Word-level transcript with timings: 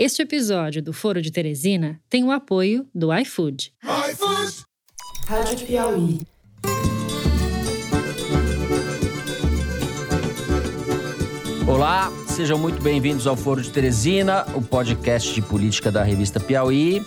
Este 0.00 0.22
episódio 0.22 0.80
do 0.80 0.92
Foro 0.92 1.20
de 1.20 1.28
Teresina 1.28 2.00
tem 2.08 2.22
o 2.22 2.30
apoio 2.30 2.86
do 2.94 3.12
iFood. 3.12 3.72
iFood! 4.12 4.62
Rádio 5.26 5.66
Piauí. 5.66 6.20
Olá, 11.66 12.12
sejam 12.28 12.56
muito 12.56 12.80
bem-vindos 12.80 13.26
ao 13.26 13.34
Foro 13.34 13.60
de 13.60 13.72
Teresina, 13.72 14.46
o 14.54 14.62
podcast 14.62 15.34
de 15.34 15.42
política 15.42 15.90
da 15.90 16.04
revista 16.04 16.38
Piauí. 16.38 17.02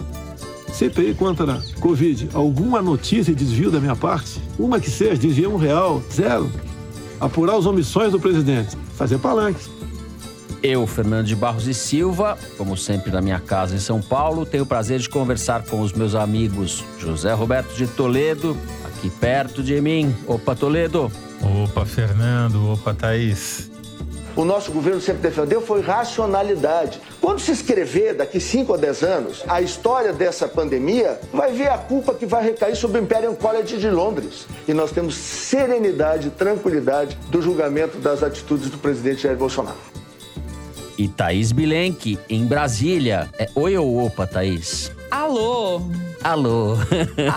CPI 0.74 1.14
contra 1.14 1.62
Covid. 1.80 2.28
Alguma 2.34 2.82
notícia 2.82 3.34
de 3.34 3.46
desvio 3.46 3.72
da 3.72 3.80
minha 3.80 3.96
parte? 3.96 4.42
Uma 4.60 4.82
que 4.82 4.90
seja, 4.90 5.16
desvio 5.16 5.54
um 5.54 5.58
real, 5.58 6.04
zero. 6.12 6.52
Apurar 7.22 7.56
as 7.56 7.66
omissões 7.66 8.12
do 8.12 8.20
presidente. 8.20 8.76
Fazer 8.98 9.18
palanques. 9.18 9.70
Eu, 10.64 10.86
Fernando 10.86 11.26
de 11.26 11.36
Barros 11.36 11.66
e 11.66 11.74
Silva, 11.74 12.38
como 12.56 12.78
sempre 12.78 13.12
na 13.12 13.20
minha 13.20 13.40
casa 13.40 13.76
em 13.76 13.80
São 13.80 14.00
Paulo, 14.00 14.46
tenho 14.46 14.64
o 14.64 14.66
prazer 14.66 15.00
de 15.00 15.10
conversar 15.10 15.64
com 15.66 15.82
os 15.82 15.92
meus 15.92 16.14
amigos 16.14 16.84
José 17.00 17.34
Roberto 17.34 17.74
de 17.74 17.88
Toledo, 17.88 18.56
aqui 18.86 19.10
perto 19.10 19.64
de 19.64 19.82
mim. 19.82 20.16
Opa, 20.28 20.56
Toledo. 20.56 21.12
Opa, 21.64 21.84
Fernando. 21.84 22.74
Opa, 22.74 22.94
Thaís. 22.94 23.72
O 24.36 24.46
nosso 24.46 24.72
governo 24.72 25.02
sempre 25.02 25.24
defendeu 25.24 25.62
foi 25.62 25.82
racionalidade. 25.82 27.02
Quando 27.20 27.40
se 27.40 27.52
escrever 27.52 28.14
daqui 28.14 28.40
5 28.40 28.76
a 28.76 28.78
10 28.78 29.04
anos 29.04 29.44
a 29.48 29.62
história 29.62 30.14
dessa 30.14 30.48
pandemia, 30.48 31.20
vai 31.34 31.52
ver 31.52 31.70
a 31.70 31.78
culpa 31.78 32.14
que 32.14 32.26
vai 32.26 32.44
recair 32.44 32.76
sobre 32.76 33.02
o 33.02 33.04
Imperial 33.04 33.34
College 33.34 33.78
de 33.78 33.90
Londres. 33.90 34.46
E 34.68 34.74
nós 34.74 34.92
temos 34.92 35.16
serenidade, 35.16 36.30
tranquilidade 36.30 37.18
do 37.30 37.42
julgamento 37.42 37.98
das 37.98 38.22
atitudes 38.24 38.70
do 38.70 38.78
presidente 38.78 39.24
Jair 39.24 39.36
Bolsonaro 39.36 39.91
e 40.98 41.08
Thaís 41.08 41.52
Bilenque, 41.52 42.20
em 42.30 42.46
Brasília. 42.46 43.30
É 43.38 43.50
oi 43.56 43.78
ou 43.78 44.06
opa, 44.06 44.26
Thaís? 44.26 44.92
Alô! 45.10 45.82
Alô! 46.24 46.78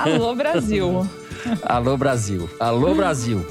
Alô, 0.03 0.35
Brasil! 0.35 1.09
Alô, 1.65 1.97
Brasil! 1.97 2.49
Alô, 2.59 2.95
Brasil! 2.95 3.47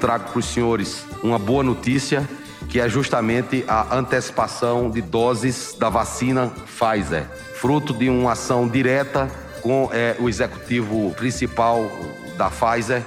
Trago 0.00 0.30
para 0.30 0.38
os 0.38 0.44
senhores 0.44 1.04
uma 1.22 1.38
boa 1.38 1.62
notícia, 1.62 2.28
que 2.68 2.80
é 2.80 2.88
justamente 2.88 3.64
a 3.66 3.96
antecipação 3.96 4.90
de 4.90 5.00
doses 5.00 5.74
da 5.78 5.88
vacina 5.88 6.52
Pfizer, 6.66 7.26
fruto 7.54 7.92
de 7.92 8.08
uma 8.08 8.32
ação 8.32 8.68
direta 8.68 9.28
com 9.62 9.90
é, 9.92 10.16
o 10.20 10.28
executivo 10.28 11.10
principal 11.14 11.90
da 12.36 12.50
Pfizer, 12.50 13.02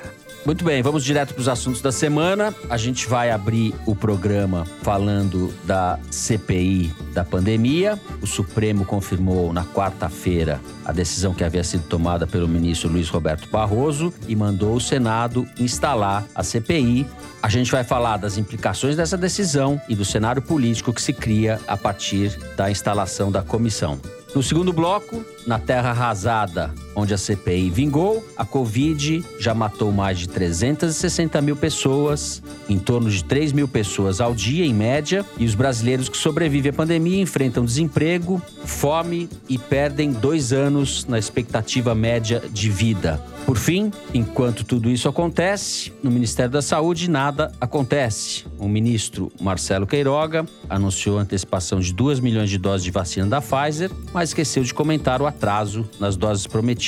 muito 0.45 0.65
bem, 0.65 0.81
vamos 0.81 1.03
direto 1.03 1.33
para 1.33 1.41
os 1.41 1.47
assuntos 1.47 1.81
da 1.81 1.91
semana. 1.91 2.53
A 2.69 2.77
gente 2.77 3.07
vai 3.07 3.29
abrir 3.29 3.73
o 3.85 3.95
programa 3.95 4.65
falando 4.81 5.53
da 5.63 5.99
CPI 6.09 6.93
da 7.13 7.23
pandemia. 7.23 7.99
O 8.21 8.27
Supremo 8.27 8.83
confirmou 8.83 9.53
na 9.53 9.63
quarta-feira 9.63 10.59
a 10.83 10.91
decisão 10.91 11.33
que 11.33 11.43
havia 11.43 11.63
sido 11.63 11.83
tomada 11.87 12.25
pelo 12.25 12.47
ministro 12.47 12.89
Luiz 12.89 13.07
Roberto 13.09 13.47
Barroso 13.49 14.13
e 14.27 14.35
mandou 14.35 14.75
o 14.75 14.81
Senado 14.81 15.47
instalar 15.59 16.25
a 16.33 16.43
CPI. 16.43 17.05
A 17.41 17.49
gente 17.49 17.71
vai 17.71 17.83
falar 17.83 18.17
das 18.17 18.37
implicações 18.37 18.95
dessa 18.95 19.17
decisão 19.17 19.79
e 19.87 19.95
do 19.95 20.05
cenário 20.05 20.41
político 20.41 20.91
que 20.93 21.01
se 21.01 21.13
cria 21.13 21.59
a 21.67 21.77
partir 21.77 22.37
da 22.55 22.69
instalação 22.69 23.31
da 23.31 23.43
comissão. 23.43 23.99
No 24.33 24.41
segundo 24.41 24.71
bloco, 24.71 25.25
na 25.45 25.59
terra 25.59 25.89
arrasada, 25.89 26.73
onde 26.95 27.13
a 27.13 27.17
CPI 27.17 27.69
vingou, 27.69 28.25
a 28.35 28.43
Covid 28.43 29.23
já 29.39 29.53
matou 29.53 29.91
mais 29.91 30.19
de 30.19 30.27
360 30.27 31.41
mil 31.41 31.55
pessoas, 31.55 32.41
em 32.67 32.77
torno 32.77 33.09
de 33.09 33.23
3 33.23 33.53
mil 33.53 33.67
pessoas 33.67 34.19
ao 34.19 34.33
dia, 34.33 34.65
em 34.65 34.73
média, 34.73 35.25
e 35.37 35.45
os 35.45 35.55
brasileiros 35.55 36.09
que 36.09 36.17
sobrevivem 36.17 36.71
à 36.71 36.73
pandemia 36.73 37.21
enfrentam 37.21 37.63
desemprego, 37.63 38.41
fome 38.65 39.29
e 39.47 39.57
perdem 39.57 40.11
dois 40.11 40.51
anos 40.51 41.05
na 41.05 41.17
expectativa 41.17 41.95
média 41.95 42.41
de 42.51 42.69
vida. 42.69 43.23
Por 43.45 43.57
fim, 43.57 43.91
enquanto 44.13 44.63
tudo 44.63 44.89
isso 44.89 45.09
acontece, 45.09 45.91
no 46.03 46.11
Ministério 46.11 46.51
da 46.51 46.61
Saúde 46.61 47.09
nada 47.09 47.51
acontece. 47.59 48.45
O 48.57 48.67
ministro 48.67 49.31
Marcelo 49.41 49.87
Queiroga 49.87 50.45
anunciou 50.69 51.17
a 51.17 51.21
antecipação 51.21 51.79
de 51.79 51.91
2 51.91 52.19
milhões 52.19 52.49
de 52.49 52.57
doses 52.59 52.83
de 52.83 52.91
vacina 52.91 53.25
da 53.25 53.41
Pfizer, 53.41 53.89
mas 54.13 54.29
esqueceu 54.29 54.63
de 54.63 54.73
comentar 54.73 55.21
o 55.21 55.25
atraso 55.25 55.89
nas 55.99 56.15
doses 56.15 56.45
prometidas 56.45 56.80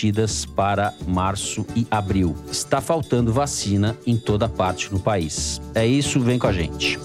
para 0.55 0.93
março 1.07 1.65
e 1.75 1.85
abril. 1.91 2.35
Está 2.51 2.81
faltando 2.81 3.31
vacina 3.31 3.95
em 4.07 4.17
toda 4.17 4.49
parte 4.49 4.91
no 4.91 4.99
país. 4.99 5.61
É 5.75 5.85
isso, 5.85 6.19
vem 6.19 6.39
com 6.39 6.47
a 6.47 6.51
gente. 6.51 6.97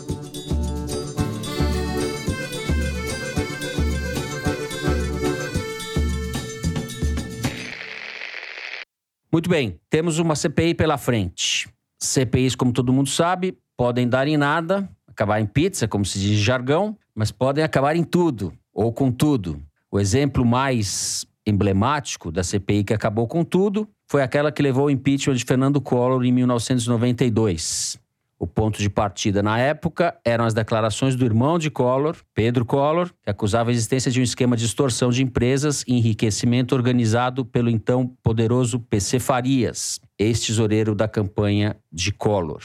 Muito 9.30 9.50
bem, 9.50 9.78
temos 9.90 10.18
uma 10.18 10.34
CPI 10.34 10.72
pela 10.74 10.96
frente. 10.96 11.68
CPIs, 12.02 12.54
como 12.54 12.72
todo 12.72 12.92
mundo 12.92 13.10
sabe, 13.10 13.58
podem 13.76 14.08
dar 14.08 14.26
em 14.26 14.38
nada, 14.38 14.88
acabar 15.06 15.40
em 15.40 15.46
pizza, 15.46 15.86
como 15.86 16.06
se 16.06 16.18
diz 16.18 16.40
em 16.40 16.42
jargão, 16.42 16.96
mas 17.14 17.30
podem 17.30 17.62
acabar 17.62 17.94
em 17.94 18.02
tudo, 18.02 18.52
ou 18.72 18.90
com 18.92 19.12
tudo. 19.12 19.62
O 19.90 20.00
exemplo 20.00 20.44
mais 20.44 21.26
emblemático 21.48 22.30
da 22.30 22.42
CPI 22.42 22.84
que 22.84 22.94
acabou 22.94 23.26
com 23.26 23.44
tudo 23.44 23.88
foi 24.10 24.22
aquela 24.22 24.52
que 24.52 24.62
levou 24.62 24.84
ao 24.84 24.90
impeachment 24.90 25.34
de 25.34 25.44
Fernando 25.44 25.80
Collor 25.80 26.24
em 26.24 26.32
1992. 26.32 27.98
O 28.40 28.46
ponto 28.46 28.78
de 28.78 28.88
partida 28.88 29.42
na 29.42 29.58
época 29.58 30.16
eram 30.24 30.44
as 30.44 30.54
declarações 30.54 31.16
do 31.16 31.24
irmão 31.24 31.58
de 31.58 31.70
Collor, 31.70 32.16
Pedro 32.32 32.64
Collor, 32.64 33.10
que 33.22 33.28
acusava 33.28 33.70
a 33.70 33.72
existência 33.72 34.12
de 34.12 34.20
um 34.20 34.22
esquema 34.22 34.56
de 34.56 34.64
extorsão 34.64 35.10
de 35.10 35.24
empresas 35.24 35.82
e 35.88 35.94
enriquecimento 35.94 36.74
organizado 36.74 37.44
pelo 37.44 37.68
então 37.68 38.14
poderoso 38.22 38.78
PC 38.78 39.18
Farias, 39.18 39.98
ex-tesoureiro 40.16 40.94
da 40.94 41.08
campanha 41.08 41.76
de 41.92 42.12
Collor. 42.12 42.62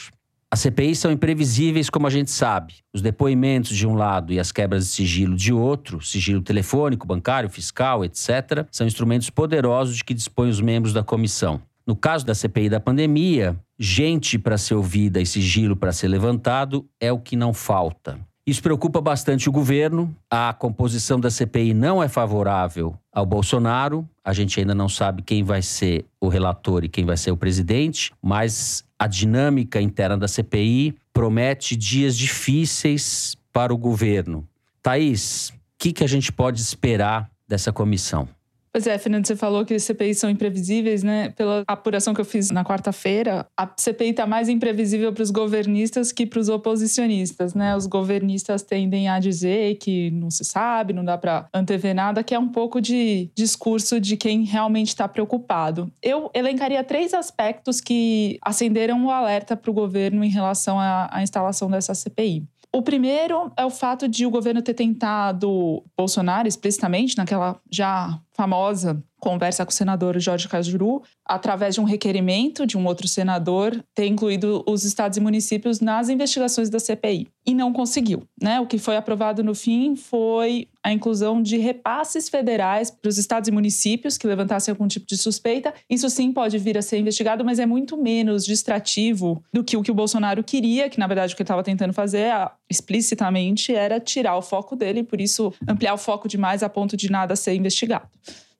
As 0.53 0.59
CPIs 0.59 0.99
são 0.99 1.11
imprevisíveis, 1.11 1.89
como 1.89 2.05
a 2.05 2.11
gente 2.11 2.29
sabe. 2.29 2.75
Os 2.93 3.01
depoimentos 3.01 3.75
de 3.75 3.87
um 3.87 3.95
lado 3.95 4.31
e 4.31 4.39
as 4.39 4.51
quebras 4.51 4.85
de 4.85 4.91
sigilo 4.91 5.35
de 5.35 5.51
outro, 5.51 5.99
sigilo 5.99 6.43
telefônico, 6.43 7.07
bancário, 7.07 7.49
fiscal, 7.49 8.05
etc., 8.05 8.63
são 8.71 8.85
instrumentos 8.85 9.31
poderosos 9.31 9.97
de 9.97 10.03
que 10.03 10.13
dispõem 10.13 10.51
os 10.51 10.61
membros 10.61 10.93
da 10.93 11.01
comissão. 11.01 11.59
No 11.87 11.95
caso 11.95 12.23
da 12.23 12.35
CPI 12.35 12.69
da 12.69 12.79
pandemia, 12.79 13.59
gente 13.79 14.37
para 14.37 14.55
ser 14.59 14.75
ouvida 14.75 15.19
e 15.19 15.25
sigilo 15.25 15.75
para 15.75 15.91
ser 15.91 16.07
levantado 16.07 16.87
é 16.99 17.11
o 17.11 17.17
que 17.17 17.35
não 17.35 17.51
falta. 17.51 18.19
Isso 18.45 18.61
preocupa 18.61 18.99
bastante 18.99 19.47
o 19.47 19.51
governo. 19.51 20.13
A 20.29 20.53
composição 20.53 21.17
da 21.17 21.29
CPI 21.29 21.73
não 21.73 22.03
é 22.03 22.09
favorável 22.09 22.93
ao 23.11 23.25
Bolsonaro. 23.25 24.07
A 24.21 24.33
gente 24.33 24.59
ainda 24.59 24.75
não 24.75 24.89
sabe 24.89 25.21
quem 25.21 25.43
vai 25.43 25.61
ser 25.61 26.05
o 26.19 26.27
relator 26.27 26.83
e 26.83 26.89
quem 26.89 27.05
vai 27.05 27.15
ser 27.15 27.31
o 27.31 27.37
presidente, 27.37 28.11
mas 28.21 28.83
a 28.99 29.07
dinâmica 29.07 29.81
interna 29.81 30.17
da 30.17 30.27
CPI 30.27 30.93
promete 31.13 31.75
dias 31.77 32.17
difíceis 32.17 33.37
para 33.53 33.73
o 33.73 33.77
governo. 33.77 34.45
Thaís, 34.81 35.49
o 35.49 35.53
que, 35.77 35.93
que 35.93 36.03
a 36.03 36.07
gente 36.07 36.29
pode 36.29 36.59
esperar 36.59 37.29
dessa 37.47 37.71
comissão? 37.71 38.27
Pois 38.73 38.87
é, 38.87 38.97
Fernando, 38.97 39.27
você 39.27 39.35
falou 39.35 39.63
que 39.63 39.75
as 39.75 39.83
CPIs 39.83 40.17
são 40.17 40.31
imprevisíveis, 40.31 41.03
né? 41.03 41.29
Pela 41.29 41.63
apuração 41.67 42.11
que 42.11 42.19
eu 42.19 42.25
fiz 42.25 42.49
na 42.49 42.65
quarta-feira, 42.65 43.45
a 43.55 43.71
CPI 43.77 44.09
está 44.09 44.25
mais 44.25 44.49
imprevisível 44.49 45.13
para 45.13 45.21
os 45.21 45.29
governistas 45.29 46.11
que 46.11 46.25
para 46.25 46.39
os 46.39 46.49
oposicionistas, 46.49 47.53
né? 47.53 47.75
Os 47.75 47.85
governistas 47.85 48.63
tendem 48.63 49.07
a 49.07 49.19
dizer 49.19 49.75
que 49.75 50.09
não 50.09 50.31
se 50.31 50.43
sabe, 50.43 50.91
não 50.91 51.05
dá 51.05 51.19
para 51.19 51.47
antever 51.53 51.93
nada, 51.93 52.23
que 52.23 52.33
é 52.33 52.39
um 52.39 52.49
pouco 52.49 52.81
de 52.81 53.29
discurso 53.35 53.99
de 53.99 54.17
quem 54.17 54.43
realmente 54.43 54.87
está 54.87 55.07
preocupado. 55.07 55.91
Eu 56.01 56.31
elencaria 56.33 56.83
três 56.83 57.13
aspectos 57.13 57.79
que 57.79 58.39
acenderam 58.41 59.05
o 59.05 59.11
alerta 59.11 59.55
para 59.55 59.69
o 59.69 59.73
governo 59.73 60.23
em 60.23 60.29
relação 60.29 60.79
à, 60.79 61.09
à 61.11 61.21
instalação 61.21 61.69
dessa 61.69 61.93
CPI. 61.93 62.43
O 62.75 62.81
primeiro 62.81 63.51
é 63.55 63.63
o 63.63 63.69
fato 63.69 64.07
de 64.07 64.25
o 64.25 64.31
governo 64.31 64.59
ter 64.59 64.73
tentado 64.73 65.83
Bolsonaro 65.95 66.47
explicitamente, 66.47 67.15
naquela 67.15 67.55
já 67.69 68.19
famosa 68.33 69.03
conversa 69.23 69.65
com 69.65 69.71
o 69.71 69.73
senador 69.73 70.19
Jorge 70.19 70.49
Cajuru, 70.49 71.01
através 71.25 71.75
de 71.75 71.79
um 71.79 71.85
requerimento 71.85 72.67
de 72.67 72.77
um 72.77 72.85
outro 72.85 73.07
senador, 73.07 73.81
ter 73.95 74.05
incluído 74.05 74.61
os 74.67 74.83
estados 74.83 75.17
e 75.17 75.21
municípios 75.21 75.79
nas 75.79 76.09
investigações 76.09 76.69
da 76.69 76.77
CPI. 76.77 77.29
E 77.45 77.53
não 77.53 77.71
conseguiu. 77.71 78.27
Né? 78.41 78.59
O 78.59 78.67
que 78.67 78.77
foi 78.77 78.97
aprovado 78.97 79.41
no 79.41 79.55
fim 79.55 79.95
foi 79.95 80.67
a 80.83 80.91
inclusão 80.91 81.41
de 81.41 81.57
repasses 81.57 82.27
federais 82.27 82.91
para 82.91 83.07
os 83.07 83.17
estados 83.17 83.47
e 83.47 83.51
municípios 83.51 84.17
que 84.17 84.27
levantassem 84.27 84.73
algum 84.73 84.87
tipo 84.89 85.05
de 85.05 85.15
suspeita. 85.15 85.73
Isso 85.89 86.09
sim 86.09 86.33
pode 86.33 86.57
vir 86.57 86.77
a 86.77 86.81
ser 86.81 86.97
investigado, 86.97 87.45
mas 87.45 87.59
é 87.59 87.65
muito 87.65 87.95
menos 87.95 88.45
distrativo 88.45 89.41
do 89.53 89.63
que 89.63 89.77
o 89.77 89.81
que 89.81 89.91
o 89.91 89.95
Bolsonaro 89.95 90.43
queria, 90.43 90.89
que 90.89 90.99
na 90.99 91.07
verdade 91.07 91.33
o 91.33 91.37
que 91.37 91.41
ele 91.41 91.45
estava 91.45 91.63
tentando 91.63 91.93
fazer 91.93 92.33
explicitamente 92.69 93.73
era 93.73 94.01
tirar 94.01 94.35
o 94.35 94.41
foco 94.41 94.75
dele, 94.75 94.99
e 94.99 95.03
por 95.03 95.21
isso 95.21 95.53
ampliar 95.65 95.93
o 95.93 95.97
foco 95.97 96.27
demais 96.27 96.61
a 96.61 96.67
ponto 96.67 96.97
de 96.97 97.09
nada 97.09 97.37
ser 97.37 97.53
investigado. 97.53 98.07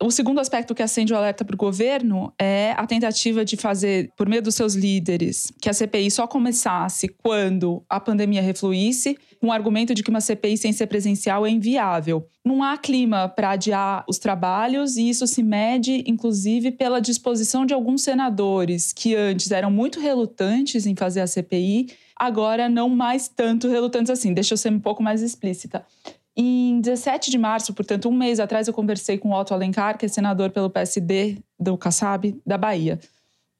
O 0.05 0.11
segundo 0.11 0.41
aspecto 0.41 0.75
que 0.75 0.83
acende 0.83 1.13
o 1.13 1.15
alerta 1.15 1.45
para 1.45 1.53
o 1.53 1.57
governo 1.57 2.33
é 2.37 2.73
a 2.75 2.85
tentativa 2.85 3.45
de 3.45 3.55
fazer, 3.55 4.11
por 4.17 4.27
meio 4.27 4.41
dos 4.41 4.53
seus 4.53 4.73
líderes, 4.73 5.49
que 5.61 5.69
a 5.69 5.73
CPI 5.73 6.11
só 6.11 6.27
começasse 6.27 7.07
quando 7.07 7.81
a 7.89 8.01
pandemia 8.01 8.41
refluísse, 8.41 9.17
o 9.41 9.49
argumento 9.49 9.95
de 9.95 10.03
que 10.03 10.09
uma 10.09 10.19
CPI 10.19 10.57
sem 10.57 10.73
ser 10.73 10.87
presencial 10.87 11.45
é 11.45 11.49
inviável. 11.49 12.27
Não 12.43 12.61
há 12.61 12.77
clima 12.77 13.29
para 13.29 13.51
adiar 13.51 14.03
os 14.05 14.17
trabalhos 14.19 14.97
e 14.97 15.07
isso 15.07 15.25
se 15.25 15.41
mede, 15.41 16.03
inclusive, 16.05 16.71
pela 16.71 16.99
disposição 16.99 17.65
de 17.65 17.73
alguns 17.73 18.01
senadores 18.01 18.91
que 18.91 19.15
antes 19.15 19.51
eram 19.51 19.71
muito 19.71 20.01
relutantes 20.01 20.85
em 20.85 20.97
fazer 20.97 21.21
a 21.21 21.27
CPI, 21.27 21.87
agora 22.19 22.67
não 22.67 22.89
mais 22.89 23.29
tanto 23.29 23.69
relutantes 23.69 24.09
assim. 24.09 24.33
Deixa 24.33 24.53
eu 24.53 24.57
ser 24.57 24.69
um 24.69 24.81
pouco 24.81 25.01
mais 25.01 25.21
explícita. 25.21 25.85
Em 26.35 26.81
17 26.81 27.29
de 27.29 27.37
março, 27.37 27.73
portanto, 27.73 28.09
um 28.09 28.17
mês 28.17 28.39
atrás, 28.39 28.67
eu 28.67 28.73
conversei 28.73 29.17
com 29.17 29.29
o 29.29 29.39
Otto 29.39 29.53
Alencar, 29.53 29.97
que 29.97 30.05
é 30.05 30.09
senador 30.09 30.49
pelo 30.49 30.69
PSD 30.69 31.37
do 31.59 31.77
Kassab, 31.77 32.35
da 32.45 32.57
Bahia. 32.57 32.99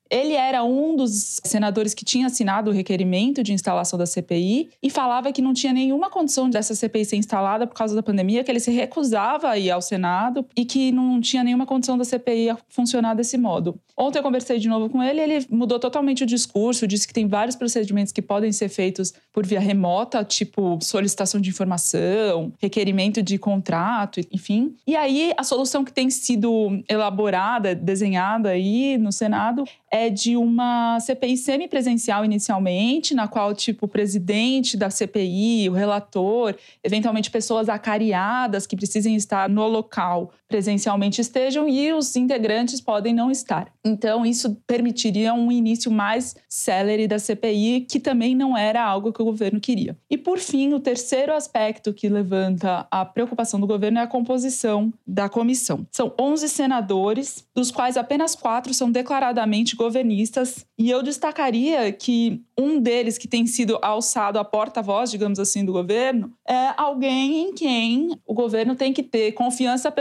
Ele 0.09 0.33
era 0.33 0.63
um 0.63 0.95
dos 0.95 1.39
senadores 1.44 1.94
que 1.94 2.05
tinha 2.05 2.27
assinado 2.27 2.69
o 2.69 2.73
requerimento 2.73 3.41
de 3.41 3.53
instalação 3.53 3.97
da 3.97 4.05
CPI 4.05 4.69
e 4.81 4.89
falava 4.89 5.31
que 5.31 5.41
não 5.41 5.53
tinha 5.53 5.73
nenhuma 5.73 6.09
condição 6.09 6.50
dessa 6.50 6.75
CPI 6.75 7.05
ser 7.05 7.15
instalada 7.15 7.65
por 7.65 7.75
causa 7.75 7.95
da 7.95 8.03
pandemia, 8.03 8.44
que 8.44 8.51
ele 8.51 8.59
se 8.59 8.71
recusava 8.71 9.50
a 9.50 9.57
ir 9.57 9.71
ao 9.71 9.81
Senado 9.81 10.45
e 10.55 10.65
que 10.65 10.91
não 10.91 11.19
tinha 11.19 11.44
nenhuma 11.44 11.65
condição 11.65 11.97
da 11.97 12.03
CPI 12.03 12.55
funcionar 12.69 13.13
desse 13.15 13.38
modo. 13.38 13.79
Ontem 13.95 14.17
eu 14.17 14.23
conversei 14.23 14.57
de 14.57 14.67
novo 14.67 14.89
com 14.89 15.03
ele, 15.03 15.21
ele 15.21 15.45
mudou 15.51 15.79
totalmente 15.79 16.23
o 16.23 16.25
discurso, 16.25 16.88
disse 16.88 17.07
que 17.07 17.13
tem 17.13 17.27
vários 17.27 17.56
procedimentos 17.56 18.11
que 18.11 18.23
podem 18.23 18.51
ser 18.51 18.67
feitos 18.67 19.13
por 19.31 19.45
via 19.45 19.59
remota, 19.59 20.23
tipo 20.23 20.79
solicitação 20.81 21.39
de 21.39 21.49
informação, 21.49 22.51
requerimento 22.59 23.21
de 23.21 23.38
contrato, 23.38 24.19
enfim. 24.31 24.75
E 24.88 24.95
aí 24.95 25.31
a 25.38 25.44
solução 25.44 25.83
que 25.83 25.94
tem 25.94 26.09
sido 26.09 26.83
elaborada, 26.89 27.75
desenhada 27.75 28.49
aí 28.49 28.97
no 28.97 29.11
Senado 29.11 29.63
é 29.91 30.02
de 30.09 30.35
uma 30.38 31.00
CPI 31.00 31.38
semipresencial 31.38 32.23
inicialmente, 32.25 33.13
na 33.13 33.27
qual 33.27 33.53
tipo 33.53 33.85
o 33.85 33.89
presidente 33.89 34.75
da 34.77 34.89
CPI, 34.89 35.69
o 35.69 35.73
relator, 35.73 36.55
eventualmente 36.83 37.31
pessoas 37.31 37.69
acariadas 37.69 38.67
que 38.67 38.75
precisem 38.75 39.15
estar 39.15 39.50
no 39.50 39.67
local 39.67 40.31
presencialmente 40.53 41.19
estejam 41.19 41.67
e 41.67 41.91
os 41.94 42.15
integrantes 42.15 42.79
podem 42.79 43.11
não 43.11 43.31
estar. 43.31 43.73
Então, 43.83 44.23
isso 44.23 44.55
permitiria 44.67 45.33
um 45.33 45.51
início 45.51 45.91
mais 45.91 46.35
célere 46.47 47.07
da 47.07 47.17
CPI, 47.17 47.88
que 47.89 48.00
também 48.00 48.35
não 48.35 48.55
era 48.55 48.85
algo 48.85 49.11
que 49.11 49.19
o 49.19 49.25
governo 49.25 49.59
queria. 49.59 49.97
E, 50.11 50.15
por 50.15 50.38
fim, 50.38 50.71
o 50.73 50.79
terceiro 50.79 51.33
aspecto 51.33 51.91
que 51.91 52.07
levanta 52.07 52.85
a 52.91 53.03
preocupação 53.03 53.59
do 53.59 53.65
governo 53.65 53.97
é 53.97 54.03
a 54.03 54.07
composição 54.07 54.94
da 55.07 55.27
comissão. 55.27 55.88
São 55.91 56.13
11 56.21 56.47
senadores, 56.47 57.44
dos 57.56 57.71
quais 57.71 57.97
apenas 57.97 58.35
quatro 58.35 58.75
são 58.75 58.91
declaradamente 58.91 59.75
governistas, 59.75 60.67
e 60.77 60.88
eu 60.91 61.01
destacaria 61.01 61.91
que 61.91 62.44
um 62.56 62.79
deles 62.79 63.17
que 63.17 63.27
tem 63.27 63.47
sido 63.47 63.79
alçado 63.81 64.38
a 64.38 64.45
porta-voz, 64.45 65.09
digamos 65.09 65.39
assim, 65.39 65.65
do 65.65 65.73
governo, 65.73 66.31
é 66.47 66.73
alguém 66.77 67.41
em 67.41 67.53
quem 67.56 68.19
o 68.25 68.33
governo 68.35 68.75
tem 68.75 68.94
que 68.94 69.01
ter 69.01 69.31
confiança 69.31 69.91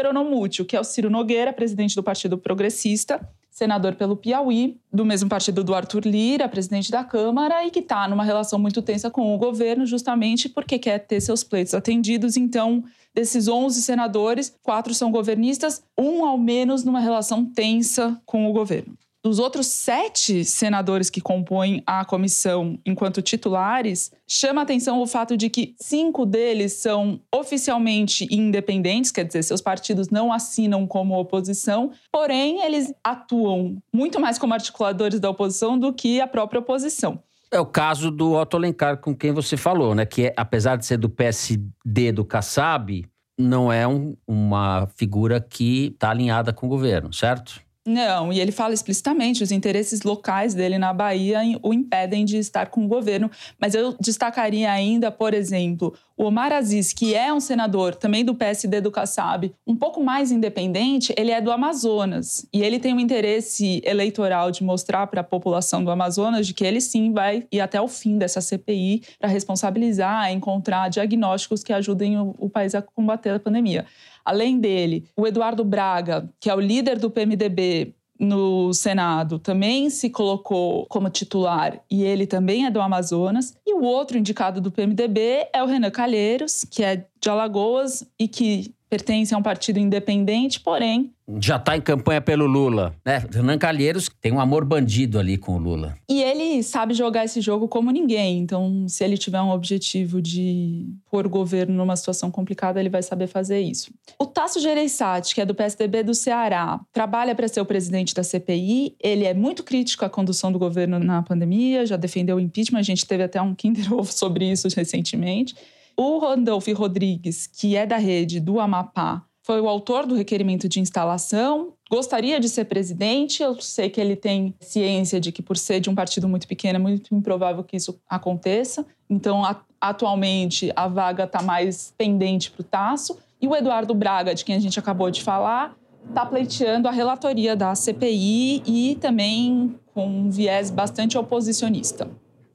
peronomútil, 0.43 0.65
que 0.65 0.77
é 0.77 0.81
o 0.81 0.85
Ciro 0.85 1.11
Nogueira, 1.11 1.53
presidente 1.53 1.95
do 1.95 2.03
Partido 2.03 2.37
Progressista, 2.37 3.21
senador 3.51 3.95
pelo 3.95 4.17
Piauí, 4.17 4.79
do 4.93 5.05
mesmo 5.05 5.29
partido 5.29 5.63
do 5.63 5.75
Arthur 5.75 6.07
Lira, 6.07 6.49
presidente 6.49 6.91
da 6.91 7.05
Câmara, 7.05 7.65
e 7.65 7.71
que 7.71 7.81
está 7.81 8.09
numa 8.09 8.25
relação 8.25 8.59
muito 8.59 8.81
tensa 8.83 9.11
com 9.11 9.35
o 9.35 9.39
governo, 9.39 9.87
justamente 9.87 10.49
porque 10.49 10.79
quer 10.79 10.99
ter 11.01 11.21
seus 11.21 11.45
pleitos 11.45 11.75
atendidos. 11.75 12.37
Então, 12.37 12.83
desses 13.15 13.49
11 13.49 13.83
senadores, 13.83 14.55
quatro 14.63 14.95
são 14.95 15.11
governistas, 15.11 15.83
um 15.99 16.25
ao 16.25 16.39
menos 16.39 16.83
numa 16.83 17.01
relação 17.01 17.45
tensa 17.45 18.21
com 18.25 18.49
o 18.49 18.53
governo. 18.53 18.97
Dos 19.25 19.39
outros 19.39 19.69
sete 19.69 20.45
senadores 20.45 21.09
que 21.09 21.21
compõem 21.21 21.81
a 21.87 22.05
comissão 22.05 22.77
enquanto 22.85 23.23
titulares, 23.23 24.11
chama 24.27 24.63
atenção 24.63 25.01
o 25.01 25.07
fato 25.07 25.37
de 25.37 25.49
que 25.49 25.77
cinco 25.79 26.27
deles 26.27 26.73
são 26.73 27.21
oficialmente 27.33 28.27
independentes, 28.33 29.13
quer 29.13 29.25
dizer, 29.25 29.45
seus 29.45 29.61
partidos 29.61 30.09
não 30.09 30.33
assinam 30.33 30.89
como 30.89 31.17
oposição, 31.17 31.93
porém 32.11 32.65
eles 32.65 32.93
atuam 33.05 33.81
muito 33.95 34.19
mais 34.19 34.41
como 34.41 34.55
articuladores 34.55 35.21
da 35.21 35.31
oposição 35.31 35.79
do 35.79 35.93
que 35.93 36.21
a 36.21 36.27
própria 36.27 36.59
oposição. 36.59 37.23
É 37.49 37.61
o 37.61 37.67
caso 37.67 38.11
do 38.11 38.33
Otto 38.33 38.57
Alencar, 38.57 38.97
com 38.97 39.15
quem 39.15 39.31
você 39.31 39.57
falou, 39.57 39.95
né? 39.95 40.05
Que 40.05 40.27
é, 40.27 40.35
apesar 40.37 40.75
de 40.75 40.85
ser 40.85 40.97
do 40.97 41.09
PSD 41.09 42.11
do 42.11 42.25
Kassab, 42.25 43.05
não 43.39 43.73
é 43.73 43.87
um, 43.87 44.17
uma 44.27 44.89
figura 44.97 45.41
que 45.41 45.89
está 45.89 46.11
alinhada 46.11 46.53
com 46.53 46.67
o 46.67 46.69
governo, 46.69 47.13
certo? 47.13 47.61
Não, 47.85 48.33
e 48.33 48.39
ele 48.39 48.53
fala 48.53 48.75
explicitamente: 48.75 49.43
os 49.43 49.51
interesses 49.51 50.03
locais 50.03 50.55
dele 50.55 50.79
na 50.79 50.93
Bahia 50.93 51.41
o 51.63 51.75
impedem 51.75 52.25
de 52.25 52.37
estar 52.39 52.67
com 52.67 52.85
o 52.85 52.89
governo. 52.89 53.31
Mas 53.59 53.75
eu 53.75 53.97
destacaria 54.01 54.71
ainda, 54.71 55.11
por 55.11 55.35
exemplo, 55.35 55.93
o 56.17 56.25
Omar 56.25 56.53
Aziz, 56.53 56.93
que 56.93 57.15
é 57.15 57.33
um 57.33 57.41
senador 57.41 57.97
também 57.97 58.25
do 58.25 58.37
PSD 58.37 58.81
do 58.81 58.93
Kassab, 58.93 59.53
um 59.67 59.75
pouco 59.75 60.03
mais 60.03 60.31
independente, 60.31 61.13
ele 61.19 61.33
é 61.33 61.41
do 61.41 61.51
Amazonas. 61.51 62.47
E 62.53 62.63
ele 62.63 62.79
tem 62.79 62.95
um 62.95 63.01
interesse 63.01 63.83
eleitoral 63.85 64.53
de 64.53 64.63
mostrar 64.63 65.09
para 65.09 65.23
a 65.23 65.25
população 65.25 65.83
do 65.83 65.91
Amazonas 65.91 66.47
de 66.47 66.55
que 66.55 66.65
ele 66.65 66.81
sim 66.81 67.13
vai 67.13 67.49
ir 67.51 67.61
até 67.61 67.81
o 67.81 67.89
fim 67.89 68.17
dessa 68.17 68.41
CPI 68.41 69.03
para 69.19 69.29
responsabilizar, 69.29 70.31
encontrar 70.31 70.89
diagnósticos 70.89 71.65
que 71.65 71.73
ajudem 71.73 72.17
o, 72.17 72.33
o 72.39 72.49
país 72.49 72.77
a 72.77 72.83
combater 72.83 73.31
a 73.31 73.41
pandemia. 73.41 73.85
Além 74.25 74.59
dele, 74.59 75.05
o 75.17 75.27
Eduardo 75.27 75.65
Braga, 75.65 76.29
que 76.41 76.49
é 76.51 76.55
o 76.55 76.61
líder 76.61 76.99
do 76.99 77.11
PMDB 77.11 77.95
no 78.19 78.73
Senado, 78.73 79.39
também 79.39 79.91
se 79.91 80.09
colocou 80.09 80.87
como 80.87 81.11
titular 81.11 81.81
e 81.91 82.05
ele 82.05 82.27
também 82.27 82.67
é 82.67 82.71
do 82.71 82.81
Amazonas. 82.81 83.55
E 83.67 83.75
o 83.75 83.83
outro 83.83 84.17
indicado 84.17 84.61
do 84.61 84.71
PMDB 84.71 85.49
é 85.53 85.63
o 85.63 85.67
Renan 85.67 85.91
Calheiros, 85.91 86.65
que 86.71 86.85
é 86.85 87.05
de 87.21 87.29
Alagoas 87.29 88.07
e 88.19 88.29
que 88.29 88.73
pertence 88.93 89.35
a 89.35 89.39
um 89.39 89.43
partido 89.43 89.79
independente, 89.79 90.61
porém. 90.61 91.15
Já 91.41 91.57
está 91.57 91.75
em 91.75 91.81
campanha 91.81 92.21
pelo 92.21 92.45
Lula, 92.45 92.95
né? 93.07 93.25
Renan 93.33 93.57
Calheiros 93.57 94.11
tem 94.21 94.31
um 94.31 94.39
amor 94.39 94.67
bandido 94.67 95.19
ali 95.19 95.39
com 95.39 95.57
o 95.57 95.59
Lula. 95.59 95.97
E 96.11 96.23
ele 96.23 96.63
sabe 96.63 96.93
jogar 96.93 97.25
esse 97.25 97.41
jogo 97.41 97.67
como 97.69 97.91
ninguém. 97.91 98.41
Então, 98.41 98.87
se 98.87 99.03
ele 99.03 99.17
tiver 99.17 99.41
um 99.41 99.49
objetivo 99.49 100.21
de 100.21 100.85
pôr 101.11 101.27
o 101.27 101.31
governo 101.31 101.75
numa 101.75 101.97
situação 101.97 102.31
complicada, 102.31 102.79
ele 102.79 102.91
vai 102.91 103.03
saber 103.03 103.29
fazer 103.29 103.61
isso. 103.61 103.91
O 104.19 104.27
Tasso 104.27 104.61
Gereissati, 104.61 105.35
que 105.35 105.41
é 105.41 105.47
do 105.47 105.55
PSDB 105.55 106.03
do 106.03 106.13
Ceará, 106.13 106.79
trabalha 106.93 107.35
para 107.35 107.49
ser 107.49 107.63
o 107.63 107.65
presidente 107.65 108.15
da 108.15 108.23
CPI. 108.23 108.95
Ele 109.01 109.25
é 109.25 109.33
muito 109.33 109.65
crítico 109.65 110.05
à 110.05 110.11
condução 110.11 110.53
do 110.53 110.59
governo 110.59 110.99
na 110.99 111.23
pandemia, 111.23 111.87
já 111.87 111.97
defendeu 111.97 112.37
o 112.37 112.41
impeachment. 112.41 112.81
A 112.81 112.83
gente 112.83 113.07
teve 113.07 113.23
até 113.23 113.41
um 113.41 113.55
Kinder 113.55 113.91
Ovo 113.91 114.05
sobre 114.13 114.53
isso 114.53 114.69
recentemente. 114.77 115.55
O 115.97 116.19
Randolph 116.19 116.69
Rodrigues, 116.69 117.47
que 117.47 117.77
é 117.77 117.87
da 117.87 117.97
rede 117.97 118.41
do 118.41 118.61
Amapá, 118.61 119.25
foi 119.45 119.61
o 119.61 119.69
autor 119.69 120.07
do 120.07 120.15
requerimento 120.15 120.69
de 120.69 120.81
instalação. 120.81 121.73
Gostaria 121.91 122.39
de 122.39 122.49
ser 122.49 122.67
presidente. 122.67 123.43
Eu 123.43 123.61
sei 123.61 123.91
que 123.91 124.01
ele 124.01 124.15
tem 124.15 124.55
ciência 124.61 125.21
de 125.21 125.33
que, 125.33 125.43
por 125.43 125.57
ser 125.57 125.81
de 125.81 125.91
um 125.91 125.95
partido 125.95 126.29
muito 126.29 126.47
pequeno, 126.47 126.77
é 126.77 126.79
muito 126.79 127.15
improvável 127.15 127.65
que 127.65 127.77
isso 127.77 128.01
aconteça. 128.09 128.87
Então, 129.11 129.43
atualmente, 129.81 130.73
a 130.77 130.87
vaga 130.87 131.25
está 131.25 131.43
mais 131.43 131.93
pendente 131.99 132.51
para 132.51 132.61
o 132.61 132.65
Tasso. 132.65 133.19
E 133.41 133.49
o 133.49 133.57
Eduardo 133.57 133.95
Braga, 133.95 134.33
de 134.35 134.45
quem 134.45 134.55
a 134.55 134.61
gente 134.61 134.79
acabou 134.79 135.11
de 135.11 135.23
falar, 135.23 135.77
está 136.09 136.25
pleiteando 136.25 136.87
a 136.87 136.93
relatoria 136.93 137.57
da 137.57 137.75
CPI 137.75 138.63
e 138.65 138.97
também 139.01 139.75
com 139.93 140.07
um 140.07 140.31
viés 140.31 140.71
bastante 140.71 141.19
oposicionista. 141.19 142.09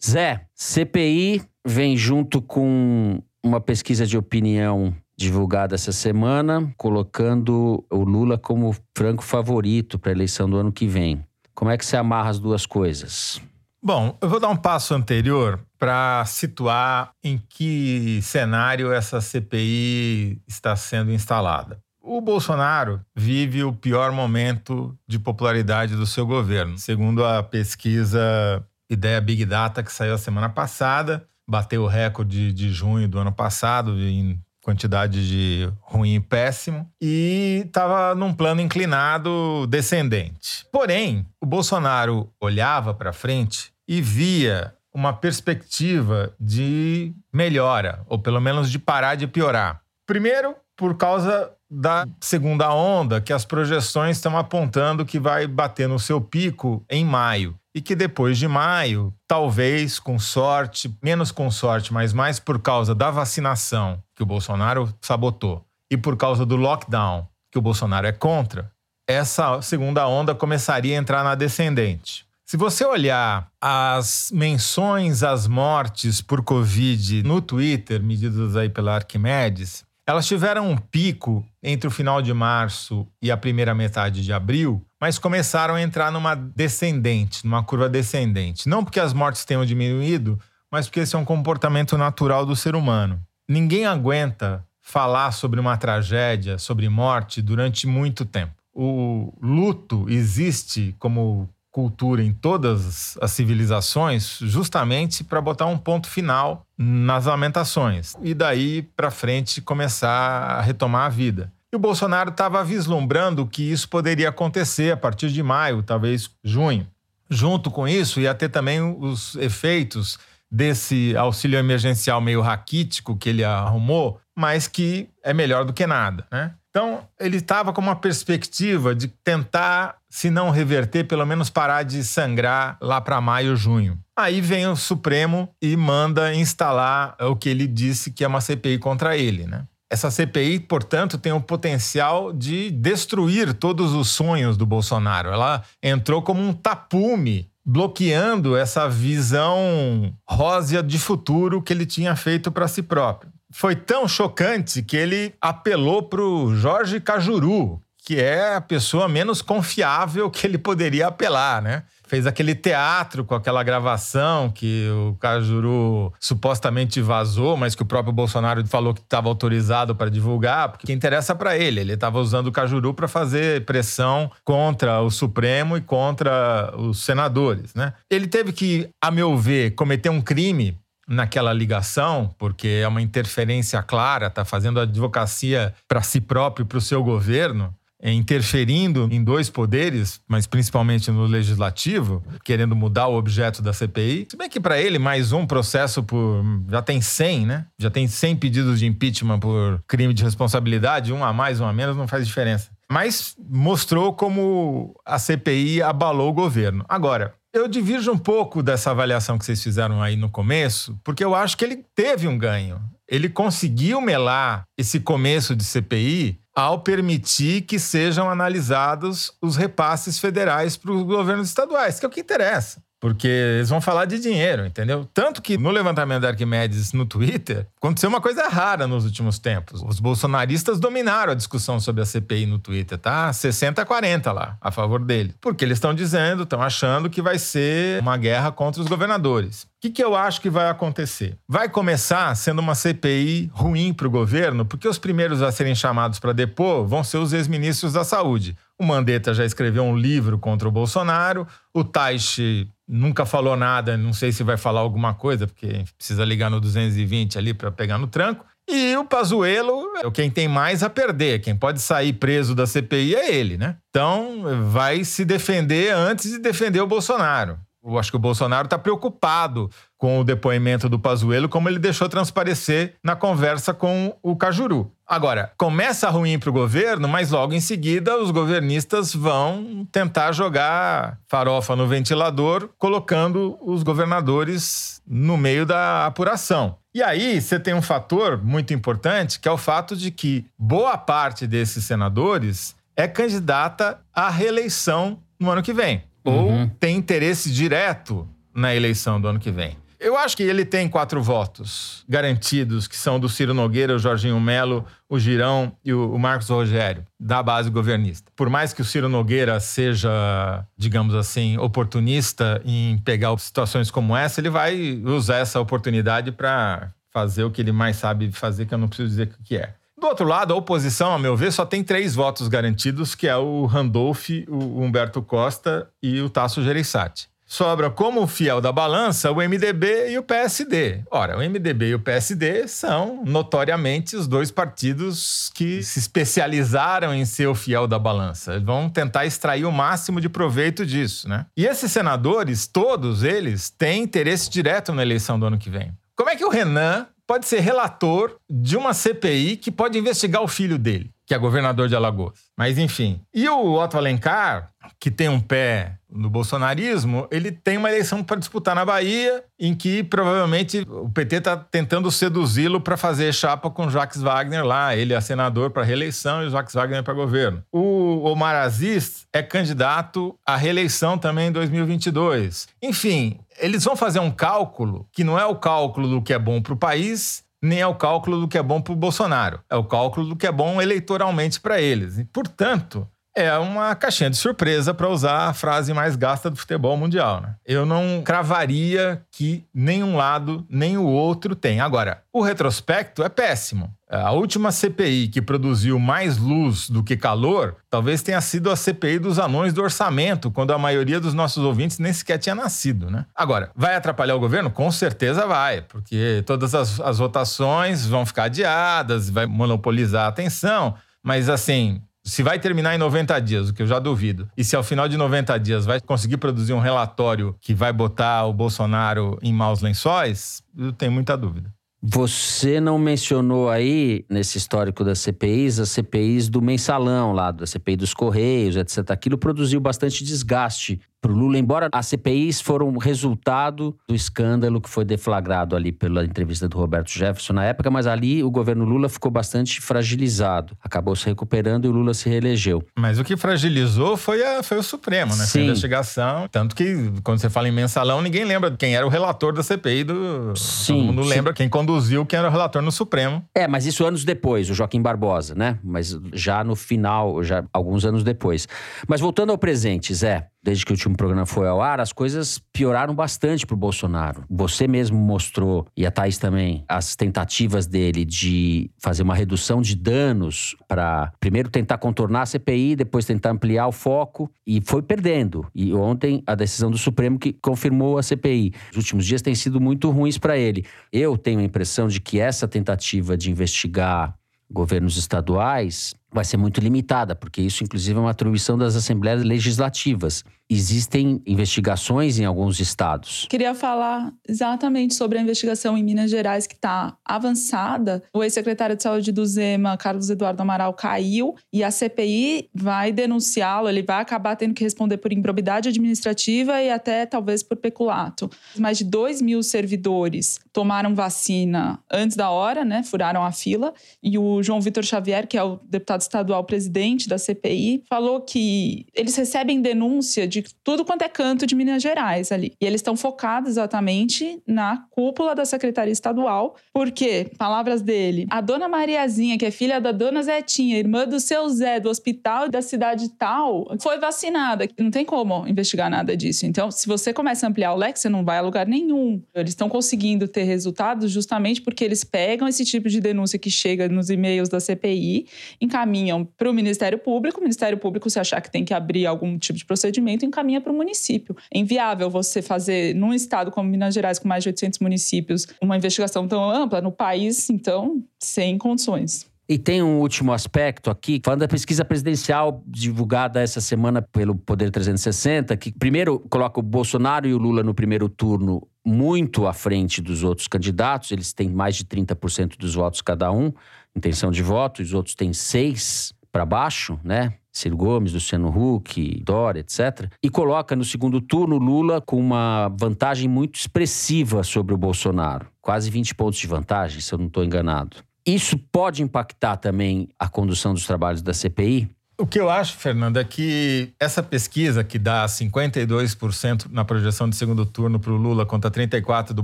Zé, 0.03 0.45
CPI 0.55 1.41
vem 1.65 1.97
junto 1.97 2.41
com 2.41 3.19
uma 3.47 3.61
pesquisa 3.61 4.05
de 4.05 4.17
opinião 4.17 4.95
divulgada 5.17 5.75
essa 5.75 5.91
semana, 5.91 6.71
colocando 6.77 7.83
o 7.89 8.03
Lula 8.03 8.37
como 8.37 8.75
franco 8.95 9.23
favorito 9.23 9.97
para 9.97 10.11
a 10.11 10.15
eleição 10.15 10.49
do 10.49 10.57
ano 10.57 10.71
que 10.71 10.87
vem. 10.87 11.23
Como 11.55 11.71
é 11.71 11.77
que 11.77 11.85
você 11.85 11.97
amarra 11.97 12.29
as 12.29 12.39
duas 12.39 12.65
coisas? 12.65 13.41
Bom, 13.81 14.17
eu 14.21 14.29
vou 14.29 14.39
dar 14.39 14.49
um 14.49 14.55
passo 14.55 14.93
anterior 14.93 15.59
para 15.79 16.23
situar 16.25 17.11
em 17.23 17.41
que 17.49 18.19
cenário 18.21 18.91
essa 18.91 19.21
CPI 19.21 20.41
está 20.47 20.75
sendo 20.75 21.11
instalada. 21.11 21.79
O 22.01 22.21
Bolsonaro 22.21 23.01
vive 23.15 23.63
o 23.63 23.73
pior 23.73 24.11
momento 24.11 24.97
de 25.07 25.19
popularidade 25.19 25.95
do 25.95 26.05
seu 26.05 26.25
governo. 26.25 26.77
Segundo 26.77 27.25
a 27.25 27.43
pesquisa 27.43 28.65
Ideia 28.89 29.19
Big 29.19 29.45
Data, 29.45 29.83
que 29.83 29.91
saiu 29.91 30.13
a 30.13 30.17
semana 30.17 30.49
passada, 30.49 31.27
bateu 31.47 31.83
o 31.83 31.87
recorde 31.87 32.51
de 32.51 32.69
junho 32.69 33.07
do 33.07 33.19
ano 33.19 33.31
passado 33.31 33.99
em 33.99 34.39
quantidade 34.61 35.25
de 35.29 35.71
ruim 35.79 36.15
e 36.15 36.19
péssimo, 36.19 36.91
e 37.01 37.63
estava 37.65 38.13
num 38.13 38.33
plano 38.33 38.59
inclinado 38.59 39.65
descendente. 39.67 40.65
Porém, 40.73 41.25
o 41.39 41.45
Bolsonaro 41.45 42.29
olhava 42.37 42.93
para 42.93 43.13
frente 43.13 43.71
e 43.87 44.01
via 44.01 44.73
uma 44.93 45.13
perspectiva 45.13 46.33
de 46.37 47.13
melhora, 47.31 48.01
ou 48.07 48.19
pelo 48.19 48.41
menos 48.41 48.69
de 48.69 48.77
parar 48.77 49.15
de 49.15 49.25
piorar. 49.25 49.81
Primeiro, 50.05 50.53
por 50.77 50.95
causa 50.95 51.51
da 51.69 52.07
segunda 52.21 52.73
onda, 52.73 53.19
que 53.19 53.33
as 53.33 53.43
projeções 53.43 54.17
estão 54.17 54.37
apontando 54.37 55.05
que 55.05 55.19
vai 55.19 55.47
bater 55.47 55.89
no 55.89 55.99
seu 55.99 56.21
pico 56.21 56.85
em 56.89 57.03
maio. 57.03 57.59
E 57.75 57.81
que 57.81 57.95
depois 57.95 58.37
de 58.37 58.47
maio, 58.47 59.13
talvez 59.27 59.99
com 59.99 60.17
sorte, 60.17 60.95
menos 61.03 61.31
com 61.31 61.51
sorte, 61.51 61.93
mas 61.93 62.13
mais 62.13 62.39
por 62.39 62.59
causa 62.59 62.95
da 62.95 63.11
vacinação 63.11 64.01
que 64.15 64.23
o 64.23 64.25
Bolsonaro 64.25 64.91
sabotou 65.01 65.65
e 65.91 65.97
por 65.97 66.15
causa 66.15 66.45
do 66.45 66.55
lockdown 66.55 67.27
que 67.51 67.59
o 67.59 67.61
Bolsonaro 67.61 68.07
é 68.07 68.11
contra, 68.11 68.71
essa 69.07 69.61
segunda 69.61 70.07
onda 70.07 70.35
começaria 70.35 70.95
a 70.95 70.99
entrar 70.99 71.23
na 71.23 71.35
descendente. 71.35 72.25
Se 72.45 72.55
você 72.55 72.85
olhar 72.85 73.49
as 73.61 74.31
menções 74.33 75.21
às 75.21 75.47
mortes 75.47 76.21
por 76.21 76.41
Covid 76.41 77.23
no 77.23 77.41
Twitter, 77.41 78.01
medidas 78.01 78.55
aí 78.55 78.69
pela 78.69 78.95
Arquimedes, 78.95 79.83
elas 80.07 80.25
tiveram 80.25 80.71
um 80.71 80.77
pico 80.77 81.45
entre 81.61 81.85
o 81.85 81.91
final 81.91 82.21
de 82.21 82.33
março 82.33 83.05
e 83.21 83.29
a 83.29 83.35
primeira 83.35 83.75
metade 83.75 84.23
de 84.23 84.31
abril, 84.31 84.81
mas 85.01 85.19
começaram 85.19 85.75
a 85.75 85.81
entrar 85.81 86.09
numa 86.11 86.33
descendente, 86.33 87.43
numa 87.43 87.61
curva 87.61 87.89
descendente. 87.89 88.69
Não 88.69 88.85
porque 88.85 89.01
as 89.01 89.11
mortes 89.11 89.43
tenham 89.43 89.65
diminuído, 89.65 90.39
mas 90.71 90.87
porque 90.87 91.01
esse 91.01 91.13
é 91.13 91.19
um 91.19 91.25
comportamento 91.25 91.97
natural 91.97 92.45
do 92.45 92.55
ser 92.55 92.73
humano. 92.73 93.21
Ninguém 93.49 93.85
aguenta 93.85 94.65
falar 94.81 95.33
sobre 95.33 95.59
uma 95.59 95.75
tragédia, 95.75 96.57
sobre 96.57 96.87
morte, 96.87 97.41
durante 97.41 97.85
muito 97.85 98.23
tempo. 98.23 98.53
O 98.73 99.33
luto 99.41 100.05
existe 100.07 100.95
como 100.97 101.49
cultura 101.77 102.23
em 102.23 102.33
todas 102.33 103.15
as 103.21 103.29
civilizações, 103.29 104.39
justamente 104.41 105.23
para 105.23 105.39
botar 105.39 105.67
um 105.67 105.77
ponto 105.77 106.07
final 106.07 106.65
nas 106.75 107.25
lamentações 107.27 108.15
e 108.23 108.33
daí 108.33 108.81
para 108.81 109.11
frente 109.11 109.61
começar 109.61 110.09
a 110.09 110.59
retomar 110.59 111.05
a 111.05 111.09
vida. 111.09 111.53
E 111.71 111.75
o 111.75 111.79
Bolsonaro 111.79 112.31
estava 112.31 112.63
vislumbrando 112.63 113.45
que 113.45 113.61
isso 113.61 113.87
poderia 113.89 114.29
acontecer 114.29 114.91
a 114.91 114.97
partir 114.97 115.29
de 115.29 115.43
maio, 115.43 115.83
talvez 115.83 116.31
junho. 116.43 116.87
Junto 117.29 117.69
com 117.69 117.87
isso, 117.87 118.19
ia 118.19 118.33
ter 118.33 118.49
também 118.49 118.81
os 118.81 119.35
efeitos 119.35 120.17
desse 120.49 121.15
auxílio 121.15 121.59
emergencial 121.59 122.19
meio 122.19 122.41
raquítico 122.41 123.15
que 123.15 123.29
ele 123.29 123.43
arrumou, 123.43 124.19
mas 124.35 124.67
que 124.67 125.09
é 125.23 125.31
melhor 125.31 125.63
do 125.63 125.73
que 125.73 125.85
nada, 125.85 126.25
né? 126.31 126.55
Então, 126.77 126.99
ele 127.19 127.37
estava 127.37 127.73
com 127.73 127.81
uma 127.81 127.95
perspectiva 127.95 128.93
de 128.93 129.07
tentar, 129.07 129.95
se 130.07 130.29
não 130.29 130.51
reverter, 130.51 131.05
pelo 131.05 131.25
menos 131.25 131.49
parar 131.49 131.81
de 131.81 132.03
sangrar 132.03 132.77
lá 132.79 133.01
para 133.01 133.19
maio, 133.19 133.55
junho. 133.55 133.97
Aí 134.15 134.39
vem 134.41 134.67
o 134.67 134.75
Supremo 134.75 135.49
e 135.59 135.75
manda 135.75 136.35
instalar 136.35 137.15
o 137.19 137.35
que 137.35 137.49
ele 137.49 137.65
disse 137.65 138.11
que 138.11 138.23
é 138.23 138.27
uma 138.27 138.41
CPI 138.41 138.77
contra 138.77 139.17
ele, 139.17 139.47
né? 139.47 139.63
Essa 139.89 140.11
CPI, 140.11 140.59
portanto, 140.59 141.17
tem 141.17 141.31
o 141.31 141.41
potencial 141.41 142.31
de 142.31 142.69
destruir 142.69 143.55
todos 143.55 143.93
os 143.95 144.09
sonhos 144.09 144.55
do 144.55 144.65
Bolsonaro. 144.67 145.29
Ela 145.29 145.63
entrou 145.81 146.21
como 146.21 146.43
um 146.43 146.53
tapume 146.53 147.49
bloqueando 147.65 148.55
essa 148.55 148.87
visão 148.87 150.13
rósea 150.29 150.83
de 150.83 150.99
futuro 150.99 151.59
que 151.59 151.73
ele 151.73 151.87
tinha 151.87 152.15
feito 152.15 152.51
para 152.51 152.67
si 152.67 152.83
próprio 152.83 153.31
foi 153.51 153.75
tão 153.75 154.07
chocante 154.07 154.81
que 154.81 154.97
ele 154.97 155.33
apelou 155.41 156.03
para 156.03 156.21
o 156.21 156.55
Jorge 156.55 156.99
Cajuru, 156.99 157.81
que 158.07 158.21
é 158.21 158.55
a 158.55 158.61
pessoa 158.61 159.09
menos 159.09 159.41
confiável 159.41 160.29
que 160.31 160.47
ele 160.47 160.57
poderia 160.57 161.07
apelar, 161.07 161.61
né? 161.61 161.83
Fez 162.07 162.25
aquele 162.25 162.55
teatro 162.55 163.25
com 163.25 163.35
aquela 163.35 163.61
gravação 163.63 164.49
que 164.49 164.87
o 165.09 165.15
Cajuru 165.15 166.13
supostamente 166.17 167.01
vazou, 167.01 167.57
mas 167.57 167.75
que 167.75 167.81
o 167.81 167.85
próprio 167.85 168.13
Bolsonaro 168.13 168.65
falou 168.65 168.93
que 168.93 169.01
estava 169.01 169.27
autorizado 169.27 169.93
para 169.93 170.09
divulgar, 170.09 170.69
porque 170.69 170.93
interessa 170.93 171.35
para 171.35 171.57
ele. 171.57 171.81
Ele 171.81 171.95
estava 171.95 172.17
usando 172.19 172.47
o 172.47 172.51
Cajuru 172.51 172.93
para 172.93 173.09
fazer 173.09 173.65
pressão 173.65 174.31
contra 174.45 175.01
o 175.01 175.11
Supremo 175.11 175.75
e 175.75 175.81
contra 175.81 176.73
os 176.77 177.03
senadores, 177.03 177.73
né? 177.75 177.93
Ele 178.09 178.27
teve 178.27 178.53
que, 178.53 178.89
a 179.03 179.11
meu 179.11 179.37
ver, 179.37 179.71
cometer 179.71 180.09
um 180.09 180.21
crime 180.21 180.79
naquela 181.07 181.53
ligação, 181.53 182.33
porque 182.37 182.67
é 182.67 182.87
uma 182.87 183.01
interferência 183.01 183.81
clara, 183.81 184.27
está 184.27 184.43
fazendo 184.43 184.79
advocacia 184.79 185.73
para 185.87 186.01
si 186.01 186.19
próprio, 186.19 186.65
para 186.65 186.77
o 186.77 186.81
seu 186.81 187.03
governo, 187.03 187.73
é, 187.99 188.11
interferindo 188.11 189.07
em 189.11 189.23
dois 189.23 189.49
poderes, 189.49 190.21
mas 190.27 190.45
principalmente 190.45 191.09
no 191.09 191.25
legislativo, 191.25 192.23
querendo 192.43 192.75
mudar 192.75 193.07
o 193.07 193.17
objeto 193.17 193.61
da 193.61 193.73
CPI. 193.73 194.27
Se 194.29 194.37
bem 194.37 194.49
que 194.49 194.59
para 194.59 194.79
ele 194.79 194.99
mais 194.99 195.31
um 195.31 195.47
processo 195.47 196.03
por 196.03 196.43
já 196.69 196.81
tem 196.81 197.01
100, 197.01 197.45
né? 197.45 197.65
Já 197.79 197.89
tem 197.89 198.07
100 198.07 198.35
pedidos 198.35 198.79
de 198.79 198.85
impeachment 198.85 199.39
por 199.39 199.81
crime 199.87 200.13
de 200.13 200.23
responsabilidade, 200.23 201.11
um 201.11 201.23
a 201.23 201.33
mais, 201.33 201.59
um 201.59 201.65
a 201.65 201.73
menos, 201.73 201.97
não 201.97 202.07
faz 202.07 202.27
diferença. 202.27 202.69
Mas 202.89 203.35
mostrou 203.49 204.13
como 204.13 204.95
a 205.05 205.19
CPI 205.19 205.81
abalou 205.81 206.29
o 206.29 206.33
governo. 206.33 206.85
Agora, 206.87 207.33
eu 207.53 207.67
divirjo 207.67 208.11
um 208.11 208.17
pouco 208.17 208.61
dessa 208.61 208.91
avaliação 208.91 209.37
que 209.37 209.45
vocês 209.45 209.61
fizeram 209.61 210.01
aí 210.01 210.15
no 210.15 210.29
começo, 210.29 210.99
porque 211.03 211.23
eu 211.23 211.33
acho 211.33 211.57
que 211.57 211.65
ele 211.65 211.85
teve 211.95 212.27
um 212.27 212.37
ganho. 212.37 212.81
Ele 213.07 213.29
conseguiu 213.29 214.01
melar 214.01 214.63
esse 214.77 214.99
começo 214.99 215.55
de 215.55 215.63
CPI 215.63 216.39
ao 216.53 216.81
permitir 216.81 217.61
que 217.61 217.79
sejam 217.79 218.29
analisados 218.29 219.31
os 219.41 219.55
repasses 219.55 220.19
federais 220.19 220.75
para 220.75 220.91
os 220.91 221.03
governos 221.03 221.47
estaduais, 221.47 221.99
que 221.99 222.05
é 222.05 222.09
o 222.09 222.11
que 222.11 222.19
interessa. 222.19 222.81
Porque 222.99 223.27
eles 223.27 223.69
vão 223.69 223.79
falar 223.79 224.05
de 224.05 224.19
dinheiro, 224.19 224.65
entendeu? 224.65 225.07
Tanto 225.13 225.41
que 225.41 225.57
no 225.57 225.69
levantamento 225.69 226.21
da 226.21 226.29
Arquimedes 226.29 226.93
no 226.93 227.05
Twitter, 227.05 227.67
aconteceu 227.77 228.09
uma 228.09 228.19
coisa 228.19 228.47
rara 228.47 228.87
nos 228.87 229.05
últimos 229.05 229.37
tempos. 229.37 229.83
Os 229.83 229.99
bolsonaristas 229.99 230.79
dominaram 230.79 231.31
a 231.31 231.35
discussão 231.35 231.79
sobre 231.79 232.01
a 232.01 232.05
CPI 232.05 232.47
no 232.47 232.57
Twitter, 232.57 232.97
tá? 232.97 233.31
60 233.31 233.81
a 233.81 233.85
40 233.85 234.31
lá, 234.31 234.57
a 234.59 234.71
favor 234.71 235.03
dele. 235.03 235.35
Porque 235.39 235.63
eles 235.63 235.77
estão 235.77 235.93
dizendo, 235.93 236.43
estão 236.43 236.61
achando 236.61 237.09
que 237.09 237.21
vai 237.21 237.37
ser 237.37 238.01
uma 238.01 238.17
guerra 238.17 238.51
contra 238.51 238.81
os 238.81 238.87
governadores. 238.87 239.63
O 239.63 239.67
que, 239.79 239.91
que 239.91 240.03
eu 240.03 240.15
acho 240.15 240.41
que 240.41 240.49
vai 240.49 240.69
acontecer? 240.69 241.37
Vai 241.47 241.69
começar 241.69 242.33
sendo 242.35 242.59
uma 242.59 242.73
CPI 242.73 243.51
ruim 243.53 243.93
para 243.93 244.07
o 244.07 244.09
governo, 244.09 244.65
porque 244.65 244.87
os 244.87 244.97
primeiros 244.97 245.43
a 245.43 245.51
serem 245.51 245.75
chamados 245.75 246.17
para 246.17 246.33
depor 246.33 246.87
vão 246.87 247.03
ser 247.03 247.19
os 247.19 247.31
ex-ministros 247.31 247.93
da 247.93 248.03
Saúde. 248.03 248.57
O 248.79 248.85
Mandetta 248.85 249.33
já 249.33 249.43
escreveu 249.43 249.83
um 249.83 249.97
livro 249.97 250.37
contra 250.37 250.67
o 250.67 250.71
Bolsonaro, 250.71 251.47
o 251.73 251.83
Taishi 251.83 252.69
nunca 252.87 253.25
falou 253.25 253.57
nada, 253.57 253.97
não 253.97 254.13
sei 254.13 254.31
se 254.31 254.43
vai 254.43 254.55
falar 254.55 254.81
alguma 254.81 255.13
coisa, 255.13 255.47
porque 255.47 255.83
precisa 255.97 256.23
ligar 256.23 256.49
no 256.49 256.61
220 256.61 257.37
ali 257.37 257.53
para 257.53 257.71
pegar 257.71 257.97
no 257.97 258.07
tranco. 258.07 258.45
E 258.69 258.95
o 258.97 259.05
Pazuello 259.05 259.95
é 259.95 260.11
quem 260.11 260.29
tem 260.29 260.47
mais 260.47 260.83
a 260.83 260.89
perder, 260.89 261.39
quem 261.39 261.55
pode 261.55 261.81
sair 261.81 262.13
preso 262.13 262.53
da 262.53 262.67
CPI 262.67 263.15
é 263.15 263.33
ele, 263.33 263.57
né? 263.57 263.77
Então 263.89 264.43
vai 264.69 265.03
se 265.03 265.23
defender 265.23 265.93
antes 265.93 266.31
de 266.31 266.37
defender 266.37 266.81
o 266.81 266.87
Bolsonaro. 266.87 267.57
Eu 267.87 267.97
acho 267.97 268.11
que 268.11 268.17
o 268.17 268.19
Bolsonaro 268.19 268.65
está 268.65 268.77
preocupado 268.77 269.69
com 269.97 270.19
o 270.19 270.23
depoimento 270.23 270.89
do 270.89 270.99
Pazuello, 270.99 271.47
como 271.47 271.69
ele 271.69 271.79
deixou 271.79 272.09
transparecer 272.09 272.95
na 273.01 273.15
conversa 273.15 273.73
com 273.73 274.13
o 274.21 274.35
Cajuru. 274.35 274.91
Agora, 275.07 275.53
começa 275.57 276.09
ruim 276.09 276.37
para 276.37 276.49
o 276.49 276.53
governo, 276.53 277.07
mas 277.07 277.31
logo 277.31 277.53
em 277.53 277.61
seguida 277.61 278.17
os 278.17 278.29
governistas 278.29 279.15
vão 279.15 279.87
tentar 279.89 280.33
jogar 280.33 281.17
farofa 281.27 281.77
no 281.77 281.87
ventilador, 281.87 282.69
colocando 282.77 283.57
os 283.61 283.83
governadores 283.83 285.01
no 285.07 285.37
meio 285.37 285.65
da 285.65 286.05
apuração. 286.05 286.75
E 286.93 287.01
aí 287.01 287.39
você 287.39 287.57
tem 287.57 287.73
um 287.73 287.81
fator 287.81 288.43
muito 288.43 288.73
importante, 288.73 289.39
que 289.39 289.47
é 289.47 289.51
o 289.51 289.57
fato 289.57 289.95
de 289.95 290.11
que 290.11 290.45
boa 290.59 290.97
parte 290.97 291.47
desses 291.47 291.85
senadores 291.85 292.75
é 292.97 293.07
candidata 293.07 293.99
à 294.13 294.29
reeleição 294.29 295.19
no 295.39 295.49
ano 295.49 295.63
que 295.63 295.73
vem 295.73 296.03
ou 296.27 296.49
uhum. 296.49 296.69
tem 296.79 296.97
interesse 296.97 297.51
direto 297.51 298.27
na 298.53 298.75
eleição 298.75 299.19
do 299.21 299.27
ano 299.27 299.39
que 299.39 299.51
vem. 299.51 299.77
Eu 299.99 300.15
acho 300.15 300.37
que 300.37 300.43
ele 300.43 300.63
tem 300.63 300.87
quatro 300.87 301.23
votos 301.23 302.03
garantidos, 302.07 302.87
que 302.87 302.95
são 302.95 303.19
do 303.19 303.27
Ciro 303.27 303.53
Nogueira, 303.53 303.95
o 303.95 303.99
Jorginho 303.99 304.39
Melo, 304.39 304.85
o 305.09 305.17
Girão 305.17 305.75
e 305.83 305.91
o 305.91 306.17
Marcos 306.19 306.49
Rogério, 306.49 307.03
da 307.19 307.41
base 307.41 307.69
governista. 307.71 308.31
Por 308.35 308.47
mais 308.47 308.73
que 308.73 308.81
o 308.81 308.85
Ciro 308.85 309.09
Nogueira 309.09 309.59
seja, 309.59 310.63
digamos 310.77 311.15
assim, 311.15 311.57
oportunista 311.57 312.61
em 312.63 312.99
pegar 312.99 313.35
situações 313.39 313.89
como 313.89 314.15
essa, 314.15 314.39
ele 314.39 314.51
vai 314.51 315.01
usar 315.03 315.37
essa 315.37 315.59
oportunidade 315.59 316.31
para 316.31 316.91
fazer 317.11 317.43
o 317.43 317.49
que 317.49 317.61
ele 317.61 317.71
mais 317.71 317.95
sabe 317.95 318.31
fazer, 318.31 318.67
que 318.67 318.73
eu 318.75 318.77
não 318.77 318.87
preciso 318.87 319.09
dizer 319.09 319.31
o 319.39 319.43
que 319.43 319.57
é. 319.57 319.73
Do 319.99 320.05
outro 320.05 320.27
lado, 320.27 320.53
a 320.53 320.55
oposição, 320.55 321.11
a 321.11 321.17
meu 321.17 321.35
ver, 321.35 321.51
só 321.51 321.65
tem 321.65 321.83
três 321.83 322.13
votos 322.13 322.47
garantidos, 322.47 323.15
que 323.15 323.27
é 323.27 323.35
o 323.35 323.65
Randolph, 323.65 324.29
o 324.47 324.79
Humberto 324.79 325.23
Costa 325.23 325.89
e 326.03 326.21
o 326.21 326.29
Tasso 326.29 326.61
Gereissati. 326.61 327.27
Sobra 327.49 327.89
como 327.89 328.27
fiel 328.27 328.59
da 328.59 328.71
balança 328.73 329.31
o 329.31 329.37
MDB 329.37 330.11
e 330.11 330.17
o 330.19 330.23
PSD. 330.23 331.01
Ora, 331.09 331.37
o 331.37 331.39
MDB 331.39 331.87
e 331.87 331.95
o 331.95 331.99
PSD 331.99 332.67
são 332.67 333.23
notoriamente 333.25 334.17
os 334.17 334.27
dois 334.27 334.51
partidos 334.51 335.49
que 335.55 335.81
se 335.81 335.97
especializaram 335.97 337.13
em 337.13 337.25
ser 337.25 337.47
o 337.47 337.55
fiel 337.55 337.87
da 337.87 337.97
balança. 337.97 338.51
Eles 338.51 338.65
vão 338.65 338.89
tentar 338.89 339.25
extrair 339.25 339.65
o 339.65 339.71
máximo 339.71 340.19
de 340.19 340.27
proveito 340.27 340.85
disso, 340.85 341.27
né? 341.27 341.45
E 341.55 341.65
esses 341.65 341.89
senadores, 341.89 342.67
todos 342.67 343.23
eles, 343.23 343.69
têm 343.69 344.03
interesse 344.03 344.49
direto 344.49 344.93
na 344.93 345.01
eleição 345.01 345.39
do 345.39 345.45
ano 345.45 345.57
que 345.57 345.69
vem. 345.69 345.91
Como 346.17 346.29
é 346.29 346.35
que 346.35 346.43
o 346.45 346.49
Renan 346.49 347.07
pode 347.27 347.45
ser 347.45 347.59
relator 347.59 348.39
de 348.49 348.77
uma 348.77 348.93
CPI 348.93 349.57
que 349.57 349.69
pode 349.69 349.99
investigar 349.99 350.41
o 350.41 350.47
filho 350.47 350.79
dele, 350.79 351.13
que 351.27 351.35
é 351.35 351.37
governador 351.37 351.89
de 351.89 351.95
Alagoas. 351.95 352.39
Mas 352.57 352.77
enfim. 352.77 353.21
E 353.33 353.47
o 353.49 353.73
Otto 353.73 353.97
Alencar, 353.97 354.71
que 354.97 355.11
tem 355.11 355.27
um 355.27 355.41
pé 355.41 355.97
no 356.09 356.29
bolsonarismo, 356.29 357.27
ele 357.29 357.51
tem 357.51 357.75
uma 357.77 357.89
eleição 357.89 358.23
para 358.23 358.37
disputar 358.37 358.73
na 358.73 358.85
Bahia, 358.85 359.43
em 359.59 359.75
que 359.75 360.05
provavelmente 360.05 360.85
o 360.87 361.09
PT 361.09 361.35
está 361.35 361.57
tentando 361.57 362.09
seduzi-lo 362.09 362.79
para 362.79 362.95
fazer 362.95 363.33
chapa 363.33 363.69
com 363.69 363.89
Jacques 363.89 364.21
Wagner 364.21 364.65
lá. 364.65 364.95
Ele 364.95 365.13
é 365.13 365.19
senador 365.19 365.69
para 365.71 365.83
reeleição 365.83 366.45
e 366.45 366.49
Jacques 366.49 366.73
Wagner 366.73 367.03
para 367.03 367.13
governo. 367.13 367.61
O 367.73 368.23
Omar 368.23 368.55
Aziz 368.55 369.27
é 369.33 369.43
candidato 369.43 370.33
à 370.45 370.55
reeleição 370.55 371.17
também 371.17 371.49
em 371.49 371.51
2022. 371.51 372.69
Enfim, 372.81 373.37
eles 373.59 373.83
vão 373.83 373.97
fazer 373.97 374.19
um 374.19 374.31
cálculo 374.31 375.05
que 375.11 375.25
não 375.25 375.37
é 375.37 375.45
o 375.45 375.55
cálculo 375.55 376.07
do 376.07 376.21
que 376.21 376.33
é 376.33 376.39
bom 376.39 376.61
para 376.61 376.73
o 376.73 376.77
país, 376.77 377.43
nem 377.61 377.79
é 377.79 377.87
o 377.87 377.95
cálculo 377.95 378.39
do 378.39 378.47
que 378.47 378.57
é 378.57 378.63
bom 378.63 378.81
para 378.81 378.93
o 378.93 378.95
Bolsonaro. 378.95 379.61
É 379.69 379.75
o 379.75 379.83
cálculo 379.83 380.27
do 380.27 380.35
que 380.35 380.47
é 380.47 380.51
bom 380.51 380.81
eleitoralmente 380.81 381.59
para 381.59 381.81
eles. 381.81 382.17
E, 382.17 382.25
portanto, 382.25 383.07
é 383.37 383.55
uma 383.59 383.93
caixinha 383.93 384.31
de 384.31 384.35
surpresa 384.35 384.95
para 384.95 385.07
usar 385.07 385.49
a 385.49 385.53
frase 385.53 385.93
mais 385.93 386.15
gasta 386.15 386.49
do 386.49 386.57
futebol 386.57 386.97
mundial. 386.97 387.39
Né? 387.39 387.53
Eu 387.63 387.85
não 387.85 388.23
cravaria 388.25 389.21
que 389.31 389.63
nenhum 389.71 390.17
lado 390.17 390.65
nem 390.67 390.97
o 390.97 391.05
outro 391.05 391.55
tem. 391.55 391.79
Agora, 391.79 392.23
o 392.33 392.41
retrospecto 392.41 393.23
é 393.23 393.29
péssimo. 393.29 393.93
A 394.09 394.31
última 394.31 394.71
CPI 394.71 395.27
que 395.27 395.39
produziu 395.41 395.99
mais 395.99 396.37
luz 396.37 396.89
do 396.89 397.03
que 397.03 397.15
calor 397.15 397.75
talvez 397.89 398.23
tenha 398.23 398.41
sido 398.41 398.71
a 398.71 398.75
CPI 398.75 399.19
dos 399.19 399.37
anões 399.37 399.73
do 399.73 399.83
orçamento, 399.83 400.49
quando 400.49 400.71
a 400.71 400.77
maioria 400.77 401.19
dos 401.19 401.33
nossos 401.33 401.63
ouvintes 401.63 401.99
nem 401.99 402.13
sequer 402.13 402.39
tinha 402.39 402.55
nascido, 402.55 403.11
né? 403.11 403.25
Agora, 403.35 403.69
vai 403.75 403.95
atrapalhar 403.95 404.35
o 404.35 404.39
governo? 404.39 404.71
Com 404.71 404.91
certeza 404.91 405.45
vai, 405.45 405.81
porque 405.81 406.41
todas 406.45 406.73
as, 406.73 406.99
as 407.01 407.19
votações 407.19 408.05
vão 408.07 408.25
ficar 408.25 408.45
adiadas, 408.45 409.29
vai 409.29 409.45
monopolizar 409.45 410.25
a 410.25 410.29
atenção. 410.29 410.95
Mas, 411.21 411.49
assim, 411.49 412.01
se 412.27 412.43
vai 412.43 412.59
terminar 412.59 412.93
em 412.93 412.97
90 412.97 413.39
dias, 413.39 413.69
o 413.69 413.73
que 413.73 413.81
eu 413.81 413.87
já 413.87 413.99
duvido, 413.99 414.49
e 414.57 414.63
se 414.63 414.75
ao 414.75 414.83
final 414.83 415.07
de 415.07 415.15
90 415.15 415.57
dias 415.59 415.85
vai 415.85 416.01
conseguir 416.01 416.37
produzir 416.37 416.73
um 416.73 416.79
relatório 416.79 417.55
que 417.61 417.73
vai 417.73 417.93
botar 417.93 418.45
o 418.45 418.53
Bolsonaro 418.53 419.39
em 419.41 419.53
maus 419.53 419.81
lençóis, 419.81 420.61
eu 420.77 420.91
tenho 420.91 421.11
muita 421.11 421.37
dúvida. 421.37 421.73
Você 422.01 422.79
não 422.79 422.99
mencionou 422.99 423.69
aí, 423.69 424.23
nesse 424.29 424.57
histórico 424.57 425.03
das 425.03 425.19
CPIs, 425.19 425.79
as 425.79 425.89
CPIs 425.89 426.47
do 426.47 426.61
mensalão 426.61 427.31
lá, 427.31 427.49
da 427.49 427.65
CPI 427.65 427.95
dos 427.95 428.13
Correios, 428.13 428.75
etc. 428.75 429.09
Aquilo 429.09 429.37
produziu 429.37 429.79
bastante 429.79 430.23
desgaste 430.23 430.99
para 431.21 431.31
o 431.31 431.35
Lula, 431.35 431.57
embora 431.57 431.89
as 431.91 432.07
CPIs 432.07 432.61
foram 432.61 432.95
resultado 432.97 433.95
do 434.07 434.15
escândalo 434.15 434.79
que 434.79 434.89
foi 434.89 435.03
deflagrado 435.03 435.75
ali 435.75 435.91
pela 435.91 436.23
entrevista 436.23 436.67
do 436.67 436.77
Roberto 436.77 437.09
Jefferson 437.09 437.53
na 437.53 437.65
época, 437.65 437.89
mas 437.89 438.05
ali 438.05 438.43
o 438.43 438.51
governo 438.51 438.85
Lula 438.85 439.09
ficou 439.09 439.31
bastante 439.31 439.81
fragilizado. 439.81 440.77
Acabou 440.83 441.15
se 441.15 441.25
recuperando 441.25 441.85
e 441.85 441.87
o 441.87 441.91
Lula 441.91 442.13
se 442.13 442.29
reelegeu. 442.29 442.83
Mas 442.97 443.19
o 443.19 443.23
que 443.23 443.35
fragilizou 443.35 444.15
foi, 444.15 444.43
a, 444.43 444.61
foi 444.61 444.77
o 444.77 444.83
Supremo, 444.83 445.35
né? 445.35 445.45
Sim. 445.45 445.61
a 445.61 445.63
investigação. 445.65 446.47
Tanto 446.51 446.75
que 446.75 447.11
quando 447.23 447.39
você 447.39 447.49
fala 447.49 447.67
em 447.67 447.71
mensalão, 447.71 448.21
ninguém 448.21 448.45
lembra 448.45 448.71
quem 448.71 448.95
era 448.95 449.05
o 449.05 449.09
relator 449.09 449.53
da 449.53 449.63
CPI 449.63 450.03
do. 450.03 450.55
Sim. 450.55 450.93
Todo 450.93 451.05
mundo 451.05 451.21
lembra 451.23 451.51
sim. 451.51 451.57
quem 451.57 451.69
conduziu 451.69 452.25
quem 452.25 452.37
era 452.37 452.47
o 452.47 452.51
relator 452.51 452.81
no 452.81 452.91
Supremo. 452.91 453.43
É, 453.55 453.67
mas 453.67 453.85
isso 453.85 454.05
anos 454.05 454.23
depois, 454.23 454.69
o 454.69 454.73
Joaquim 454.73 455.01
Barbosa, 455.01 455.55
né? 455.55 455.79
Mas 455.83 456.17
já 456.33 456.63
no 456.63 456.75
final, 456.75 457.43
já 457.43 457.63
alguns 457.73 458.05
anos 458.05 458.23
depois. 458.23 458.67
Mas 459.07 459.19
voltando 459.19 459.51
ao 459.51 459.57
presente, 459.57 460.13
Zé 460.13 460.47
desde 460.67 460.83
que 460.83 460.91
o 460.91 460.95
último 460.95 461.15
programa 461.15 461.45
foi 461.45 461.65
ao 461.65 461.81
ar, 461.81 462.01
as 462.01 462.11
coisas 462.11 462.59
pioraram 462.73 463.15
bastante 463.15 463.65
para 463.65 463.73
o 463.73 463.77
Bolsonaro. 463.77 464.43
Você 464.49 464.85
mesmo 464.85 465.17
mostrou, 465.17 465.87
e 465.95 466.05
a 466.05 466.11
Thaís 466.11 466.37
também, 466.37 466.83
as 466.89 467.15
tentativas 467.15 467.87
dele 467.87 468.25
de 468.25 468.91
fazer 468.99 469.23
uma 469.23 469.33
redução 469.33 469.81
de 469.81 469.95
danos 469.95 470.75
para 470.85 471.31
primeiro 471.39 471.69
tentar 471.69 471.97
contornar 471.99 472.41
a 472.41 472.45
CPI, 472.45 472.97
depois 472.97 473.23
tentar 473.23 473.51
ampliar 473.51 473.87
o 473.87 473.93
foco, 473.93 474.51
e 474.65 474.81
foi 474.81 475.01
perdendo. 475.01 475.65
E 475.73 475.93
ontem 475.93 476.43
a 476.45 476.53
decisão 476.53 476.91
do 476.91 476.97
Supremo 476.97 477.39
que 477.39 477.53
confirmou 477.53 478.17
a 478.17 478.23
CPI. 478.23 478.73
Os 478.91 478.97
últimos 478.97 479.25
dias 479.25 479.41
têm 479.41 479.55
sido 479.55 479.79
muito 479.79 480.09
ruins 480.09 480.37
para 480.37 480.57
ele. 480.57 480.83
Eu 481.13 481.37
tenho 481.37 481.61
a 481.61 481.63
impressão 481.63 482.09
de 482.09 482.19
que 482.19 482.41
essa 482.41 482.67
tentativa 482.67 483.37
de 483.37 483.49
investigar 483.49 484.35
governos 484.69 485.15
estaduais 485.15 486.13
vai 486.31 486.43
ser 486.43 486.57
muito 486.57 486.81
limitada, 486.81 487.35
porque 487.35 487.61
isso, 487.61 487.83
inclusive, 487.83 488.17
é 488.17 488.21
uma 488.21 488.31
atribuição 488.31 488.77
das 488.77 488.95
assembleias 488.95 489.43
legislativas. 489.43 490.43
Existem 490.69 491.41
investigações 491.47 492.39
em 492.39 492.43
alguns 492.43 492.81
estados. 492.81 493.47
Queria 493.49 493.73
falar 493.73 494.33
exatamente 494.47 495.15
sobre 495.15 495.37
a 495.37 495.41
investigação 495.41 495.97
em 495.97 496.03
Minas 496.03 496.29
Gerais, 496.29 496.67
que 496.67 496.75
está 496.75 497.15
avançada. 497.23 498.21
O 498.33 498.43
ex-secretário 498.43 498.97
de 498.97 499.01
Saúde 499.01 499.31
do 499.31 499.45
Zema, 499.45 499.95
Carlos 499.95 500.29
Eduardo 500.29 500.61
Amaral, 500.61 500.93
caiu 500.93 501.55
e 501.71 501.85
a 501.85 501.89
CPI 501.89 502.69
vai 502.75 503.13
denunciá-lo. 503.13 503.87
Ele 503.87 504.03
vai 504.03 504.21
acabar 504.21 504.57
tendo 504.57 504.73
que 504.73 504.83
responder 504.83 505.17
por 505.17 505.31
improbidade 505.31 505.87
administrativa 505.87 506.81
e 506.81 506.91
até 506.91 507.25
talvez 507.25 507.63
por 507.63 507.77
peculato. 507.77 508.49
Mais 508.77 508.97
de 508.97 509.05
2 509.05 509.41
mil 509.41 509.63
servidores 509.63 510.59
tomaram 510.73 511.15
vacina 511.15 511.97
antes 512.11 512.35
da 512.35 512.49
hora, 512.49 512.83
né? 512.83 513.03
Furaram 513.03 513.41
a 513.41 513.53
fila. 513.53 513.93
E 514.21 514.37
o 514.37 514.61
João 514.61 514.81
Vitor 514.81 515.05
Xavier, 515.05 515.47
que 515.47 515.57
é 515.57 515.63
o 515.63 515.79
deputado 515.87 516.16
estadual 516.23 516.63
presidente 516.63 517.27
da 517.27 517.37
CPI, 517.37 518.03
falou 518.09 518.41
que 518.41 519.05
eles 519.13 519.35
recebem 519.35 519.81
denúncia 519.81 520.47
de 520.47 520.63
tudo 520.83 521.05
quanto 521.05 521.23
é 521.23 521.29
canto 521.29 521.65
de 521.65 521.75
Minas 521.75 522.01
Gerais 522.01 522.51
ali. 522.51 522.73
E 522.81 522.85
eles 522.85 522.99
estão 522.99 523.15
focados 523.15 523.71
exatamente 523.71 524.61
na 524.67 525.05
cúpula 525.11 525.53
da 525.55 525.65
Secretaria 525.65 526.11
Estadual, 526.11 526.75
porque, 526.93 527.51
palavras 527.57 528.01
dele, 528.01 528.45
a 528.49 528.61
dona 528.61 528.87
Mariazinha, 528.87 529.57
que 529.57 529.65
é 529.65 529.71
filha 529.71 529.99
da 529.99 530.11
dona 530.11 530.41
Zetinha, 530.41 530.97
irmã 530.97 531.27
do 531.27 531.39
seu 531.39 531.67
Zé, 531.69 531.99
do 531.99 532.09
hospital 532.09 532.69
da 532.69 532.81
cidade 532.81 533.29
tal, 533.37 533.87
foi 533.99 534.19
vacinada. 534.19 534.87
Não 534.99 535.11
tem 535.11 535.25
como 535.25 535.67
investigar 535.67 536.09
nada 536.09 536.35
disso. 536.35 536.65
Então, 536.65 536.89
se 536.91 537.07
você 537.07 537.33
começa 537.33 537.65
a 537.65 537.69
ampliar 537.69 537.93
o 537.93 537.97
leque, 537.97 538.19
você 538.19 538.29
não 538.29 538.43
vai 538.43 538.57
a 538.57 538.61
lugar 538.61 538.87
nenhum. 538.87 539.41
Eles 539.53 539.71
estão 539.71 539.89
conseguindo 539.89 540.47
ter 540.47 540.63
resultados 540.63 541.31
justamente 541.31 541.81
porque 541.81 542.03
eles 542.03 542.23
pegam 542.23 542.67
esse 542.67 542.83
tipo 542.83 543.09
de 543.09 543.19
denúncia 543.19 543.59
que 543.59 543.69
chega 543.69 544.09
nos 544.09 544.29
e-mails 544.29 544.69
da 544.69 544.79
CPI, 544.79 545.45
encaminham 545.79 546.06
encaminham 546.07 546.45
para 546.45 546.69
o 546.69 546.73
Ministério 546.73 547.19
Público. 547.19 547.59
O 547.59 547.61
Ministério 547.61 547.97
Público, 547.97 548.29
se 548.29 548.39
achar 548.39 548.61
que 548.61 548.71
tem 548.71 548.85
que 548.85 548.93
abrir 548.93 549.25
algum 549.25 549.57
tipo 549.57 549.77
de 549.77 549.85
procedimento, 549.85 550.45
encaminha 550.45 550.79
para 550.79 550.91
o 550.91 550.95
município. 550.95 551.55
É 551.71 551.77
inviável 551.77 552.29
você 552.29 552.61
fazer, 552.61 553.13
num 553.13 553.33
estado 553.33 553.69
como 553.69 553.89
Minas 553.89 554.13
Gerais, 554.13 554.39
com 554.39 554.47
mais 554.47 554.63
de 554.63 554.69
800 554.69 554.99
municípios, 554.99 555.67
uma 555.81 555.97
investigação 555.97 556.47
tão 556.47 556.69
ampla. 556.69 557.01
No 557.01 557.11
país, 557.11 557.69
então, 557.69 558.23
sem 558.39 558.77
condições. 558.77 559.45
E 559.69 559.77
tem 559.77 560.01
um 560.01 560.21
último 560.21 560.53
aspecto 560.53 561.09
aqui, 561.09 561.41
falando 561.43 561.59
da 561.59 561.67
pesquisa 561.67 562.05
presidencial 562.05 562.81
divulgada 562.87 563.59
essa 563.59 563.81
semana 563.81 564.21
pelo 564.21 564.55
Poder 564.55 564.89
360, 564.89 565.75
que 565.75 565.91
primeiro 565.91 566.39
coloca 566.49 566.79
o 566.79 566.83
Bolsonaro 566.83 567.45
e 567.47 567.53
o 567.53 567.57
Lula 567.57 567.83
no 567.83 567.93
primeiro 567.93 568.29
turno 568.29 568.87
muito 569.05 569.67
à 569.67 569.73
frente 569.73 570.21
dos 570.21 570.41
outros 570.41 570.69
candidatos, 570.69 571.31
eles 571.31 571.51
têm 571.53 571.69
mais 571.69 571.97
de 571.97 572.05
30% 572.05 572.77
dos 572.77 572.95
votos 572.95 573.21
cada 573.21 573.51
um 573.51 573.73
intenção 574.17 574.51
de 574.51 574.61
voto, 574.61 575.01
os 575.01 575.13
outros 575.13 575.35
têm 575.35 575.53
seis 575.53 576.33
para 576.51 576.65
baixo, 576.65 577.19
né? 577.23 577.53
Ciro 577.71 577.95
Gomes, 577.95 578.33
Luciano 578.33 578.69
Huck, 578.69 579.41
Dória, 579.43 579.81
etc. 579.81 580.31
E 580.41 580.49
coloca 580.49 580.95
no 580.95 581.03
segundo 581.03 581.39
turno 581.39 581.77
Lula 581.77 582.19
com 582.19 582.39
uma 582.39 582.89
vantagem 582.99 583.47
muito 583.47 583.75
expressiva 583.75 584.63
sobre 584.63 584.95
o 584.95 584.97
Bolsonaro. 584.97 585.67
Quase 585.79 586.09
20 586.09 586.33
pontos 586.33 586.59
de 586.59 586.65
vantagem, 586.65 587.21
se 587.21 587.31
eu 587.31 587.37
não 587.37 587.45
estou 587.45 587.63
enganado. 587.63 588.17
Isso 588.45 588.77
pode 588.91 589.21
impactar 589.21 589.77
também 589.77 590.29
a 590.39 590.49
condução 590.49 590.93
dos 590.93 591.05
trabalhos 591.05 591.41
da 591.41 591.53
CPI? 591.53 592.09
O 592.39 592.45
que 592.45 592.59
eu 592.59 592.69
acho, 592.69 592.95
Fernanda, 592.97 593.41
é 593.41 593.43
que 593.43 594.13
essa 594.19 594.43
pesquisa 594.43 595.03
que 595.03 595.17
dá 595.17 595.43
52% 595.47 596.85
na 596.91 597.03
projeção 597.03 597.49
de 597.49 597.55
segundo 597.55 597.83
turno 597.83 598.19
para 598.19 598.31
o 598.31 598.37
Lula 598.37 598.63
contra 598.63 598.91
34% 598.91 599.53
do 599.53 599.63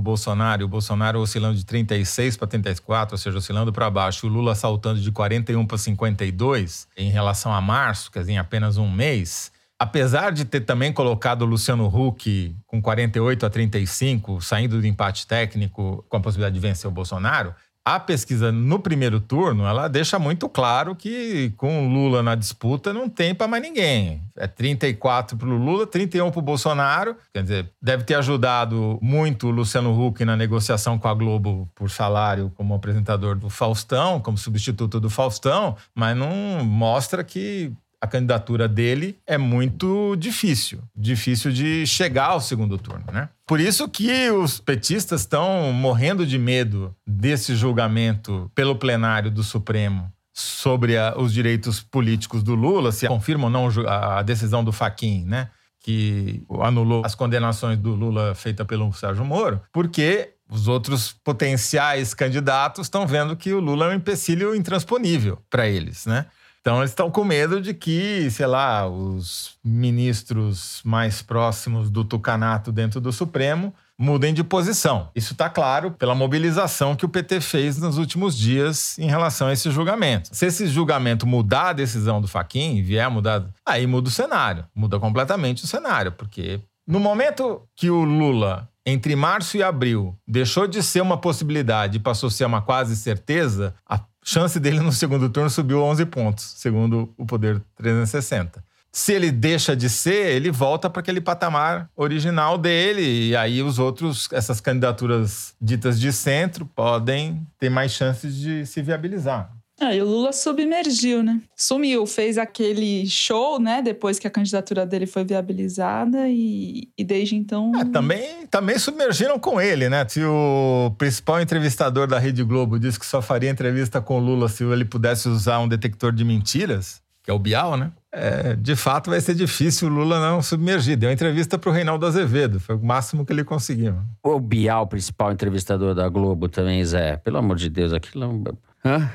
Bolsonaro, 0.00 0.64
o 0.64 0.68
Bolsonaro 0.68 1.20
oscilando 1.20 1.56
de 1.56 1.64
36% 1.64 2.36
para 2.36 2.48
34%, 2.48 3.12
ou 3.12 3.18
seja, 3.18 3.38
oscilando 3.38 3.72
para 3.72 3.88
baixo, 3.88 4.26
o 4.26 4.28
Lula 4.28 4.56
saltando 4.56 5.00
de 5.00 5.12
41% 5.12 5.68
para 5.68 5.76
52% 5.76 6.88
em 6.96 7.10
relação 7.10 7.54
a 7.54 7.60
março, 7.60 8.10
quer 8.10 8.20
dizer, 8.20 8.32
em 8.32 8.38
apenas 8.38 8.76
um 8.76 8.90
mês, 8.90 9.52
apesar 9.78 10.32
de 10.32 10.44
ter 10.44 10.62
também 10.62 10.92
colocado 10.92 11.42
o 11.42 11.46
Luciano 11.46 11.86
Huck 11.86 12.56
com 12.66 12.82
48 12.82 13.46
a 13.46 13.50
35, 13.50 14.40
saindo 14.40 14.80
do 14.80 14.86
empate 14.86 15.28
técnico 15.28 16.04
com 16.08 16.16
a 16.16 16.20
possibilidade 16.20 16.54
de 16.54 16.60
vencer 16.60 16.88
o 16.88 16.92
Bolsonaro, 16.92 17.54
a 17.84 18.00
pesquisa 18.00 18.50
no 18.50 18.78
primeiro 18.78 19.20
turno, 19.20 19.66
ela 19.66 19.88
deixa 19.88 20.18
muito 20.18 20.48
claro 20.48 20.96
que 20.96 21.52
com 21.56 21.86
o 21.86 21.92
Lula 21.92 22.22
na 22.22 22.34
disputa 22.34 22.94
não 22.94 23.10
tem 23.10 23.34
para 23.34 23.46
mais 23.46 23.62
ninguém. 23.62 24.22
É 24.36 24.46
34 24.46 25.36
para 25.36 25.48
o 25.48 25.56
Lula, 25.56 25.86
31 25.86 26.30
para 26.30 26.38
o 26.38 26.42
Bolsonaro. 26.42 27.16
Quer 27.32 27.42
dizer, 27.42 27.70
deve 27.82 28.04
ter 28.04 28.14
ajudado 28.14 28.98
muito 29.02 29.48
o 29.48 29.50
Luciano 29.50 29.92
Huck 29.92 30.24
na 30.24 30.34
negociação 30.34 30.98
com 30.98 31.08
a 31.08 31.14
Globo 31.14 31.68
por 31.74 31.90
salário 31.90 32.50
como 32.54 32.74
apresentador 32.74 33.36
do 33.36 33.50
Faustão, 33.50 34.18
como 34.18 34.38
substituto 34.38 34.98
do 34.98 35.10
Faustão, 35.10 35.76
mas 35.94 36.16
não 36.16 36.64
mostra 36.64 37.22
que 37.22 37.70
a 38.04 38.06
candidatura 38.06 38.68
dele 38.68 39.18
é 39.26 39.38
muito 39.38 40.14
difícil, 40.16 40.82
difícil 40.94 41.50
de 41.50 41.86
chegar 41.86 42.26
ao 42.26 42.40
segundo 42.40 42.76
turno, 42.76 43.06
né? 43.10 43.30
Por 43.46 43.58
isso 43.58 43.88
que 43.88 44.30
os 44.30 44.60
petistas 44.60 45.22
estão 45.22 45.72
morrendo 45.72 46.26
de 46.26 46.38
medo 46.38 46.94
desse 47.06 47.56
julgamento 47.56 48.50
pelo 48.54 48.76
plenário 48.76 49.30
do 49.30 49.42
Supremo 49.42 50.12
sobre 50.34 50.98
a, 50.98 51.14
os 51.16 51.32
direitos 51.32 51.80
políticos 51.80 52.42
do 52.42 52.54
Lula, 52.54 52.92
se 52.92 53.08
confirma 53.08 53.44
ou 53.44 53.50
não 53.50 53.68
a 53.88 54.22
decisão 54.22 54.62
do 54.62 54.70
Faquin, 54.70 55.24
né? 55.24 55.48
Que 55.80 56.42
anulou 56.60 57.06
as 57.06 57.14
condenações 57.14 57.78
do 57.78 57.94
Lula 57.94 58.34
feita 58.34 58.66
pelo 58.66 58.92
Sérgio 58.92 59.24
Moro, 59.24 59.62
porque 59.72 60.34
os 60.50 60.68
outros 60.68 61.10
potenciais 61.24 62.12
candidatos 62.12 62.84
estão 62.84 63.06
vendo 63.06 63.34
que 63.34 63.52
o 63.54 63.60
Lula 63.60 63.86
é 63.86 63.88
um 63.88 63.96
empecilho 63.96 64.54
intransponível 64.54 65.38
para 65.48 65.66
eles, 65.66 66.04
né? 66.04 66.26
Então 66.64 66.78
eles 66.78 66.92
estão 66.92 67.10
com 67.10 67.22
medo 67.22 67.60
de 67.60 67.74
que, 67.74 68.30
sei 68.30 68.46
lá, 68.46 68.88
os 68.88 69.58
ministros 69.62 70.80
mais 70.82 71.20
próximos 71.20 71.90
do 71.90 72.02
tucanato 72.02 72.72
dentro 72.72 73.02
do 73.02 73.12
Supremo 73.12 73.74
mudem 73.98 74.32
de 74.32 74.42
posição. 74.42 75.10
Isso 75.14 75.34
está 75.34 75.50
claro 75.50 75.90
pela 75.90 76.14
mobilização 76.14 76.96
que 76.96 77.04
o 77.04 77.08
PT 77.08 77.42
fez 77.42 77.76
nos 77.76 77.98
últimos 77.98 78.34
dias 78.34 78.98
em 78.98 79.10
relação 79.10 79.48
a 79.48 79.52
esse 79.52 79.70
julgamento. 79.70 80.30
Se 80.32 80.46
esse 80.46 80.66
julgamento 80.66 81.26
mudar 81.26 81.68
a 81.68 81.72
decisão 81.74 82.18
do 82.18 82.26
Faquin, 82.26 82.82
vier 82.82 83.10
mudar, 83.10 83.44
aí 83.66 83.86
muda 83.86 84.08
o 84.08 84.10
cenário, 84.10 84.64
muda 84.74 84.98
completamente 84.98 85.64
o 85.64 85.66
cenário, 85.66 86.12
porque 86.12 86.60
no 86.88 86.98
momento 86.98 87.60
que 87.76 87.90
o 87.90 88.04
Lula 88.04 88.66
entre 88.86 89.16
março 89.16 89.56
e 89.56 89.62
abril 89.62 90.16
deixou 90.26 90.66
de 90.66 90.82
ser 90.82 91.00
uma 91.00 91.16
possibilidade 91.16 91.96
e 91.96 92.00
passou 92.00 92.28
a 92.28 92.30
ser 92.30 92.44
uma 92.44 92.60
quase 92.60 92.96
certeza, 92.96 93.74
a 93.86 93.98
chance 94.24 94.58
dele 94.58 94.80
no 94.80 94.92
segundo 94.92 95.28
turno 95.28 95.50
subiu 95.50 95.82
11 95.82 96.06
pontos, 96.06 96.54
segundo 96.56 97.12
o 97.16 97.26
Poder 97.26 97.62
360. 97.76 98.64
Se 98.90 99.12
ele 99.12 99.32
deixa 99.32 99.74
de 99.74 99.90
ser, 99.90 100.36
ele 100.36 100.52
volta 100.52 100.88
para 100.88 101.00
aquele 101.00 101.20
patamar 101.20 101.90
original 101.96 102.56
dele. 102.56 103.28
E 103.28 103.36
aí 103.36 103.60
os 103.60 103.80
outros, 103.80 104.28
essas 104.32 104.60
candidaturas 104.60 105.52
ditas 105.60 105.98
de 105.98 106.12
centro, 106.12 106.64
podem 106.64 107.44
ter 107.58 107.68
mais 107.68 107.90
chances 107.90 108.36
de 108.36 108.64
se 108.64 108.80
viabilizar. 108.82 109.50
Ah, 109.80 109.94
e 109.94 110.00
o 110.00 110.04
Lula 110.04 110.32
submergiu, 110.32 111.22
né? 111.22 111.40
Sumiu, 111.56 112.06
fez 112.06 112.38
aquele 112.38 113.06
show, 113.06 113.58
né? 113.58 113.82
Depois 113.82 114.20
que 114.20 114.26
a 114.26 114.30
candidatura 114.30 114.86
dele 114.86 115.04
foi 115.04 115.24
viabilizada 115.24 116.28
e, 116.28 116.88
e 116.96 117.02
desde 117.04 117.34
então. 117.34 117.72
É, 117.74 117.84
também, 117.84 118.46
também 118.46 118.78
submergiram 118.78 119.38
com 119.38 119.60
ele, 119.60 119.88
né? 119.88 120.06
Se 120.08 120.22
o 120.24 120.94
principal 120.96 121.40
entrevistador 121.40 122.06
da 122.06 122.20
Rede 122.20 122.44
Globo 122.44 122.78
disse 122.78 123.00
que 123.00 123.06
só 123.06 123.20
faria 123.20 123.50
entrevista 123.50 124.00
com 124.00 124.16
o 124.16 124.20
Lula 124.20 124.48
se 124.48 124.62
ele 124.62 124.84
pudesse 124.84 125.28
usar 125.28 125.58
um 125.58 125.66
detector 125.66 126.12
de 126.12 126.24
mentiras, 126.24 127.02
que 127.24 127.30
é 127.30 127.34
o 127.34 127.38
Bial, 127.38 127.76
né? 127.76 127.90
É, 128.12 128.54
de 128.54 128.76
fato, 128.76 129.10
vai 129.10 129.20
ser 129.20 129.34
difícil 129.34 129.88
o 129.88 129.90
Lula 129.90 130.20
não 130.20 130.40
submergir. 130.40 130.96
Deu 130.96 131.10
entrevista 131.10 131.58
para 131.58 131.68
o 131.68 131.72
Reinaldo 131.72 132.06
Azevedo, 132.06 132.60
foi 132.60 132.76
o 132.76 132.84
máximo 132.84 133.26
que 133.26 133.32
ele 133.32 133.42
conseguiu. 133.42 133.96
O 134.22 134.38
Bial, 134.38 134.86
principal 134.86 135.32
entrevistador 135.32 135.96
da 135.96 136.08
Globo, 136.08 136.48
também, 136.48 136.84
Zé. 136.84 137.16
Pelo 137.16 137.38
amor 137.38 137.56
de 137.56 137.68
Deus, 137.68 137.92
aquilo 137.92 138.22
é 138.22 138.26
um. 138.28 138.44
Hã? 138.84 139.10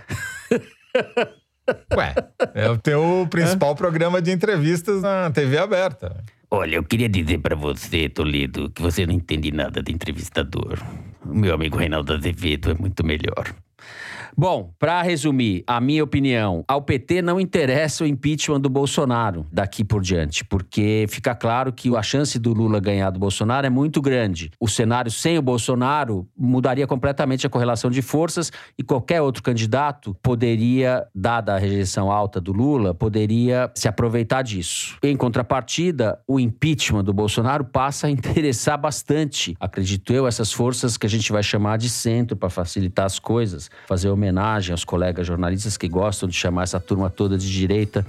Ué, 1.96 2.16
é 2.56 2.70
o 2.70 2.78
teu 2.78 3.28
principal 3.30 3.76
programa 3.76 4.22
de 4.22 4.32
entrevistas 4.32 5.02
na 5.02 5.30
TV 5.30 5.58
aberta. 5.58 6.24
Olha, 6.52 6.78
eu 6.78 6.84
queria 6.84 7.08
dizer 7.08 7.38
para 7.40 7.56
você, 7.56 8.10
Toledo, 8.10 8.72
que 8.72 8.82
você 8.82 9.06
não 9.06 9.14
entende 9.14 9.52
nada 9.52 9.84
de 9.84 9.92
entrevistador. 9.92 10.80
O 11.24 11.36
meu 11.36 11.54
amigo 11.54 11.78
Reinaldo 11.78 12.14
Azevedo 12.14 12.72
é 12.72 12.74
muito 12.74 13.06
melhor. 13.06 13.54
Bom, 14.38 14.74
para 14.80 15.02
resumir, 15.02 15.64
a 15.68 15.82
minha 15.82 16.04
opinião, 16.04 16.64
ao 16.68 16.82
PT 16.82 17.22
não 17.22 17.40
interessa 17.40 18.04
o 18.04 18.08
impeachment 18.08 18.62
do 18.62 18.70
Bolsonaro 18.70 19.46
daqui 19.52 19.84
por 19.84 20.02
diante, 20.02 20.46
porque 20.46 21.06
fica 21.10 21.36
claro 21.36 21.74
que 21.74 21.96
a 21.96 22.02
chance 22.02 22.40
do 22.40 22.54
Lula 22.54 22.80
ganhar 22.80 23.10
do 23.10 23.20
Bolsonaro 23.20 23.68
é 23.68 23.70
muito 23.70 24.02
grande. 24.02 24.52
O 24.60 24.68
cenário 24.68 25.12
sem 25.12 25.38
o 25.38 25.42
Bolsonaro 25.42 26.28
mudaria 26.38 26.88
completamente 26.88 27.46
a 27.46 27.50
correlação 27.50 27.92
de 27.92 28.02
forças 28.02 28.52
e 28.78 28.84
qualquer 28.84 29.22
outro 29.22 29.44
candidato 29.44 30.16
poderia, 30.22 31.06
dada 31.14 31.56
a 31.56 31.58
rejeição 31.58 32.12
alta 32.12 32.40
do 32.40 32.54
Lula, 32.54 32.94
poderia 32.94 33.70
se 33.76 33.88
aproveitar 33.88 34.42
disso. 34.42 34.98
Em 35.04 35.18
contrapartida, 35.18 36.20
o 36.28 36.40
impeachment 36.40 37.04
do 37.04 37.14
Bolsonaro 37.14 37.66
passa 37.66 38.08
a 38.08 38.10
interessar 38.10 38.78
bastante, 38.78 39.56
acredito 39.60 40.14
eu, 40.14 40.28
essas 40.28 40.54
forças 40.54 40.98
que 40.98 41.06
a 41.06 41.10
gente 41.10 41.32
vai 41.32 41.44
chamar 41.44 41.78
de 41.78 41.90
centro 41.90 42.38
para 42.38 42.50
facilitar 42.50 43.06
as 43.06 43.20
coisas, 43.20 43.70
fazer 43.86 44.10
homenagem 44.10 44.29
homenagem 44.30 44.72
aos 44.72 44.86
colegas 44.86 45.26
jornalistas 45.26 45.76
que 45.76 45.88
gostam 45.88 46.30
de 46.30 46.36
chamar 46.36 46.64
essa 46.64 46.80
turma 46.80 47.10
toda 47.10 47.38
de 47.38 47.50
direita, 47.52 48.06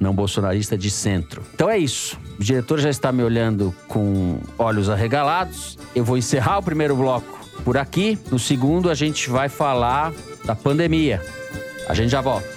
não 0.00 0.14
bolsonarista, 0.14 0.78
de 0.78 0.90
centro. 0.90 1.42
Então 1.54 1.68
é 1.68 1.76
isso. 1.76 2.18
O 2.38 2.42
diretor 2.42 2.78
já 2.78 2.88
está 2.88 3.10
me 3.10 3.22
olhando 3.22 3.74
com 3.88 4.38
olhos 4.56 4.88
arregalados. 4.88 5.76
Eu 5.94 6.04
vou 6.04 6.16
encerrar 6.16 6.58
o 6.58 6.62
primeiro 6.62 6.94
bloco 6.96 7.40
por 7.64 7.76
aqui. 7.76 8.18
No 8.30 8.38
segundo, 8.38 8.88
a 8.88 8.94
gente 8.94 9.28
vai 9.28 9.48
falar 9.48 10.12
da 10.44 10.54
pandemia. 10.54 11.20
A 11.88 11.94
gente 11.94 12.10
já 12.10 12.20
volta. 12.20 12.48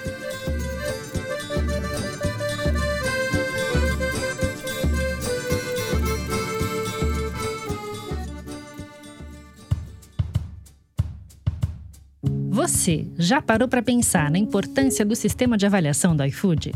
Você 12.67 13.07
já 13.17 13.41
parou 13.41 13.65
para 13.65 13.81
pensar 13.81 14.29
na 14.29 14.37
importância 14.37 15.05
do 15.05 15.15
sistema 15.15 15.57
de 15.57 15.65
avaliação 15.65 16.13
do 16.13 16.25
iFood? 16.25 16.73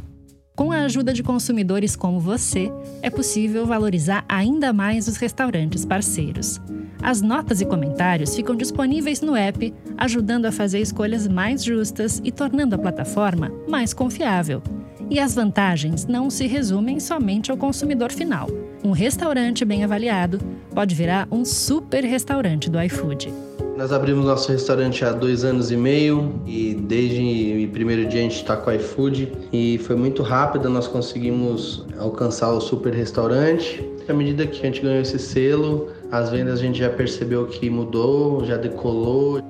Com 0.55 0.71
a 0.71 0.85
ajuda 0.85 1.11
de 1.11 1.21
consumidores 1.21 1.97
como 1.97 2.17
você, 2.17 2.71
é 3.01 3.09
possível 3.09 3.65
valorizar 3.65 4.23
ainda 4.27 4.71
mais 4.71 5.09
os 5.09 5.17
restaurantes 5.17 5.83
parceiros. 5.83 6.61
As 7.03 7.21
notas 7.21 7.59
e 7.59 7.65
comentários 7.65 8.33
ficam 8.33 8.55
disponíveis 8.55 9.19
no 9.19 9.35
app, 9.35 9.73
ajudando 9.97 10.45
a 10.45 10.51
fazer 10.51 10.79
escolhas 10.79 11.27
mais 11.27 11.61
justas 11.61 12.21
e 12.23 12.31
tornando 12.31 12.73
a 12.73 12.79
plataforma 12.79 13.51
mais 13.67 13.93
confiável. 13.93 14.63
E 15.09 15.19
as 15.19 15.35
vantagens 15.35 16.05
não 16.05 16.29
se 16.29 16.47
resumem 16.47 17.01
somente 17.01 17.51
ao 17.51 17.57
consumidor 17.57 18.13
final. 18.13 18.47
Um 18.81 18.91
restaurante 18.91 19.65
bem 19.65 19.83
avaliado 19.83 20.39
pode 20.73 20.95
virar 20.95 21.27
um 21.29 21.43
super 21.43 22.05
restaurante 22.05 22.69
do 22.69 22.81
iFood. 22.81 23.50
Nós 23.77 23.91
abrimos 23.91 24.25
nosso 24.25 24.51
restaurante 24.51 25.03
há 25.05 25.11
dois 25.11 25.43
anos 25.43 25.71
e 25.71 25.77
meio 25.77 26.41
e 26.45 26.73
desde 26.73 27.65
o 27.65 27.71
primeiro 27.71 28.05
dia 28.07 28.19
a 28.19 28.23
gente 28.23 28.35
está 28.35 28.55
com 28.55 28.69
o 28.69 28.73
iFood 28.73 29.31
e 29.51 29.77
foi 29.79 29.95
muito 29.95 30.21
rápido, 30.21 30.69
nós 30.69 30.87
conseguimos 30.87 31.85
alcançar 31.97 32.51
o 32.51 32.59
super 32.59 32.93
restaurante. 32.93 33.83
À 34.07 34.13
medida 34.13 34.45
que 34.45 34.59
a 34.59 34.65
gente 34.65 34.81
ganhou 34.81 35.01
esse 35.01 35.17
selo, 35.17 35.89
as 36.11 36.29
vendas 36.29 36.59
a 36.59 36.61
gente 36.61 36.79
já 36.79 36.89
percebeu 36.89 37.47
que 37.47 37.69
mudou, 37.69 38.43
já 38.45 38.57
decolou. 38.57 39.41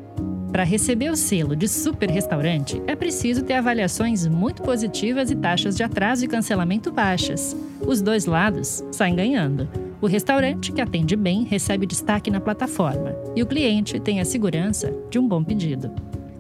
Para 0.51 0.63
receber 0.63 1.10
o 1.10 1.15
selo 1.15 1.55
de 1.55 1.67
super 1.67 2.10
restaurante, 2.10 2.81
é 2.86 2.95
preciso 2.95 3.43
ter 3.43 3.53
avaliações 3.53 4.27
muito 4.27 4.62
positivas 4.62 5.31
e 5.31 5.36
taxas 5.36 5.75
de 5.75 5.84
atraso 5.84 6.23
e 6.23 6.27
cancelamento 6.27 6.91
baixas. 6.91 7.55
Os 7.86 8.01
dois 8.01 8.25
lados 8.25 8.84
saem 8.91 9.15
ganhando. 9.15 9.90
O 10.02 10.08
restaurante 10.08 10.72
que 10.72 10.82
atende 10.82 11.16
bem 11.16 11.44
recebe 11.44 11.86
destaque 11.86 12.32
na 12.32 12.42
plataforma 12.42 13.16
e 13.36 13.44
o 13.44 13.46
cliente 13.46 14.00
tem 14.00 14.20
a 14.20 14.26
segurança 14.26 14.92
de 15.12 15.20
um 15.20 15.28
bom 15.28 15.44
pedido. 15.44 15.92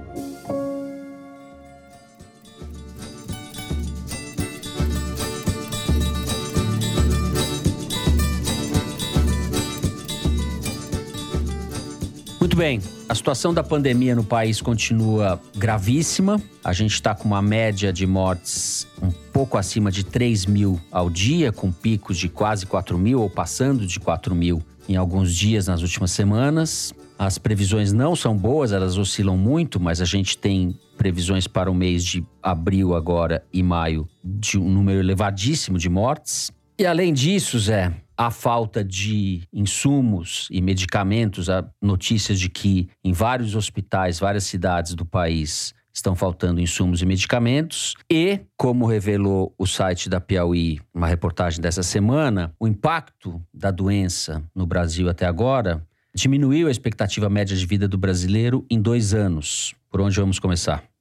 Muito 12.54 12.62
bem. 12.62 12.80
A 13.10 13.16
situação 13.16 13.52
da 13.52 13.64
pandemia 13.64 14.14
no 14.14 14.24
país 14.24 14.62
continua 14.62 15.42
gravíssima. 15.58 16.40
A 16.64 16.72
gente 16.72 16.94
está 16.94 17.16
com 17.16 17.26
uma 17.28 17.42
média 17.42 17.92
de 17.92 18.06
mortes 18.06 18.88
um 19.02 19.10
pouco 19.10 19.58
acima 19.58 19.92
de 19.92 20.04
3 20.04 20.46
mil 20.46 20.80
ao 20.92 21.10
dia, 21.10 21.52
com 21.52 21.72
picos 21.72 22.16
de 22.16 22.30
quase 22.30 22.68
4 22.68 22.96
mil 22.96 23.22
ou 23.22 23.28
passando 23.28 23.88
de 23.88 24.00
4 24.00 24.36
mil 24.36 24.62
em 24.88 24.96
alguns 24.96 25.36
dias 25.36 25.66
nas 25.66 25.82
últimas 25.82 26.12
semanas. 26.12 26.94
As 27.18 27.40
previsões 27.40 27.92
não 27.92 28.16
são 28.16 28.38
boas, 28.38 28.72
elas 28.72 29.00
oscilam 29.00 29.36
muito, 29.36 29.80
mas 29.80 30.00
a 30.00 30.06
gente 30.06 30.38
tem 30.38 30.78
previsões 30.96 31.48
para 31.48 31.72
o 31.72 31.74
mês 31.74 32.06
de 32.06 32.24
abril 32.40 32.94
agora 32.94 33.44
e 33.52 33.64
maio 33.64 34.08
de 34.24 34.60
um 34.60 34.70
número 34.70 35.00
elevadíssimo 35.00 35.80
de 35.80 35.90
mortes. 35.90 36.52
E 36.78 36.86
além 36.86 37.14
disso, 37.14 37.58
Zé, 37.58 37.92
a 38.18 38.32
falta 38.32 38.84
de 38.84 39.44
insumos 39.52 40.48
e 40.52 40.62
medicamentos, 40.62 41.50
há 41.50 41.66
notícias 41.82 42.40
de 42.40 42.50
que 42.50 42.90
em 43.04 43.12
vários 43.12 43.56
hospitais, 43.56 44.20
várias 44.20 44.44
cidades 44.44 44.94
do 44.94 45.06
país, 45.06 45.74
estão 45.94 46.16
faltando 46.16 46.60
insumos 46.60 47.02
e 47.02 47.06
medicamentos. 47.06 47.94
E, 48.12 48.40
como 48.58 48.86
revelou 48.86 49.54
o 49.58 49.68
site 49.68 50.10
da 50.10 50.20
Piauí, 50.20 50.80
uma 50.94 51.08
reportagem 51.08 51.62
dessa 51.62 51.84
semana, 51.84 52.54
o 52.60 52.68
impacto 52.68 53.42
da 53.54 53.70
doença 53.70 54.44
no 54.56 54.66
Brasil 54.66 55.08
até 55.08 55.26
agora 55.26 55.86
diminuiu 56.16 56.68
a 56.68 56.72
expectativa 56.72 57.30
média 57.30 57.56
de 57.56 57.66
vida 57.66 57.88
do 57.88 57.98
brasileiro 57.98 58.66
em 58.70 58.82
dois 58.82 59.14
anos. 59.14 59.74
Por 59.90 60.02
onde 60.02 60.20
vamos 60.20 60.40
começar? 60.40 60.93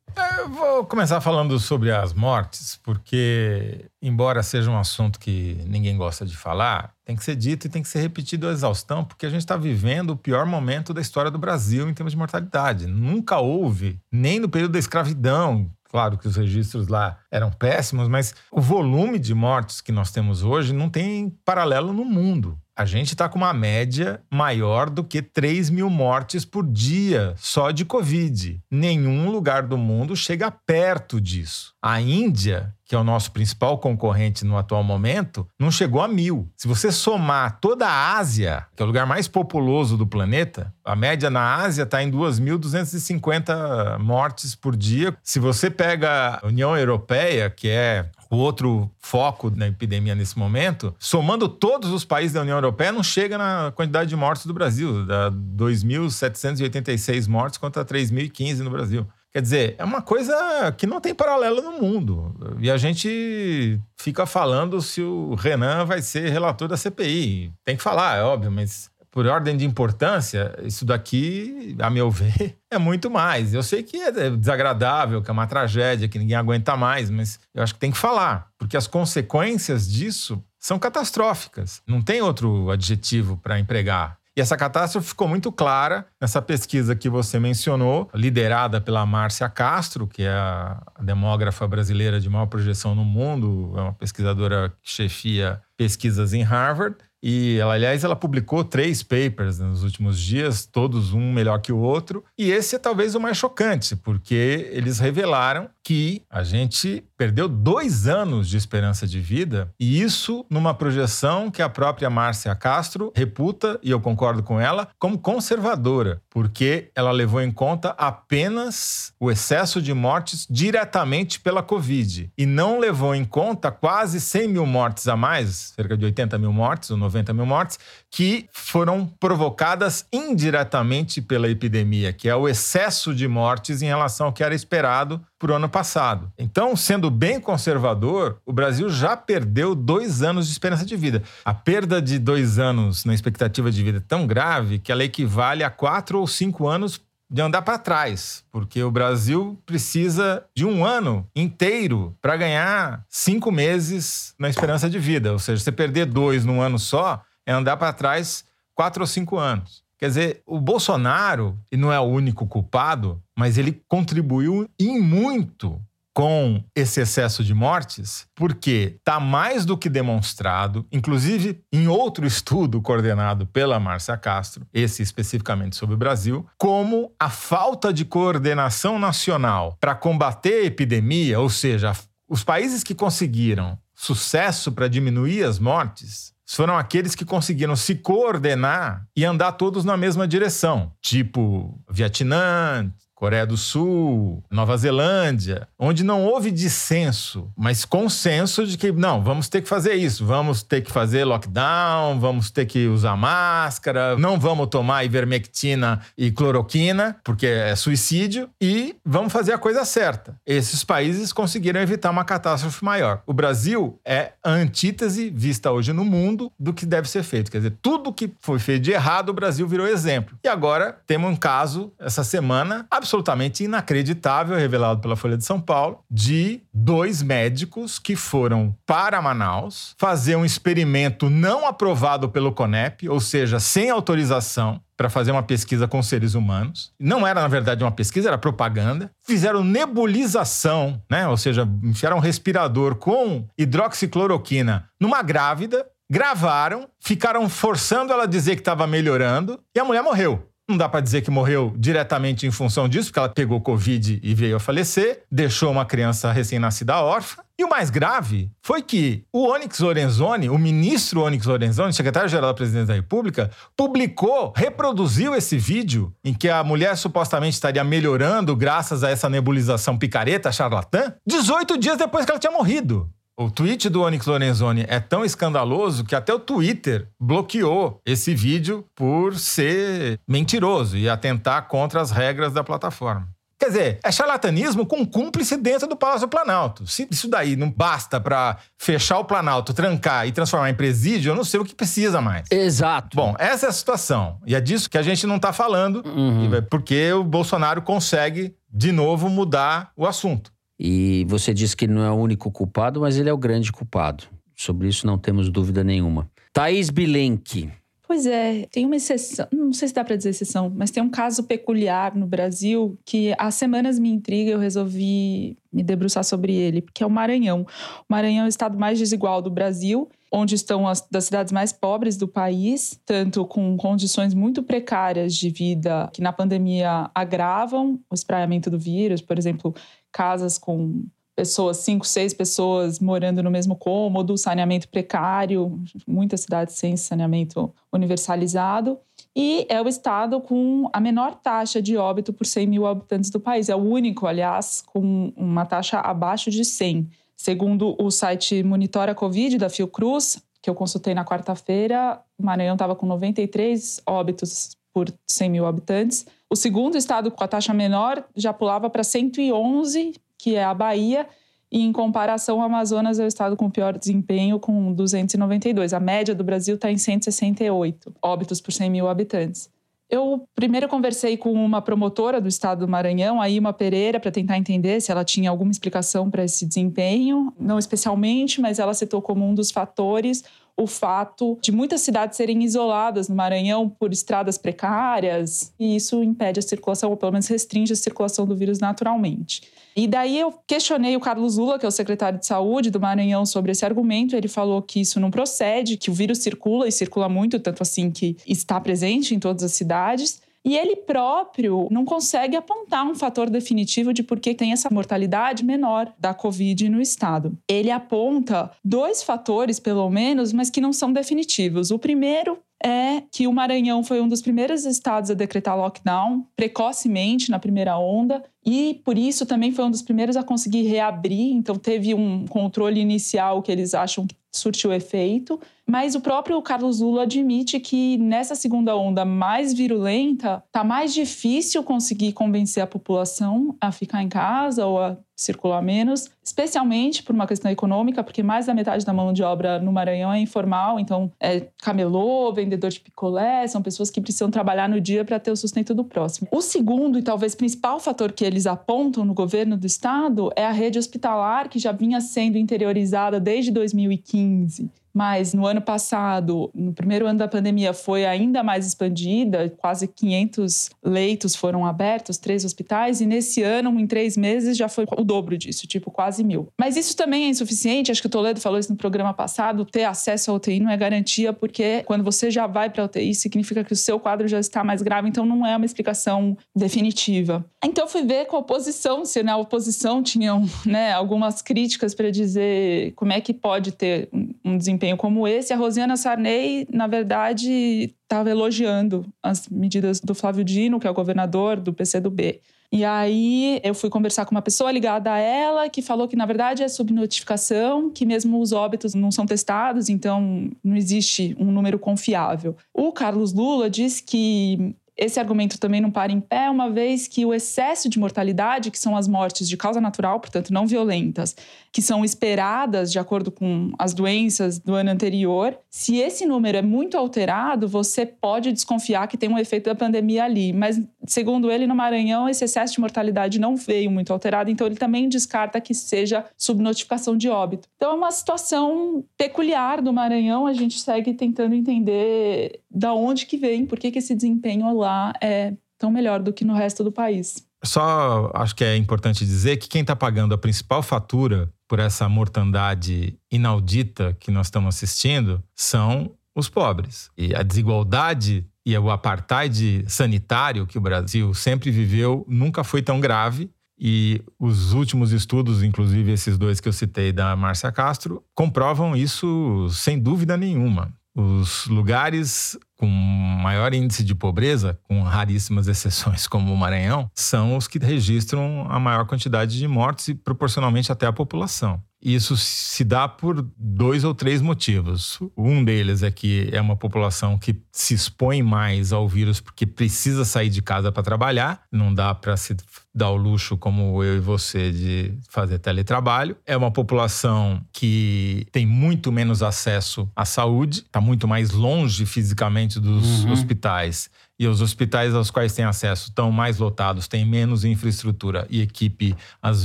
Eu 0.43 0.49
vou 0.49 0.85
começar 0.85 1.21
falando 1.21 1.57
sobre 1.61 1.93
as 1.93 2.13
mortes, 2.13 2.77
porque, 2.83 3.87
embora 4.03 4.43
seja 4.43 4.69
um 4.69 4.77
assunto 4.77 5.21
que 5.21 5.57
ninguém 5.69 5.97
gosta 5.97 6.27
de 6.27 6.37
falar, 6.37 6.93
tem 7.05 7.15
que 7.15 7.23
ser 7.23 7.37
dito 7.37 7.69
e 7.69 7.71
tem 7.71 7.81
que 7.81 7.89
ser 7.89 8.01
repetido 8.01 8.49
a 8.49 8.51
exaustão, 8.51 9.05
porque 9.05 9.25
a 9.25 9.31
gente 9.31 9.43
está 9.43 9.57
vivendo 9.57 10.11
o 10.11 10.17
pior 10.17 10.45
momento 10.45 10.93
da 10.93 11.01
história 11.01 11.31
do 11.31 11.39
Brasil 11.39 11.89
em 11.89 11.95
termos 11.95 12.13
de 12.13 12.19
mortalidade. 12.19 12.89
Nunca 12.89 13.39
houve, 13.39 14.01
nem 14.11 14.41
no 14.41 14.49
período 14.49 14.73
da 14.73 14.81
escravidão, 14.81 15.71
Claro 15.93 16.17
que 16.17 16.27
os 16.27 16.37
registros 16.37 16.89
lá 16.89 17.19
eram 17.31 17.51
péssimos, 17.51 18.09
mas 18.09 18.35
o 18.51 18.63
volume 18.63 19.19
de 19.19 19.35
mortes 19.35 19.83
que 19.83 19.93
nós 19.93 20.11
temos 20.11 20.43
hoje 20.43 20.73
não 20.73 20.89
tem 20.89 21.29
paralelo 21.45 21.93
no 21.93 22.03
mundo. 22.03 22.59
A 22.75 22.87
gente 22.87 23.09
está 23.09 23.29
com 23.29 23.37
uma 23.37 23.53
média 23.53 24.23
maior 24.31 24.89
do 24.89 25.05
que 25.05 25.21
3 25.21 25.69
mil 25.69 25.91
mortes 25.91 26.45
por 26.45 26.67
dia 26.67 27.35
só 27.37 27.71
de 27.71 27.85
Covid. 27.85 28.59
Nenhum 28.71 29.31
lugar 29.31 29.63
do 29.63 29.77
mundo 29.77 30.17
chega 30.17 30.51
perto 30.51 31.21
disso. 31.21 31.75
A 31.83 32.01
Índia, 32.01 32.75
que 32.87 32.95
é 32.95 32.99
o 32.99 33.05
nosso 33.05 33.31
principal 33.31 33.77
concorrente 33.77 34.43
no 34.43 34.57
atual 34.57 34.83
momento, 34.83 35.47
não 35.59 35.71
chegou 35.71 36.01
a 36.01 36.09
mil. 36.09 36.51
Se 36.57 36.67
você 36.67 36.91
somar 36.91 37.59
toda 37.61 37.87
a 37.87 38.17
Ásia, 38.17 38.67
que 38.75 38.83
é 38.83 38.85
o 38.85 38.87
lugar 38.87 39.07
mais 39.07 39.29
populoso 39.29 39.99
do 39.99 40.07
planeta, 40.07 40.73
a 40.83 40.97
média 40.97 41.29
na 41.29 41.57
Ásia 41.57 41.83
está 41.83 42.03
em 42.03 42.11
2.250 42.11 43.99
mortes 43.99 44.55
por 44.55 44.75
dia. 44.75 45.15
Se 45.23 45.39
você 45.39 45.69
pega 45.71 46.41
a 46.43 46.47
União 46.47 46.75
Europeia, 46.75 47.51
que 47.51 47.69
é 47.69 48.09
o 48.33 48.39
outro 48.39 48.91
foco 48.99 49.51
da 49.51 49.69
epidemia 49.69 50.15
nesse 50.15 50.39
momento, 50.39 50.95
somando 50.99 51.47
todos 51.47 51.93
os 51.93 52.03
países 52.03 52.33
da 52.33 52.41
União 52.41 52.57
Europeia, 52.57 52.91
não 52.91 53.03
chega 53.03 53.37
na 53.37 53.71
quantidade 53.77 54.09
de 54.09 54.17
mortes 54.17 54.47
do 54.47 54.55
Brasil, 54.55 55.05
da 55.05 55.31
2.786 55.31 57.29
mortes 57.29 57.59
contra 57.59 57.85
3.015 57.85 58.61
no 58.61 58.71
Brasil. 58.71 59.07
Quer 59.33 59.43
dizer, 59.43 59.75
é 59.79 59.85
uma 59.85 60.01
coisa 60.01 60.35
que 60.79 60.87
não 60.87 61.01
tem 61.01 61.15
paralelo 61.15 61.61
no 61.61 61.73
mundo. 61.73 62.35
E 62.59 62.71
a 62.71 62.77
gente 62.79 63.81
fica 63.97 64.25
falando 64.27 64.81
se 64.81 65.03
o 65.03 65.35
Renan 65.35 65.85
vai 65.85 66.01
ser 66.01 66.31
relator 66.31 66.69
da 66.69 66.77
CPI. 66.77 67.53
Tem 67.65 67.77
que 67.77 67.83
falar, 67.83 68.17
é 68.17 68.23
óbvio, 68.23 68.51
mas 68.51 68.91
por 69.13 69.27
ordem 69.27 69.57
de 69.57 69.67
importância, 69.67 70.59
isso 70.65 70.87
daqui, 70.87 71.77
a 71.79 71.91
meu 71.91 72.11
ver, 72.11 72.57
é 72.73 72.79
muito 72.79 73.11
mais. 73.11 73.53
Eu 73.53 73.63
sei 73.63 73.83
que 73.83 73.99
é 73.99 74.31
desagradável, 74.31 75.23
que 75.23 75.31
é 75.31 75.33
uma 75.33 75.47
tragédia, 75.47 76.09
que 76.09 76.19
ninguém 76.19 76.37
aguenta 76.37 76.77
mais, 76.77 77.11
mas 77.11 77.39
eu 77.55 77.63
acho 77.63 77.75
que 77.75 77.81
tem 77.81 77.93
que 77.93 77.99
falar, 77.99 78.49
porque 78.59 78.77
as 78.77 78.87
consequências 78.87 79.87
disso 79.87 80.43
são 80.59 80.79
catastróficas. 80.79 81.83
Não 81.87 82.01
tem 82.01 82.23
outro 82.23 82.71
adjetivo 82.71 83.37
para 83.37 83.61
empregar. 83.61 84.17
E 84.35 84.41
essa 84.41 84.57
catástrofe 84.57 85.09
ficou 85.09 85.29
muito 85.29 85.53
clara 85.53 86.07
nessa 86.19 86.41
pesquisa 86.41 86.97
que 86.97 87.11
você 87.11 87.39
mencionou, 87.39 88.11
liderada 88.15 88.81
pela 88.81 89.05
Márcia 89.05 89.47
Castro, 89.47 90.07
que 90.07 90.23
é 90.23 90.31
a 90.31 90.81
demógrafa 91.03 91.69
brasileira 91.69 92.19
de 92.19 92.31
maior 92.31 92.47
projeção 92.47 92.95
no 92.95 93.05
mundo, 93.05 93.75
é 93.77 93.81
uma 93.83 93.93
pesquisadora 93.93 94.73
que 94.83 94.91
chefia 94.91 95.61
pesquisas 95.77 96.33
em 96.33 96.43
Harvard. 96.43 96.97
E 97.23 97.59
ela, 97.59 97.75
aliás, 97.75 98.03
ela 98.03 98.17
publicou 98.17 98.65
três 98.65 99.03
papers 99.03 99.59
nos 99.59 99.85
últimos 99.85 100.19
dias, 100.19 100.67
todos 100.67 101.13
um 101.13 101.33
melhor 101.33 101.61
que 101.61 101.73
o 101.73 101.79
outro. 101.79 102.25
E 102.37 102.51
esse 102.51 102.75
é 102.75 102.79
talvez 102.79 103.15
o 103.15 103.21
mais 103.21 103.37
chocante, 103.37 103.95
porque 103.95 104.69
eles 104.73 104.99
revelaram 104.99 105.71
que 105.85 106.23
a 106.31 106.43
gente 106.43 107.05
perdeu 107.17 107.49
dois 107.49 108.07
anos 108.07 108.49
de 108.49 108.57
esperança 108.57 109.07
de 109.07 109.21
vida, 109.21 109.73
e 109.79 110.01
isso 110.01 110.45
numa 110.49 110.75
projeção 110.75 111.51
que 111.51 111.63
a 111.63 111.69
própria 111.69 112.11
Márcia 112.11 112.55
Castro 112.55 113.13
reputa, 113.15 113.79
e 113.83 113.91
eu 113.91 114.01
concordo 114.01 114.43
com 114.43 114.61
ela, 114.61 114.89
como 114.99 115.19
conservadora, 115.19 116.21
porque 116.31 116.91
ela 116.95 117.11
levou 117.11 117.41
em 117.41 117.51
conta 117.51 117.91
apenas 117.91 119.13
o 119.21 119.31
excesso 119.31 119.81
de 119.83 119.93
mortes 119.93 120.47
diretamente 120.49 121.41
pela 121.41 121.63
Covid, 121.63 122.31
e 122.37 122.47
não 122.47 122.79
levou 122.79 123.15
em 123.15 123.25
conta 123.25 123.71
quase 123.71 124.21
100 124.21 124.49
mil 124.49 124.67
mortes 124.67 125.07
a 125.09 125.17
mais, 125.17 125.73
cerca 125.77 125.97
de 125.97 126.05
80 126.05 126.39
mil 126.39 126.53
mortes, 126.53 126.91
ou 126.91 126.97
90 126.97 127.12
mil 127.35 127.47
mortes, 127.47 127.79
que 128.11 128.49
foram 128.53 129.07
provocadas 129.21 130.07
indiretamente 130.13 131.21
pela 131.21 131.49
epidemia, 131.49 132.13
que 132.13 132.29
é 132.29 132.37
o 132.37 132.49
excesso 132.49 133.15
de 133.15 133.27
mortes 133.27 133.83
em 133.83 133.87
relação 133.87 134.27
ao 134.27 134.33
que 134.33 134.43
era 134.43 134.55
esperado 134.55 135.21
para 135.39 135.53
o 135.53 135.55
ano 135.57 135.69
passado. 135.69 136.33
Então, 136.39 136.77
sendo 136.77 137.11
bem 137.11 137.41
conservador, 137.41 138.39
o 138.47 138.53
Brasil 138.53 138.89
já 138.89 139.17
perdeu 139.17 139.75
dois 139.75 140.23
anos 140.23 140.47
de 140.47 140.53
esperança 140.53 140.85
de 140.85 140.97
vida. 140.97 141.23
A 141.45 141.53
perda 141.53 142.01
de 142.01 142.19
dois 142.19 142.59
anos 142.59 143.05
na 143.05 143.15
expectativa 143.15 143.71
de 143.71 143.83
vida 143.83 143.99
é 143.99 144.03
tão 144.07 144.27
grave 144.27 144.79
que 144.79 144.93
ela 144.93 145.05
equivale 145.05 145.65
a 145.65 145.71
quatro 145.71 146.21
ou 146.21 146.27
cinco 146.27 146.69
anos 146.69 147.01
de 147.33 147.41
andar 147.41 147.63
para 147.63 147.79
trás, 147.79 148.45
porque 148.53 148.83
o 148.83 148.91
Brasil 148.91 149.59
precisa 149.65 150.45
de 150.55 150.67
um 150.67 150.85
ano 150.85 151.27
inteiro 151.35 152.15
para 152.21 152.37
ganhar 152.37 153.07
cinco 153.09 153.51
meses 153.51 154.35
na 154.39 154.51
esperança 154.51 154.91
de 154.91 154.99
vida. 154.99 155.33
Ou 155.33 155.39
seja, 155.39 155.65
você 155.65 155.73
perder 155.73 156.05
dois 156.05 156.45
num 156.45 156.61
ano 156.61 156.79
só 156.79 157.23
é 157.47 157.53
andar 157.53 157.79
para 157.79 157.91
trás 157.95 158.45
quatro 158.75 159.03
ou 159.03 159.07
cinco 159.07 159.39
anos. 159.39 159.83
Quer 159.99 160.09
dizer, 160.09 160.43
o 160.45 160.61
Bolsonaro, 160.61 161.59
e 161.71 161.77
não 161.77 161.91
é 161.91 161.99
o 161.99 162.03
único 162.03 162.47
culpado, 162.47 163.23
mas 163.35 163.57
ele 163.57 163.83
contribuiu 163.89 164.69
em 164.79 165.01
muito 165.01 165.81
com 166.15 166.63
esse 166.75 167.01
excesso 167.01 167.43
de 167.43 167.55
mortes, 167.55 168.27
porque 168.35 168.97
está 168.99 169.19
mais 169.19 169.65
do 169.65 169.77
que 169.77 169.89
demonstrado, 169.89 170.87
inclusive 170.93 171.63
em 171.73 171.89
outro 171.89 172.27
estudo 172.27 172.81
coordenado 172.83 173.47
pela 173.47 173.81
Márcia 173.81 174.17
Castro, 174.17 174.67
esse 174.73 175.03
especificamente 175.03 175.77
sobre 175.77 175.95
o 175.95 175.99
Brasil, 175.99 176.47
como 176.59 177.13
a 177.19 177.31
falta 177.31 177.93
de 177.93 178.05
coordenação 178.05 178.99
nacional 178.99 179.77
para 179.81 179.95
combater 179.95 180.63
a 180.63 180.67
epidemia, 180.67 181.41
ou 181.41 181.49
seja, 181.49 181.93
os 182.29 182.45
países 182.45 182.85
que 182.85 182.95
conseguiram 182.95 183.79
sucesso 183.95 184.73
para 184.73 184.89
diminuir 184.89 185.45
as 185.45 185.59
mortes 185.59 186.33
foram 186.47 186.77
aqueles 186.77 187.15
que 187.15 187.25
conseguiram 187.25 187.75
se 187.75 187.95
coordenar 187.95 189.07
e 189.17 189.25
andar 189.25 189.53
todos 189.53 189.85
na 189.85 189.97
mesma 189.97 190.29
direção, 190.29 190.93
tipo 191.01 191.81
Vietnã, 191.91 192.93
Coreia 193.23 193.47
do 193.47 193.57
Sul, 193.57 194.43
Nova 194.51 194.77
Zelândia, 194.77 195.69
onde 195.79 196.03
não 196.03 196.25
houve 196.25 196.51
dissenso, 196.51 197.53
mas 197.57 197.85
consenso 197.85 198.67
de 198.67 198.77
que 198.77 198.91
não, 198.91 199.23
vamos 199.23 199.49
ter 199.49 199.63
que 199.63 199.69
fazer 199.69 199.95
isso, 199.95 200.27
vamos 200.27 200.65
ter 200.65 200.81
que 200.81 200.91
fazer 200.91 201.25
lockdown, 201.25 202.19
vamos 202.19 202.51
ter 202.51 202.67
que 202.67 202.89
usar 202.89 203.17
máscara, 203.17 204.19
não 204.19 204.41
vamos 204.41 204.67
tomar 204.67 205.05
ivermectina 205.05 206.01
e 206.19 206.33
cloroquina, 206.33 207.17
porque 207.23 207.47
é 207.47 207.77
suicídio, 207.77 208.51
e 208.61 208.97
vamos 209.05 209.33
fazer 209.33 209.53
a 209.53 209.59
coisa 209.59 209.85
certa. 209.85 210.35
Esses 210.45 210.83
países 210.83 211.33
conseguiram 211.33 211.81
evitar 211.81 212.11
uma 212.11 212.25
catástrofe 212.25 212.85
maior. 212.85 213.23
O 213.25 213.33
Brasil 213.33 214.01
é 214.05 214.33
a 214.43 214.51
antítese 214.51 215.31
vista 215.31 215.71
hoje 215.71 215.93
no 215.93 216.05
mundo 216.05 216.51
do 216.59 216.75
que 216.75 216.85
deve 216.85 217.09
ser 217.09 217.23
feito. 217.23 217.53
Quer 217.53 217.59
dizer, 217.59 217.77
tudo 217.81 218.13
que 218.13 218.33
foi 218.41 218.59
feito 218.59 218.83
de 218.83 218.91
errado, 218.91 219.29
o 219.29 219.33
Brasil 219.33 219.69
virou 219.69 219.87
exemplo. 219.87 220.37
E 220.43 220.49
agora 220.49 220.99
temos 221.07 221.31
um 221.31 221.37
caso 221.37 221.93
essa 222.01 222.25
semana 222.25 222.85
absolutamente 222.91 223.12
absolutamente 223.13 223.65
inacreditável, 223.65 224.57
revelado 224.57 225.01
pela 225.01 225.17
Folha 225.17 225.37
de 225.37 225.45
São 225.45 225.61
Paulo, 225.61 226.03
de 226.11 226.63
dois 226.73 227.23
médicos 227.23 227.99
que 227.99 228.17
foram 228.17 228.75
para 228.87 229.21
Manaus 229.21 229.95
fazer 229.99 230.35
um 230.35 230.47
experimento 230.47 231.29
não 231.29 231.67
aprovado 231.67 232.31
pelo 232.31 232.53
CONEP, 232.53 233.11
ou 233.11 233.21
seja, 233.21 233.61
sem 233.61 233.91
autorização, 233.91 234.81
para 234.97 235.11
fazer 235.11 235.33
uma 235.33 235.43
pesquisa 235.43 235.87
com 235.87 236.03
seres 236.03 236.35
humanos. 236.35 236.93
Não 236.99 237.27
era, 237.27 237.43
na 237.43 237.49
verdade, 237.49 237.85
uma 237.85 237.91
pesquisa, 237.91 238.29
era 238.29 238.39
propaganda. 238.39 239.11
Fizeram 239.27 239.63
nebulização, 239.63 241.03
né? 241.11 241.29
Ou 241.29 241.37
seja, 241.37 241.69
enfiaram 241.83 242.17
um 242.17 242.21
respirador 242.21 242.95
com 242.95 243.47
hidroxicloroquina 243.59 244.89
numa 245.01 245.21
grávida, 245.23 245.85
gravaram, 246.11 246.89
ficaram 247.01 247.49
forçando 247.49 248.13
ela 248.13 248.25
a 248.25 248.27
dizer 248.27 248.55
que 248.55 248.61
estava 248.61 248.87
melhorando 248.87 249.59
e 249.75 249.81
a 249.81 249.85
mulher 249.85 250.03
morreu. 250.03 250.52
Não 250.69 250.77
dá 250.77 250.89
para 250.89 251.01
dizer 251.01 251.23
que 251.23 251.31
morreu 251.31 251.75
diretamente 251.77 252.47
em 252.47 252.51
função 252.51 252.89
disso, 252.89 253.09
porque 253.09 253.19
ela 253.19 253.29
pegou 253.29 253.61
Covid 253.61 254.21
e 254.23 254.35
veio 254.35 254.57
a 254.57 254.61
falecer, 254.61 255.23
deixou 255.31 255.73
uma 255.73 255.85
criança 255.85 256.31
recém-nascida 256.31 256.97
órfã. 256.97 257.43
E 257.59 257.65
o 257.65 257.69
mais 257.69 257.91
grave 257.91 258.51
foi 258.63 258.81
que 258.81 259.25
o 259.33 259.49
Onyx 259.49 259.81
Lorenzoni, 259.81 260.49
o 260.49 260.59
ministro 260.59 261.21
Onyx 261.23 261.47
Lorenzoni, 261.47 261.93
secretário-geral 261.93 262.51
da 262.51 262.55
Presidência 262.55 262.87
da 262.87 262.95
República, 262.95 263.51
publicou, 263.77 264.53
reproduziu 264.57 265.35
esse 265.35 265.59
vídeo 265.59 266.15
em 266.25 266.33
que 266.33 266.49
a 266.49 266.63
mulher 266.65 266.97
supostamente 266.97 267.55
estaria 267.55 267.85
melhorando 267.85 268.57
graças 268.57 269.05
a 269.05 269.11
essa 269.11 269.29
nebulização 269.29 269.99
picareta, 269.99 270.51
charlatã, 270.51 271.15
18 271.27 271.77
dias 271.77 271.99
depois 271.99 272.25
que 272.25 272.31
ela 272.31 272.41
tinha 272.41 272.53
morrido. 272.53 273.11
O 273.37 273.51
tweet 273.51 273.89
do 273.89 274.03
Onyx 274.03 274.27
Lorenzoni 274.27 274.85
é 274.89 275.01
tão 275.01 275.25
escandaloso 275.25 276.05
que 276.05 276.15
até 276.15 276.35
o 276.35 276.39
Twitter 276.39 277.09
bloqueou 277.19 277.99
esse 278.05 278.35
vídeo 278.35 278.85
por 278.95 279.37
ser 279.39 280.21
mentiroso 280.29 280.99
e 280.99 281.09
atentar 281.09 281.67
contra 281.67 282.03
as 282.03 282.11
regras 282.11 282.53
da 282.53 282.63
plataforma. 282.63 283.27
Quer 283.59 283.67
dizer, 283.69 283.99
é 284.05 284.11
charlatanismo 284.13 284.85
com 284.85 285.07
cúmplice 285.07 285.57
dentro 285.57 285.87
do 285.89 285.97
Palácio 285.97 286.27
do 286.27 286.31
Planalto. 286.31 286.87
Se 286.87 287.07
isso 287.11 287.29
daí 287.29 287.55
não 287.57 287.71
basta 287.71 288.21
para 288.21 288.59
fechar 288.77 289.19
o 289.21 289.25
Planalto, 289.25 289.73
trancar 289.73 290.27
e 290.27 290.33
transformar 290.33 290.69
em 290.69 290.75
presídio, 290.75 291.31
eu 291.31 291.37
não 291.37 291.45
sei 291.45 291.61
o 291.61 291.65
que 291.65 291.75
precisa 291.75 292.21
mais. 292.21 292.49
Exato. 292.51 293.17
Bom, 293.17 293.35
essa 293.39 293.67
é 293.67 293.69
a 293.69 293.73
situação. 293.73 294.41
E 294.47 294.55
é 294.55 294.61
disso 294.61 294.91
que 294.91 294.99
a 294.99 295.03
gente 295.03 295.27
não 295.27 295.37
está 295.37 295.53
falando, 295.53 296.03
Uhum. 296.05 296.51
porque 296.69 297.13
o 297.13 297.23
Bolsonaro 297.25 297.81
consegue, 297.83 298.55
de 298.69 298.91
novo, 298.93 299.31
mudar 299.31 299.91
o 299.97 300.07
assunto. 300.09 300.53
E 300.85 301.25
você 301.29 301.55
disse 301.55 301.77
que 301.77 301.87
não 301.87 302.03
é 302.03 302.11
o 302.11 302.15
único 302.15 302.51
culpado, 302.51 303.03
mas 303.03 303.17
ele 303.17 303.29
é 303.29 303.33
o 303.33 303.39
grande 303.39 303.71
culpado. 303.71 304.25
Sobre 304.57 304.89
isso 304.89 305.07
não 305.07 305.17
temos 305.17 305.49
dúvida 305.49 305.85
nenhuma. 305.85 306.29
Thaís 306.53 306.91
Bilenque. 306.91 307.71
Pois 308.05 308.27
é, 308.27 308.67
tem 308.67 308.85
uma 308.85 308.97
exceção, 308.97 309.47
não 309.53 309.73
sei 309.73 309.89
se 309.89 309.95
dá 309.95 310.05
para 310.05 310.17
dizer 310.17 310.31
exceção, 310.31 310.71
mas 310.75 310.91
tem 310.91 311.03
um 311.03 311.09
caso 311.09 311.45
peculiar 311.45 312.17
no 312.17 312.27
Brasil 312.27 312.99
que 313.07 313.33
há 313.39 313.51
semanas 313.51 313.97
me 313.99 314.11
intriga 314.11 314.51
e 314.51 314.53
eu 314.53 314.59
resolvi 314.59 315.57
me 315.73 315.85
debruçar 315.85 316.25
sobre 316.25 316.53
ele, 316.53 316.85
que 316.93 317.03
é 317.03 317.07
o 317.07 317.11
Maranhão. 317.11 317.65
O 318.01 318.05
Maranhão 318.13 318.43
é 318.43 318.47
o 318.47 318.49
estado 318.49 318.77
mais 318.77 318.99
desigual 318.99 319.41
do 319.41 319.51
Brasil, 319.51 320.11
onde 320.31 320.55
estão 320.55 320.87
as 320.89 321.01
das 321.11 321.25
cidades 321.25 321.53
mais 321.53 321.73
pobres 321.73 322.17
do 322.17 322.27
país, 322.27 323.01
tanto 323.07 323.47
com 323.47 323.77
condições 323.77 324.35
muito 324.35 324.63
precárias 324.63 325.35
de 325.35 325.49
vida 325.49 326.11
que 326.13 326.21
na 326.21 326.33
pandemia 326.33 327.11
agravam 327.15 328.01
o 328.11 328.15
espraiamento 328.15 328.69
do 328.69 328.79
vírus, 328.79 329.23
por 329.23 329.39
exemplo, 329.39 329.75
casas 330.13 330.59
com 330.59 331.05
pessoas, 331.35 331.79
cinco, 331.79 332.07
seis 332.07 332.35
pessoas 332.35 333.01
morando 333.01 333.43
no 333.43 333.51
mesmo 333.51 333.75
cômodo, 333.75 334.37
saneamento 334.37 334.89
precário, 334.89 335.81
muitas 336.07 336.43
cidades 336.43 336.75
sem 336.75 336.97
saneamento 336.97 337.75
universalizado. 337.93 338.99
E 339.35 339.67
é 339.69 339.81
o 339.81 339.89
estado 339.89 340.41
com 340.41 340.91
a 340.93 341.01
menor 341.01 341.35
taxa 341.37 341.81
de 341.81 341.97
óbito 341.97 342.33
por 342.33 342.47
100 342.47 342.67
mil 342.67 342.87
habitantes 342.87 343.31
do 343.31 343.41
país. 343.41 343.71
É 343.71 343.75
o 343.75 343.79
único, 343.79 344.27
aliás, 344.27 344.83
com 344.87 345.33
uma 345.35 345.65
taxa 345.65 345.99
abaixo 346.01 346.51
de 346.51 346.65
100. 346.65 347.09
Segundo 347.35 347.97
o 347.99 348.11
site 348.11 348.63
Monitora 348.63 349.15
Covid 349.15 349.57
da 349.57 349.71
Fiocruz, 349.71 350.41
que 350.61 350.69
eu 350.69 350.75
consultei 350.75 351.15
na 351.15 351.25
quarta-feira, 351.25 352.21
o 352.39 352.45
Maranhão 352.45 352.75
estava 352.75 352.95
com 352.95 353.07
93 353.07 354.03
óbitos 354.07 354.77
por 354.93 355.13
100 355.27 355.51
mil 355.51 355.67
habitantes. 355.67 356.27
O 356.53 356.55
segundo 356.55 356.99
estado 356.99 357.31
com 357.31 357.43
a 357.43 357.49
taxa 357.49 357.73
menor 357.73 358.23
já 358.37 358.53
pulava 358.53 358.91
para 358.91 359.03
111, 359.03 360.13
que 360.37 360.55
é 360.55 360.63
a 360.63 360.75
Bahia, 360.75 361.27
e 361.71 361.81
em 361.81 361.91
comparação, 361.91 362.59
o 362.59 362.61
Amazonas 362.61 363.19
é 363.19 363.25
o 363.25 363.27
estado 363.27 363.57
com 363.57 363.71
pior 363.71 363.97
desempenho, 363.97 364.61
com 364.61 364.93
292. 364.93 365.95
A 365.95 365.99
média 365.99 366.35
do 366.35 366.45
Brasil 366.45 366.75
está 366.75 366.93
em 366.93 366.99
168 366.99 368.13
óbitos 368.21 368.61
por 368.61 368.71
100 368.71 368.91
mil 368.91 369.09
habitantes. 369.09 369.71
Eu 370.11 370.47
primeiro 370.55 370.87
conversei 370.91 371.39
com 371.39 371.55
uma 371.55 371.81
promotora 371.81 372.39
do 372.39 372.49
estado 372.49 372.81
do 372.81 372.87
Maranhão, 372.87 373.41
a 373.41 373.49
Ima 373.49 373.73
Pereira, 373.73 374.21
para 374.21 374.31
tentar 374.31 374.59
entender 374.59 375.01
se 375.01 375.11
ela 375.11 375.25
tinha 375.25 375.49
alguma 375.49 375.71
explicação 375.71 376.31
para 376.31 376.45
esse 376.45 376.67
desempenho. 376.67 377.51
Não 377.59 377.79
especialmente, 377.79 378.61
mas 378.61 378.79
ela 378.79 378.93
citou 378.93 379.23
como 379.23 379.43
um 379.43 379.55
dos 379.55 379.71
fatores 379.71 380.45
o 380.77 380.87
fato 380.87 381.59
de 381.61 381.71
muitas 381.71 382.01
cidades 382.01 382.37
serem 382.37 382.63
isoladas 382.65 383.29
no 383.29 383.35
Maranhão 383.35 383.89
por 383.89 384.13
estradas 384.13 384.57
precárias, 384.57 385.73
e 385.79 385.97
isso 385.97 386.23
impede 386.23 386.59
a 386.59 386.63
circulação, 386.63 387.11
ou 387.11 387.17
pelo 387.17 387.33
menos 387.33 387.47
restringe 387.47 387.93
a 387.93 387.97
circulação 387.97 388.47
do 388.47 388.57
vírus 388.57 388.79
naturalmente. 388.79 389.63
E 389.95 390.07
daí 390.07 390.39
eu 390.39 390.53
questionei 390.67 391.15
o 391.15 391.21
Carlos 391.21 391.59
Lula, 391.59 391.79
que 391.79 391.85
é 391.85 391.89
o 391.89 391.93
secretário 391.93 392.39
de 392.39 392.47
saúde 392.47 392.91
do 392.91 392.99
Maranhão, 392.99 393.45
sobre 393.45 393.73
esse 393.73 393.85
argumento. 393.85 394.35
Ele 394.35 394.49
falou 394.49 394.81
que 394.81 395.01
isso 395.01 395.21
não 395.21 395.31
procede, 395.31 395.99
que 395.99 396.11
o 396.11 396.15
vírus 396.15 396.39
circula 396.39 396.89
e 396.89 396.93
circula 396.93 397.29
muito, 397.29 397.61
tanto 397.61 397.83
assim 397.83 398.11
que 398.11 398.37
está 398.47 398.81
presente 398.81 399.35
em 399.35 399.39
todas 399.39 399.63
as 399.63 399.73
cidades. 399.73 400.41
E 400.65 400.77
ele 400.77 400.97
próprio 400.97 401.89
não 401.91 402.05
consegue 402.05 402.57
apontar 402.57 403.05
um 403.05 403.15
fator 403.15 403.51
definitivo 403.51 404.13
de 404.13 404.23
por 404.23 404.39
que 404.39 404.55
tem 404.55 404.73
essa 404.73 404.89
mortalidade 404.91 405.65
menor 405.65 406.13
da 406.19 406.33
Covid 406.33 406.89
no 406.89 407.01
estado. 407.01 407.59
Ele 407.69 407.91
aponta 407.91 408.71
dois 408.85 409.23
fatores, 409.23 409.81
pelo 409.81 410.09
menos, 410.09 410.53
mas 410.53 410.71
que 410.71 410.81
não 410.81 410.93
são 410.93 411.13
definitivos. 411.13 411.91
O 411.91 411.99
primeiro 411.99 412.59
é 412.85 413.23
que 413.31 413.47
o 413.47 413.53
Maranhão 413.53 414.03
foi 414.03 414.21
um 414.21 414.29
dos 414.29 414.43
primeiros 414.43 414.85
estados 414.85 415.31
a 415.31 415.35
decretar 415.35 415.77
lockdown 415.77 416.45
precocemente 416.57 417.51
na 417.51 417.59
primeira 417.59 417.97
onda 417.97 418.43
e 418.65 419.01
por 419.05 419.19
isso 419.19 419.45
também 419.45 419.73
foi 419.73 419.85
um 419.85 419.91
dos 419.91 420.03
primeiros 420.03 420.37
a 420.37 420.43
conseguir 420.43 420.83
reabrir, 420.83 421.53
então 421.53 421.77
teve 421.77 422.15
um 422.15 422.47
controle 422.47 423.01
inicial 423.01 423.63
que 423.63 423.73
eles 423.73 423.95
acham 423.95 424.27
que 424.27 424.37
surtiu 424.55 424.93
efeito, 424.93 425.59
mas 425.89 426.15
o 426.15 426.21
próprio 426.21 426.61
Carlos 426.63 427.01
Lula 427.01 427.23
admite 427.23 427.81
que 427.81 428.19
nessa 428.19 428.55
segunda 428.55 428.95
onda 428.95 429.25
mais 429.25 429.73
virulenta 429.73 430.63
tá 430.71 430.85
mais 430.85 431.13
difícil 431.13 431.83
conseguir 431.83 432.33
convencer 432.33 432.83
a 432.83 432.87
população 432.87 433.75
a 433.81 433.91
ficar 433.91 434.23
em 434.23 434.29
casa 434.29 434.87
ou 434.87 435.01
a 435.01 435.17
circular 435.35 435.83
menos, 435.83 436.31
especialmente 436.45 437.23
por 437.23 437.35
uma 437.35 437.47
questão 437.47 437.71
econômica, 437.71 438.23
porque 438.23 438.43
mais 438.43 438.67
da 438.67 438.75
metade 438.75 439.05
da 439.05 439.13
mão 439.13 439.33
de 439.33 439.43
obra 439.43 439.81
no 439.81 439.93
Maranhão 439.93 440.33
é 440.33 440.39
informal, 440.39 441.01
então 441.01 441.33
é 441.41 441.67
camelô, 441.83 442.53
vendedor 442.53 442.91
de 442.91 443.01
picolé, 443.01 443.67
são 443.67 443.83
pessoas 443.83 444.11
que 444.11 444.21
precisam 444.21 444.51
trabalhar 444.51 444.89
no 444.89 445.01
dia 445.01 445.25
para 445.25 445.41
ter 445.41 445.51
o 445.51 445.57
sustento 445.57 445.95
do 445.95 446.05
próximo. 446.05 446.49
O 446.53 446.63
segundo 446.63 447.19
e 447.19 447.23
talvez 447.23 447.55
principal 447.55 447.99
fator 447.99 448.31
que 448.31 448.45
eles 448.53 448.67
apontam 448.67 449.25
no 449.25 449.35
governo 449.35 449.77
do 449.77 449.87
estado 449.87 450.51
é 450.55 450.65
a 450.65 450.71
rede 450.71 450.99
hospitalar 450.99 451.69
que 451.69 451.79
já 451.79 451.91
vinha 451.91 452.21
sendo 452.21 452.59
interiorizada 452.59 453.41
desde 453.41 453.71
2015 453.71 454.91
mas 455.15 455.53
no 455.53 455.67
ano 455.67 455.81
passado, 455.81 456.71
no 456.75 456.93
primeiro 456.93 457.27
ano 457.27 457.39
da 457.39 457.49
pandemia, 457.49 457.93
foi 457.93 458.25
ainda 458.25 458.63
mais 458.63 458.87
expandida, 458.87 459.69
quase 459.77 460.09
500 460.09 460.91
leitos 461.05 461.55
foram 461.55 461.85
abertos, 461.85 462.39
três 462.39 462.65
hospitais, 462.65 463.21
e 463.21 463.27
nesse 463.27 463.63
ano, 463.63 463.99
em 464.01 464.07
três 464.07 464.37
meses, 464.37 464.77
já 464.77 464.89
foi 464.89 465.07
o 465.17 465.25
dobro 465.25 465.57
disso, 465.59 465.87
tipo 465.87 466.11
quase 466.11 466.43
mil. 466.43 466.69
Mas 466.79 466.97
isso 466.97 467.17
também 467.17 467.45
é 467.45 467.49
insuficiente, 467.49 468.11
acho 468.11 468.21
que 468.21 468.27
o 468.27 468.31
Toledo 468.31 468.61
falou 468.61 468.79
isso 468.79 468.91
no 468.91 468.97
programa 468.97 469.35
passado, 469.35 469.85
ter 469.85 470.05
acesso 470.05 470.51
à 470.51 470.55
UTI 470.55 470.81
não 470.81 470.91
é 470.91 470.97
garantia, 470.97 471.53
porque 471.53 472.03
quando 472.05 472.25
você 472.25 472.51
já 472.51 472.67
vai 472.67 472.89
para 472.89 473.03
a 473.03 473.07
UTI, 473.07 473.35
significa 473.35 473.85
que 473.85 473.93
o 473.93 473.97
seu 473.97 474.19
quadro 474.19 474.49
já 474.49 474.59
está 474.59 474.83
mais 474.83 475.03
grave, 475.03 475.29
então 475.29 475.45
não 475.45 475.67
é 475.67 475.77
uma 475.77 475.87
explicação 475.87 476.57
definitiva. 476.75 477.65
Então 477.85 478.07
fui 478.07 478.23
ver 478.23 478.47
com 478.47 478.57
a 478.57 478.61
oposição, 478.61 479.25
se 479.25 479.43
na 479.43 479.57
oposição 479.57 480.23
tinham 480.23 480.65
né, 480.87 481.13
algumas 481.13 481.61
críticas 481.61 482.15
para 482.15 482.31
dizer 482.31 483.13
como 483.15 483.33
é 483.33 483.41
que 483.41 483.53
pode 483.53 483.93
ter 483.93 484.29
um 484.65 484.79
desempenho 484.79 485.02
como 485.17 485.49
esse, 485.49 485.73
a 485.73 485.77
Rosiana 485.77 486.17
Sarney, 486.17 486.87
na 486.91 487.07
verdade, 487.07 488.15
estava 488.23 488.49
elogiando 488.49 489.27
as 489.43 489.69
medidas 489.69 490.21
do 490.21 490.35
Flávio 490.35 490.65
Dino, 490.65 491.01
que 491.01 491.07
é 491.07 491.11
o 491.11 491.15
governador 491.15 491.81
do 491.81 491.93
PCdoB. 491.93 492.61
E 492.93 493.07
aí 493.07 493.81
eu 493.83 493.95
fui 493.95 494.11
conversar 494.11 494.45
com 494.45 494.55
uma 494.55 494.61
pessoa 494.61 494.93
ligada 494.93 495.33
a 495.33 495.39
ela 495.39 495.89
que 495.89 496.03
falou 496.03 496.29
que 496.29 496.37
na 496.37 496.45
verdade 496.45 496.83
é 496.83 496.89
subnotificação, 496.89 498.11
que 498.11 498.27
mesmo 498.27 498.61
os 498.61 498.71
óbitos 498.71 499.15
não 499.15 499.31
são 499.31 499.47
testados, 499.47 500.11
então 500.11 500.71
não 500.85 500.95
existe 500.95 501.57
um 501.59 501.73
número 501.73 501.99
confiável. 501.99 502.77
O 502.93 503.11
Carlos 503.11 503.55
Lula 503.55 503.89
diz 503.89 504.21
que 504.21 504.95
esse 505.17 505.39
argumento 505.39 505.79
também 505.79 506.01
não 506.01 506.11
para 506.11 506.33
em 506.33 506.41
pé, 506.41 506.71
uma 506.71 506.91
vez 506.91 507.29
que 507.29 507.45
o 507.45 507.53
excesso 507.53 508.09
de 508.09 508.19
mortalidade, 508.19 508.91
que 508.91 508.99
são 508.99 509.17
as 509.17 509.29
mortes 509.29 509.69
de 509.69 509.77
causa 509.77 510.01
natural, 510.01 510.41
portanto 510.41 510.73
não 510.73 510.87
violentas, 510.87 511.55
que 511.93 512.01
são 512.01 512.25
esperadas 512.25 513.13
de 513.13 513.19
acordo 513.19 513.51
com 513.51 513.93
as 513.99 514.15
doenças 514.15 514.79
do 514.79 514.95
ano 514.95 515.11
anterior, 515.11 515.79
se 515.91 516.17
esse 516.17 516.47
número 516.47 516.79
é 516.79 516.83
muito 516.83 517.19
alterado, 517.19 517.87
você 517.87 518.25
pode 518.25 518.73
desconfiar 518.73 519.29
que 519.29 519.37
tem 519.37 519.51
um 519.51 519.59
efeito 519.59 519.85
da 519.85 519.95
pandemia 519.95 520.45
ali. 520.45 520.73
Mas, 520.73 521.01
segundo 521.27 521.71
ele, 521.71 521.87
no 521.87 521.95
Maranhão, 521.95 522.49
esse 522.49 522.65
excesso 522.65 522.95
de 522.95 523.01
mortalidade 523.01 523.61
não 523.61 523.77
veio 523.77 524.11
muito 524.11 524.33
alterado, 524.33 524.71
então 524.71 524.87
ele 524.87 524.97
também 524.97 525.29
descarta 525.29 525.81
que 525.81 525.93
seja 525.93 526.47
subnotificação 526.57 527.37
de 527.37 527.49
óbito. 527.49 527.89
Então 527.97 528.13
é 528.13 528.15
uma 528.15 528.31
situação 528.31 529.23
peculiar 529.37 530.01
do 530.01 530.13
Maranhão, 530.13 530.67
a 530.67 530.73
gente 530.73 530.99
segue 530.99 531.35
tentando 531.35 531.75
entender 531.75 532.81
da 532.91 533.15
onde 533.15 533.47
que 533.47 533.57
vem, 533.57 533.87
por 533.87 533.99
que, 533.99 534.11
que 534.11 534.19
esse 534.19 534.35
desempenho 534.35 534.87
lá 535.03 535.33
é 535.41 535.75
tão 535.99 536.11
melhor 536.11 536.41
do 536.41 536.53
que 536.53 536.65
no 536.65 536.75
resto 536.75 537.05
do 537.05 537.13
país. 537.13 537.65
Só 537.85 538.51
acho 538.55 538.75
que 538.75 538.85
é 538.85 538.97
importante 538.97 539.45
dizer 539.45 539.77
que 539.77 539.89
quem 539.89 540.03
está 540.03 540.15
pagando 540.15 540.55
a 540.55 540.59
principal 540.59 541.03
fatura 541.03 541.73
por 541.89 541.99
essa 541.99 542.29
mortandade 542.29 543.37
inaudita 543.51 544.37
que 544.39 544.51
nós 544.51 544.69
estamos 544.69 544.95
assistindo 544.95 545.63
são 545.75 546.31
os 546.55 546.69
pobres. 546.69 547.31
E 547.37 547.55
a 547.55 547.63
desigualdade 547.63 548.65
e 548.85 548.97
o 548.97 549.11
apartheid 549.11 550.05
sanitário 550.09 550.87
que 550.87 550.99
o 550.99 551.01
Brasil 551.01 551.53
sempre 551.55 551.91
viveu 551.91 552.45
nunca 552.49 552.83
foi 552.83 553.03
tão 553.03 553.21
grave. 553.21 553.71
E 553.99 554.43
os 554.59 554.93
últimos 554.93 555.31
estudos, 555.31 555.83
inclusive 555.83 556.33
esses 556.33 556.59
dois 556.59 556.81
que 556.81 556.89
eu 556.89 556.93
citei 556.93 557.31
da 557.31 557.55
Márcia 557.55 557.93
Castro, 557.93 558.43
comprovam 558.55 559.15
isso 559.15 559.89
sem 559.91 560.19
dúvida 560.19 560.57
nenhuma. 560.57 561.13
Os 561.35 561.87
lugares 561.87 562.77
com 563.03 563.09
maior 563.09 563.93
índice 563.93 564.23
de 564.23 564.33
pobreza, 564.33 564.97
com 565.03 565.25
raríssimas 565.25 565.89
exceções 565.89 566.47
como 566.47 566.73
o 566.73 566.77
Maranhão, 566.77 567.29
são 567.35 567.77
os 567.77 567.89
que 567.89 567.99
registram 567.99 568.87
a 568.89 569.01
maior 569.01 569.27
quantidade 569.27 569.77
de 569.77 569.89
mortes 569.89 570.29
e 570.29 570.35
proporcionalmente 570.37 571.11
até 571.11 571.27
a 571.27 571.33
população. 571.33 572.01
Isso 572.23 572.57
se 572.57 573.03
dá 573.03 573.27
por 573.27 573.69
dois 573.77 574.23
ou 574.23 574.33
três 574.33 574.63
motivos. 574.63 575.41
Um 575.57 575.83
deles 575.83 576.23
é 576.23 576.31
que 576.31 576.69
é 576.71 576.81
uma 576.81 576.95
população 576.95 577.59
que 577.59 577.83
se 577.91 578.15
expõe 578.15 578.63
mais 578.63 579.13
ao 579.13 579.29
vírus 579.29 579.59
porque 579.61 579.85
precisa 579.85 580.45
sair 580.45 580.69
de 580.69 580.81
casa 580.81 581.11
para 581.11 581.25
trabalhar, 581.25 581.83
não 581.91 582.15
dá 582.15 582.33
para 582.33 582.57
se 582.57 582.77
dar 583.15 583.31
o 583.31 583.37
luxo 583.37 583.77
como 583.77 584.23
eu 584.23 584.37
e 584.37 584.41
você 584.41 584.91
de 584.91 585.35
fazer 585.49 585.79
teletrabalho. 585.79 586.57
É 586.67 586.77
uma 586.77 586.91
população 586.91 587.85
que 587.93 588.67
tem 588.73 588.87
muito 588.87 589.31
menos 589.31 589.63
acesso 589.63 590.31
à 590.35 590.45
saúde, 590.45 590.99
está 590.99 591.21
muito 591.21 591.47
mais 591.47 591.71
longe 591.71 592.25
fisicamente 592.25 592.99
dos 592.99 593.45
uhum. 593.45 593.53
hospitais. 593.53 594.31
E 594.59 594.67
os 594.67 594.81
hospitais 594.81 595.35
aos 595.35 595.51
quais 595.51 595.75
tem 595.75 595.85
acesso 595.85 596.29
estão 596.29 596.51
mais 596.53 596.79
lotados, 596.79 597.29
têm 597.29 597.45
menos 597.45 597.85
infraestrutura 597.85 598.67
e 598.71 598.81
equipe, 598.81 599.35
às 599.61 599.85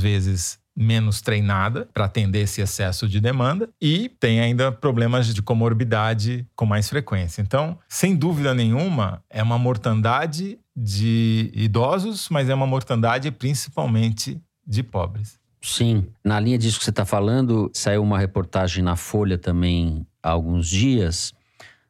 vezes, 0.00 0.58
menos 0.78 1.20
treinada 1.20 1.88
para 1.92 2.04
atender 2.04 2.42
esse 2.42 2.60
excesso 2.60 3.08
de 3.08 3.20
demanda 3.20 3.68
e 3.82 4.08
tem 4.20 4.40
ainda 4.40 4.70
problemas 4.70 5.34
de 5.34 5.42
comorbidade 5.42 6.46
com 6.54 6.64
mais 6.64 6.88
frequência. 6.88 7.42
Então, 7.42 7.76
sem 7.88 8.14
dúvida 8.14 8.54
nenhuma, 8.54 9.20
é 9.28 9.42
uma 9.42 9.58
mortandade 9.58 10.56
de 10.80 11.50
idosos, 11.54 12.28
mas 12.30 12.48
é 12.48 12.54
uma 12.54 12.66
mortandade 12.66 13.30
principalmente 13.30 14.40
de 14.66 14.82
pobres. 14.82 15.38
Sim, 15.60 16.06
na 16.24 16.38
linha 16.38 16.56
disso 16.56 16.78
que 16.78 16.84
você 16.84 16.90
está 16.90 17.04
falando, 17.04 17.70
saiu 17.74 18.02
uma 18.02 18.18
reportagem 18.18 18.82
na 18.82 18.94
Folha 18.94 19.36
também 19.36 20.06
há 20.22 20.30
alguns 20.30 20.68
dias 20.68 21.34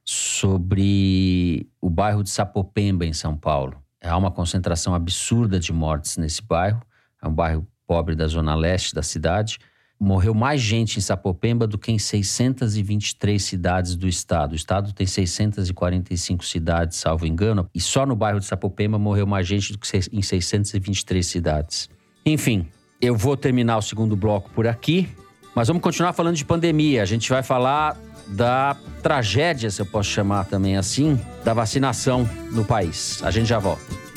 sobre 0.04 1.68
o 1.82 1.90
bairro 1.90 2.22
de 2.22 2.30
Sapopemba, 2.30 3.04
em 3.04 3.12
São 3.12 3.36
Paulo. 3.36 3.76
Há 4.02 4.16
uma 4.16 4.30
concentração 4.30 4.94
absurda 4.94 5.60
de 5.60 5.70
mortes 5.70 6.16
nesse 6.16 6.42
bairro. 6.42 6.80
É 7.22 7.28
um 7.28 7.34
bairro 7.34 7.66
pobre 7.86 8.14
da 8.14 8.26
zona 8.26 8.54
leste 8.54 8.94
da 8.94 9.02
cidade. 9.02 9.58
Morreu 10.00 10.32
mais 10.32 10.60
gente 10.60 10.98
em 10.98 11.00
Sapopemba 11.00 11.66
do 11.66 11.76
que 11.76 11.90
em 11.90 11.98
623 11.98 13.42
cidades 13.42 13.96
do 13.96 14.06
estado. 14.06 14.52
O 14.52 14.54
estado 14.54 14.92
tem 14.92 15.06
645 15.06 16.44
cidades, 16.44 16.98
salvo 16.98 17.26
engano, 17.26 17.68
e 17.74 17.80
só 17.80 18.06
no 18.06 18.14
bairro 18.14 18.38
de 18.38 18.46
Sapopemba 18.46 18.98
morreu 18.98 19.26
mais 19.26 19.46
gente 19.46 19.72
do 19.72 19.78
que 19.78 19.88
em 20.12 20.22
623 20.22 21.26
cidades. 21.26 21.90
Enfim, 22.24 22.68
eu 23.00 23.16
vou 23.16 23.36
terminar 23.36 23.78
o 23.78 23.82
segundo 23.82 24.14
bloco 24.14 24.50
por 24.50 24.66
aqui, 24.66 25.08
mas 25.54 25.66
vamos 25.66 25.82
continuar 25.82 26.12
falando 26.12 26.36
de 26.36 26.44
pandemia. 26.44 27.02
A 27.02 27.06
gente 27.06 27.28
vai 27.28 27.42
falar 27.42 27.96
da 28.28 28.76
tragédia, 29.02 29.70
se 29.70 29.80
eu 29.80 29.86
posso 29.86 30.10
chamar 30.10 30.44
também 30.44 30.76
assim, 30.76 31.18
da 31.44 31.54
vacinação 31.54 32.28
no 32.52 32.64
país. 32.64 33.20
A 33.24 33.30
gente 33.30 33.48
já 33.48 33.58
volta. 33.58 34.07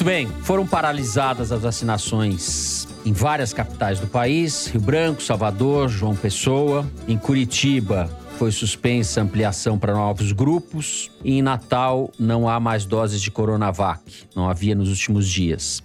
Muito 0.00 0.08
bem, 0.08 0.26
foram 0.44 0.66
paralisadas 0.66 1.52
as 1.52 1.60
vacinações 1.60 2.88
em 3.04 3.12
várias 3.12 3.52
capitais 3.52 4.00
do 4.00 4.06
país: 4.06 4.66
Rio 4.68 4.80
Branco, 4.80 5.22
Salvador, 5.22 5.90
João 5.90 6.16
Pessoa. 6.16 6.90
Em 7.06 7.18
Curitiba, 7.18 8.08
foi 8.38 8.50
suspensa 8.50 9.20
a 9.20 9.24
ampliação 9.24 9.78
para 9.78 9.92
novos 9.92 10.32
grupos. 10.32 11.10
E 11.22 11.34
em 11.34 11.42
Natal, 11.42 12.10
não 12.18 12.48
há 12.48 12.58
mais 12.58 12.86
doses 12.86 13.20
de 13.20 13.30
Coronavac, 13.30 14.00
não 14.34 14.48
havia 14.48 14.74
nos 14.74 14.88
últimos 14.88 15.28
dias. 15.28 15.82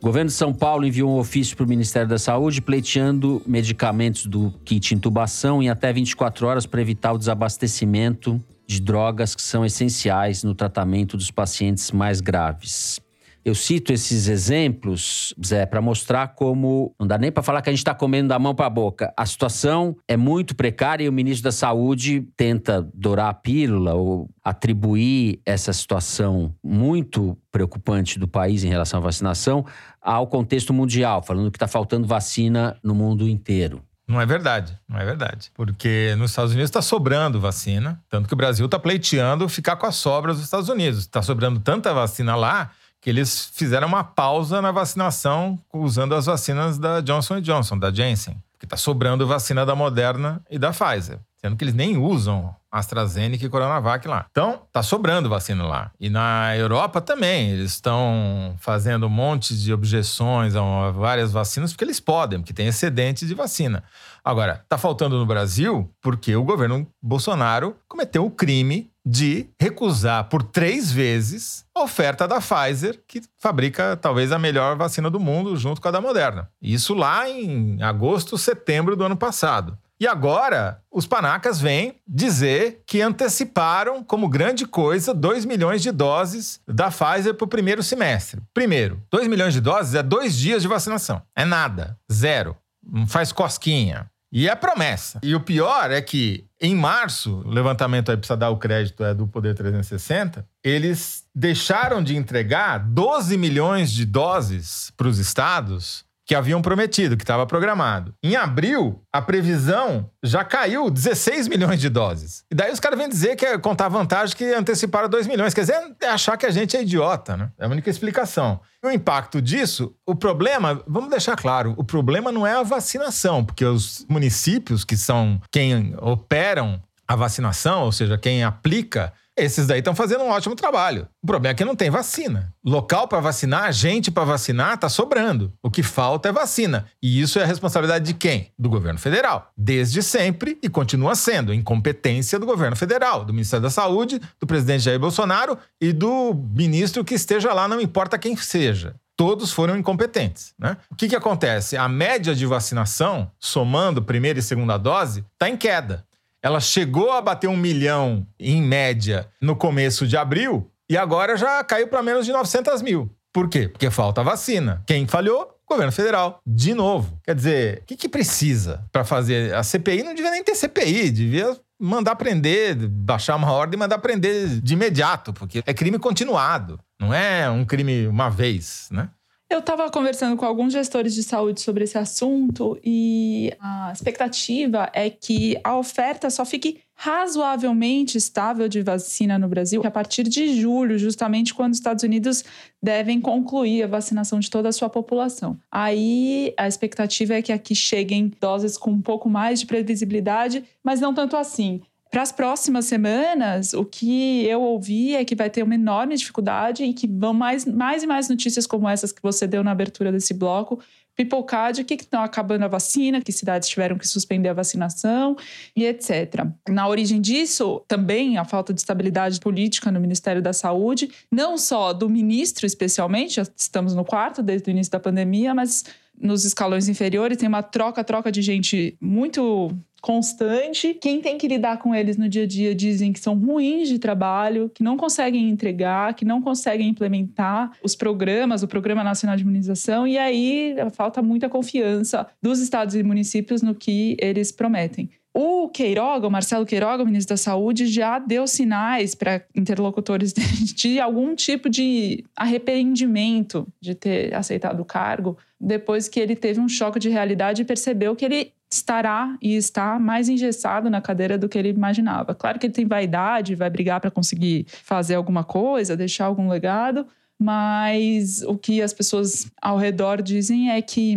O 0.00 0.06
governo 0.06 0.28
de 0.28 0.34
São 0.34 0.54
Paulo 0.54 0.86
enviou 0.86 1.14
um 1.14 1.18
ofício 1.18 1.54
para 1.54 1.66
o 1.66 1.68
Ministério 1.68 2.08
da 2.08 2.18
Saúde 2.18 2.62
pleiteando 2.62 3.42
medicamentos 3.46 4.24
do 4.24 4.50
kit 4.64 4.94
intubação 4.94 5.62
em 5.62 5.68
até 5.68 5.92
24 5.92 6.46
horas 6.46 6.64
para 6.64 6.80
evitar 6.80 7.12
o 7.12 7.18
desabastecimento 7.18 8.42
de 8.66 8.80
drogas 8.80 9.34
que 9.34 9.42
são 9.42 9.62
essenciais 9.62 10.42
no 10.42 10.54
tratamento 10.54 11.18
dos 11.18 11.30
pacientes 11.30 11.90
mais 11.90 12.22
graves. 12.22 12.98
Eu 13.44 13.54
cito 13.54 13.92
esses 13.92 14.28
exemplos, 14.28 15.34
Zé, 15.44 15.66
para 15.66 15.80
mostrar 15.80 16.28
como 16.28 16.94
não 16.98 17.06
dá 17.06 17.18
nem 17.18 17.32
para 17.32 17.42
falar 17.42 17.60
que 17.60 17.68
a 17.68 17.72
gente 17.72 17.80
está 17.80 17.94
comendo 17.94 18.28
da 18.28 18.38
mão 18.38 18.54
para 18.54 18.66
a 18.66 18.70
boca. 18.70 19.12
A 19.16 19.26
situação 19.26 19.96
é 20.06 20.16
muito 20.16 20.54
precária 20.54 21.04
e 21.04 21.08
o 21.08 21.12
ministro 21.12 21.44
da 21.44 21.52
Saúde 21.52 22.26
tenta 22.36 22.88
dourar 22.94 23.30
a 23.30 23.34
pílula 23.34 23.94
ou 23.94 24.30
atribuir 24.44 25.40
essa 25.44 25.72
situação 25.72 26.54
muito 26.62 27.36
preocupante 27.50 28.18
do 28.18 28.28
país 28.28 28.62
em 28.62 28.68
relação 28.68 29.00
à 29.00 29.02
vacinação 29.02 29.66
ao 30.00 30.26
contexto 30.26 30.72
mundial, 30.72 31.22
falando 31.22 31.50
que 31.50 31.56
está 31.56 31.68
faltando 31.68 32.06
vacina 32.06 32.76
no 32.82 32.94
mundo 32.94 33.28
inteiro. 33.28 33.82
Não 34.06 34.20
é 34.20 34.26
verdade, 34.26 34.78
não 34.88 34.98
é 34.98 35.04
verdade. 35.04 35.50
Porque 35.54 36.14
nos 36.18 36.30
Estados 36.30 36.52
Unidos 36.52 36.68
está 36.68 36.82
sobrando 36.82 37.40
vacina, 37.40 38.00
tanto 38.08 38.28
que 38.28 38.34
o 38.34 38.36
Brasil 38.36 38.66
está 38.66 38.78
pleiteando 38.78 39.48
ficar 39.48 39.76
com 39.76 39.86
as 39.86 39.96
sobras 39.96 40.36
dos 40.36 40.44
Estados 40.44 40.68
Unidos. 40.68 41.00
Está 41.00 41.22
sobrando 41.22 41.60
tanta 41.60 41.94
vacina 41.94 42.36
lá 42.36 42.70
que 43.02 43.10
eles 43.10 43.50
fizeram 43.52 43.88
uma 43.88 44.04
pausa 44.04 44.62
na 44.62 44.70
vacinação 44.70 45.58
usando 45.72 46.14
as 46.14 46.26
vacinas 46.26 46.78
da 46.78 47.00
Johnson 47.00 47.40
Johnson, 47.40 47.76
da 47.76 47.92
Janssen, 47.92 48.40
que 48.60 48.64
está 48.64 48.76
sobrando 48.76 49.26
vacina 49.26 49.66
da 49.66 49.74
Moderna 49.74 50.40
e 50.48 50.56
da 50.56 50.70
Pfizer, 50.70 51.18
sendo 51.42 51.56
que 51.56 51.64
eles 51.64 51.74
nem 51.74 51.96
usam 51.96 52.54
AstraZeneca 52.70 53.44
e 53.44 53.48
Coronavac 53.48 54.06
lá. 54.06 54.26
Então, 54.30 54.62
tá 54.72 54.82
sobrando 54.82 55.28
vacina 55.28 55.66
lá. 55.66 55.90
E 56.00 56.08
na 56.08 56.56
Europa 56.56 57.00
também, 57.00 57.50
eles 57.50 57.72
estão 57.72 58.54
fazendo 58.58 59.06
um 59.06 59.10
monte 59.10 59.54
de 59.54 59.72
objeções 59.72 60.54
a 60.54 60.90
várias 60.90 61.32
vacinas 61.32 61.72
porque 61.72 61.84
eles 61.84 62.00
podem, 62.00 62.38
porque 62.38 62.54
tem 62.54 62.68
excedente 62.68 63.26
de 63.26 63.34
vacina. 63.34 63.82
Agora, 64.24 64.64
tá 64.68 64.78
faltando 64.78 65.18
no 65.18 65.26
Brasil 65.26 65.90
porque 66.00 66.34
o 66.36 66.44
governo 66.44 66.86
Bolsonaro 67.02 67.76
cometeu 67.88 68.24
o 68.24 68.30
crime 68.30 68.90
de 69.04 69.48
recusar 69.60 70.28
por 70.28 70.44
três 70.44 70.92
vezes 70.92 71.64
a 71.74 71.82
oferta 71.82 72.28
da 72.28 72.40
Pfizer, 72.40 73.00
que 73.06 73.20
fabrica 73.36 73.96
talvez 73.96 74.30
a 74.30 74.38
melhor 74.38 74.76
vacina 74.76 75.10
do 75.10 75.18
mundo, 75.18 75.56
junto 75.56 75.80
com 75.80 75.88
a 75.88 75.90
da 75.90 76.00
Moderna. 76.00 76.48
Isso 76.62 76.94
lá 76.94 77.28
em 77.28 77.82
agosto, 77.82 78.38
setembro 78.38 78.94
do 78.94 79.04
ano 79.04 79.16
passado. 79.16 79.76
E 80.02 80.06
agora, 80.08 80.82
os 80.90 81.06
panacas 81.06 81.60
vêm 81.60 81.94
dizer 82.08 82.82
que 82.88 83.00
anteciparam 83.00 84.02
como 84.02 84.28
grande 84.28 84.66
coisa 84.66 85.14
2 85.14 85.44
milhões 85.44 85.80
de 85.80 85.92
doses 85.92 86.60
da 86.66 86.90
Pfizer 86.90 87.34
para 87.34 87.44
o 87.44 87.48
primeiro 87.48 87.84
semestre. 87.84 88.40
Primeiro, 88.52 89.00
2 89.12 89.28
milhões 89.28 89.54
de 89.54 89.60
doses 89.60 89.94
é 89.94 90.02
dois 90.02 90.36
dias 90.36 90.60
de 90.60 90.66
vacinação. 90.66 91.22
É 91.36 91.44
nada. 91.44 91.96
Zero. 92.12 92.56
Não 92.84 93.06
faz 93.06 93.30
cosquinha. 93.30 94.10
E 94.32 94.48
é 94.48 94.56
promessa. 94.56 95.20
E 95.22 95.36
o 95.36 95.40
pior 95.40 95.92
é 95.92 96.02
que, 96.02 96.46
em 96.60 96.74
março, 96.74 97.40
o 97.44 97.48
levantamento 97.48 98.10
aí 98.10 98.16
precisa 98.16 98.36
dar 98.36 98.50
o 98.50 98.56
crédito 98.56 99.04
é 99.04 99.14
do 99.14 99.28
Poder 99.28 99.54
360, 99.54 100.44
eles 100.64 101.22
deixaram 101.32 102.02
de 102.02 102.16
entregar 102.16 102.78
12 102.78 103.36
milhões 103.36 103.92
de 103.92 104.04
doses 104.04 104.92
para 104.96 105.06
os 105.06 105.20
estados 105.20 106.04
que 106.32 106.36
haviam 106.36 106.62
prometido, 106.62 107.14
que 107.14 107.24
estava 107.24 107.44
programado. 107.44 108.14
Em 108.22 108.36
abril, 108.36 109.02
a 109.12 109.20
previsão 109.20 110.10
já 110.22 110.42
caiu 110.42 110.88
16 110.88 111.46
milhões 111.46 111.78
de 111.78 111.90
doses. 111.90 112.42
E 112.50 112.54
daí 112.54 112.72
os 112.72 112.80
caras 112.80 112.98
vêm 112.98 113.06
dizer 113.06 113.36
que 113.36 113.44
é 113.44 113.58
contar 113.58 113.90
vantagem 113.90 114.34
que 114.34 114.44
anteciparam 114.54 115.10
2 115.10 115.26
milhões. 115.26 115.52
Quer 115.52 115.60
dizer, 115.60 115.94
é 116.00 116.08
achar 116.08 116.38
que 116.38 116.46
a 116.46 116.50
gente 116.50 116.74
é 116.74 116.80
idiota, 116.80 117.36
né? 117.36 117.50
É 117.58 117.66
a 117.66 117.68
única 117.68 117.90
explicação. 117.90 118.60
E 118.82 118.86
o 118.86 118.90
impacto 118.90 119.42
disso, 119.42 119.94
o 120.06 120.14
problema, 120.14 120.82
vamos 120.88 121.10
deixar 121.10 121.36
claro, 121.36 121.74
o 121.76 121.84
problema 121.84 122.32
não 122.32 122.46
é 122.46 122.54
a 122.54 122.62
vacinação, 122.62 123.44
porque 123.44 123.66
os 123.66 124.06
municípios 124.08 124.86
que 124.86 124.96
são 124.96 125.38
quem 125.52 125.94
operam 126.00 126.82
a 127.06 127.14
vacinação, 127.14 127.82
ou 127.82 127.92
seja, 127.92 128.16
quem 128.16 128.42
aplica, 128.42 129.12
esses 129.36 129.66
daí 129.66 129.78
estão 129.78 129.94
fazendo 129.94 130.24
um 130.24 130.28
ótimo 130.28 130.54
trabalho. 130.54 131.08
O 131.22 131.26
problema 131.26 131.52
é 131.52 131.54
que 131.54 131.64
não 131.64 131.74
tem 131.74 131.90
vacina. 131.90 132.52
Local 132.64 133.08
para 133.08 133.20
vacinar, 133.20 133.72
gente 133.72 134.10
para 134.10 134.24
vacinar, 134.24 134.74
está 134.74 134.88
sobrando. 134.88 135.52
O 135.62 135.70
que 135.70 135.82
falta 135.82 136.28
é 136.28 136.32
vacina. 136.32 136.86
E 137.02 137.20
isso 137.20 137.38
é 137.38 137.42
a 137.42 137.46
responsabilidade 137.46 138.04
de 138.04 138.14
quem? 138.14 138.52
Do 138.58 138.68
governo 138.68 138.98
federal. 138.98 139.50
Desde 139.56 140.02
sempre 140.02 140.58
e 140.62 140.68
continua 140.68 141.14
sendo. 141.14 141.54
Incompetência 141.54 142.38
do 142.38 142.46
governo 142.46 142.76
federal, 142.76 143.24
do 143.24 143.32
Ministério 143.32 143.62
da 143.62 143.70
Saúde, 143.70 144.20
do 144.38 144.46
presidente 144.46 144.84
Jair 144.84 145.00
Bolsonaro 145.00 145.56
e 145.80 145.92
do 145.92 146.34
ministro 146.34 147.04
que 147.04 147.14
esteja 147.14 147.52
lá, 147.52 147.66
não 147.66 147.80
importa 147.80 148.18
quem 148.18 148.36
seja 148.36 148.94
todos 149.14 149.52
foram 149.52 149.76
incompetentes. 149.76 150.52
Né? 150.58 150.76
O 150.90 150.96
que, 150.96 151.08
que 151.08 151.14
acontece? 151.14 151.76
A 151.76 151.88
média 151.88 152.34
de 152.34 152.44
vacinação, 152.44 153.30
somando 153.38 154.02
primeira 154.02 154.40
e 154.40 154.42
segunda 154.42 154.76
dose, 154.76 155.24
está 155.34 155.48
em 155.48 155.56
queda. 155.56 156.04
Ela 156.42 156.58
chegou 156.58 157.12
a 157.12 157.20
bater 157.20 157.48
um 157.48 157.56
milhão 157.56 158.26
em 158.38 158.60
média 158.60 159.28
no 159.40 159.54
começo 159.54 160.06
de 160.06 160.16
abril 160.16 160.68
e 160.90 160.96
agora 160.96 161.36
já 161.36 161.62
caiu 161.62 161.86
para 161.86 162.02
menos 162.02 162.26
de 162.26 162.32
900 162.32 162.82
mil. 162.82 163.08
Por 163.32 163.48
quê? 163.48 163.68
Porque 163.68 163.90
falta 163.90 164.22
vacina. 164.22 164.82
Quem 164.86 165.06
falhou? 165.06 165.56
Governo 165.68 165.92
federal. 165.92 166.40
De 166.44 166.74
novo. 166.74 167.18
Quer 167.24 167.34
dizer, 167.34 167.78
o 167.78 167.86
que, 167.86 167.96
que 167.96 168.08
precisa 168.08 168.84
para 168.90 169.04
fazer? 169.04 169.54
A 169.54 169.62
CPI 169.62 170.02
não 170.02 170.14
devia 170.14 170.30
nem 170.30 170.44
ter 170.44 170.54
CPI, 170.54 171.10
devia 171.10 171.56
mandar 171.80 172.16
prender, 172.16 172.76
baixar 172.88 173.36
uma 173.36 173.50
ordem 173.50 173.76
e 173.76 173.80
mandar 173.80 173.98
prender 173.98 174.60
de 174.60 174.74
imediato, 174.74 175.32
porque 175.32 175.62
é 175.66 175.74
crime 175.74 175.98
continuado, 175.98 176.78
não 177.00 177.12
é 177.12 177.50
um 177.50 177.64
crime 177.64 178.06
uma 178.06 178.28
vez, 178.28 178.88
né? 178.90 179.08
Eu 179.52 179.58
estava 179.58 179.90
conversando 179.90 180.34
com 180.34 180.46
alguns 180.46 180.72
gestores 180.72 181.14
de 181.14 181.22
saúde 181.22 181.60
sobre 181.60 181.84
esse 181.84 181.98
assunto 181.98 182.78
e 182.82 183.52
a 183.60 183.92
expectativa 183.92 184.88
é 184.94 185.10
que 185.10 185.58
a 185.62 185.76
oferta 185.76 186.30
só 186.30 186.42
fique 186.42 186.80
razoavelmente 186.94 188.16
estável 188.16 188.66
de 188.66 188.80
vacina 188.80 189.38
no 189.38 189.48
Brasil 189.48 189.82
a 189.84 189.90
partir 189.90 190.22
de 190.22 190.58
julho, 190.58 190.98
justamente 190.98 191.52
quando 191.52 191.72
os 191.72 191.78
Estados 191.78 192.02
Unidos 192.02 192.42
devem 192.82 193.20
concluir 193.20 193.82
a 193.82 193.86
vacinação 193.86 194.40
de 194.40 194.48
toda 194.48 194.70
a 194.70 194.72
sua 194.72 194.88
população. 194.88 195.58
Aí 195.70 196.54
a 196.56 196.66
expectativa 196.66 197.34
é 197.34 197.42
que 197.42 197.52
aqui 197.52 197.74
cheguem 197.74 198.32
doses 198.40 198.78
com 198.78 198.90
um 198.90 199.02
pouco 199.02 199.28
mais 199.28 199.60
de 199.60 199.66
previsibilidade, 199.66 200.64
mas 200.82 200.98
não 200.98 201.12
tanto 201.12 201.36
assim. 201.36 201.82
Para 202.12 202.20
as 202.20 202.30
próximas 202.30 202.84
semanas, 202.84 203.72
o 203.72 203.86
que 203.86 204.44
eu 204.44 204.60
ouvi 204.60 205.16
é 205.16 205.24
que 205.24 205.34
vai 205.34 205.48
ter 205.48 205.62
uma 205.62 205.74
enorme 205.74 206.14
dificuldade 206.14 206.84
e 206.84 206.92
que 206.92 207.06
vão 207.06 207.32
mais, 207.32 207.64
mais 207.64 208.02
e 208.02 208.06
mais 208.06 208.28
notícias 208.28 208.66
como 208.66 208.86
essas 208.86 209.10
que 209.10 209.22
você 209.22 209.46
deu 209.46 209.64
na 209.64 209.70
abertura 209.70 210.12
desse 210.12 210.34
bloco 210.34 210.78
pipocar 211.16 211.72
de 211.72 211.84
que 211.84 211.94
estão 211.94 212.22
acabando 212.22 212.64
a 212.64 212.68
vacina, 212.68 213.20
que 213.20 213.32
cidades 213.32 213.68
tiveram 213.68 213.96
que 213.96 214.06
suspender 214.06 214.50
a 214.50 214.54
vacinação 214.54 215.36
e 215.74 215.84
etc. 215.86 216.46
Na 216.68 216.86
origem 216.86 217.18
disso, 217.18 217.82
também 217.88 218.36
a 218.36 218.44
falta 218.44 218.74
de 218.74 218.80
estabilidade 218.80 219.40
política 219.40 219.90
no 219.90 220.00
Ministério 220.00 220.42
da 220.42 220.52
Saúde, 220.52 221.10
não 221.30 221.56
só 221.56 221.94
do 221.94 222.10
ministro 222.10 222.66
especialmente, 222.66 223.36
já 223.36 223.46
estamos 223.56 223.94
no 223.94 224.04
quarto 224.04 224.42
desde 224.42 224.68
o 224.68 224.70
início 224.70 224.90
da 224.90 225.00
pandemia, 225.00 225.54
mas 225.54 225.84
nos 226.18 226.44
escalões 226.44 226.88
inferiores 226.88 227.38
tem 227.38 227.48
uma 227.48 227.62
troca-troca 227.62 228.30
de 228.30 228.42
gente 228.42 228.96
muito 229.00 229.70
constante. 230.02 230.94
Quem 230.94 231.22
tem 231.22 231.38
que 231.38 231.46
lidar 231.46 231.78
com 231.78 231.94
eles 231.94 232.16
no 232.16 232.28
dia 232.28 232.42
a 232.42 232.46
dia 232.46 232.74
dizem 232.74 233.12
que 233.12 233.20
são 233.20 233.38
ruins 233.38 233.88
de 233.88 234.00
trabalho, 234.00 234.68
que 234.74 234.82
não 234.82 234.96
conseguem 234.96 235.48
entregar, 235.48 236.14
que 236.14 236.24
não 236.24 236.42
conseguem 236.42 236.88
implementar 236.88 237.70
os 237.82 237.94
programas, 237.94 238.64
o 238.64 238.68
Programa 238.68 239.04
Nacional 239.04 239.36
de 239.36 239.42
Imunização, 239.42 240.06
e 240.06 240.18
aí 240.18 240.74
falta 240.92 241.22
muita 241.22 241.48
confiança 241.48 242.26
dos 242.42 242.58
estados 242.58 242.96
e 242.96 243.02
municípios 243.02 243.62
no 243.62 243.76
que 243.76 244.16
eles 244.20 244.50
prometem. 244.50 245.08
O 245.34 245.68
Queiroga, 245.68 246.26
o 246.26 246.30
Marcelo 246.30 246.66
Queiroga, 246.66 247.02
o 247.02 247.06
ministro 247.06 247.32
da 247.32 247.38
Saúde, 247.38 247.86
já 247.86 248.18
deu 248.18 248.46
sinais 248.46 249.14
para 249.14 249.42
interlocutores 249.54 250.34
de 250.76 251.00
algum 251.00 251.34
tipo 251.34 251.70
de 251.70 252.22
arrependimento 252.36 253.66
de 253.80 253.94
ter 253.94 254.34
aceitado 254.34 254.80
o 254.80 254.84
cargo, 254.84 255.38
depois 255.58 256.06
que 256.06 256.20
ele 256.20 256.36
teve 256.36 256.60
um 256.60 256.68
choque 256.68 256.98
de 256.98 257.08
realidade 257.08 257.62
e 257.62 257.64
percebeu 257.64 258.14
que 258.14 258.24
ele 258.24 258.52
estará 258.72 259.36
e 259.40 259.54
está 259.54 259.98
mais 259.98 260.28
engessado 260.28 260.88
na 260.88 261.00
cadeira 261.00 261.36
do 261.36 261.48
que 261.48 261.58
ele 261.58 261.68
imaginava. 261.68 262.34
Claro 262.34 262.58
que 262.58 262.66
ele 262.66 262.72
tem 262.72 262.86
vaidade, 262.86 263.54
vai 263.54 263.68
brigar 263.68 264.00
para 264.00 264.10
conseguir 264.10 264.66
fazer 264.68 265.14
alguma 265.14 265.44
coisa, 265.44 265.96
deixar 265.96 266.24
algum 266.24 266.48
legado, 266.48 267.06
mas 267.38 268.42
o 268.42 268.56
que 268.56 268.80
as 268.80 268.92
pessoas 268.92 269.50
ao 269.60 269.76
redor 269.76 270.22
dizem 270.22 270.70
é 270.70 270.80
que 270.80 271.16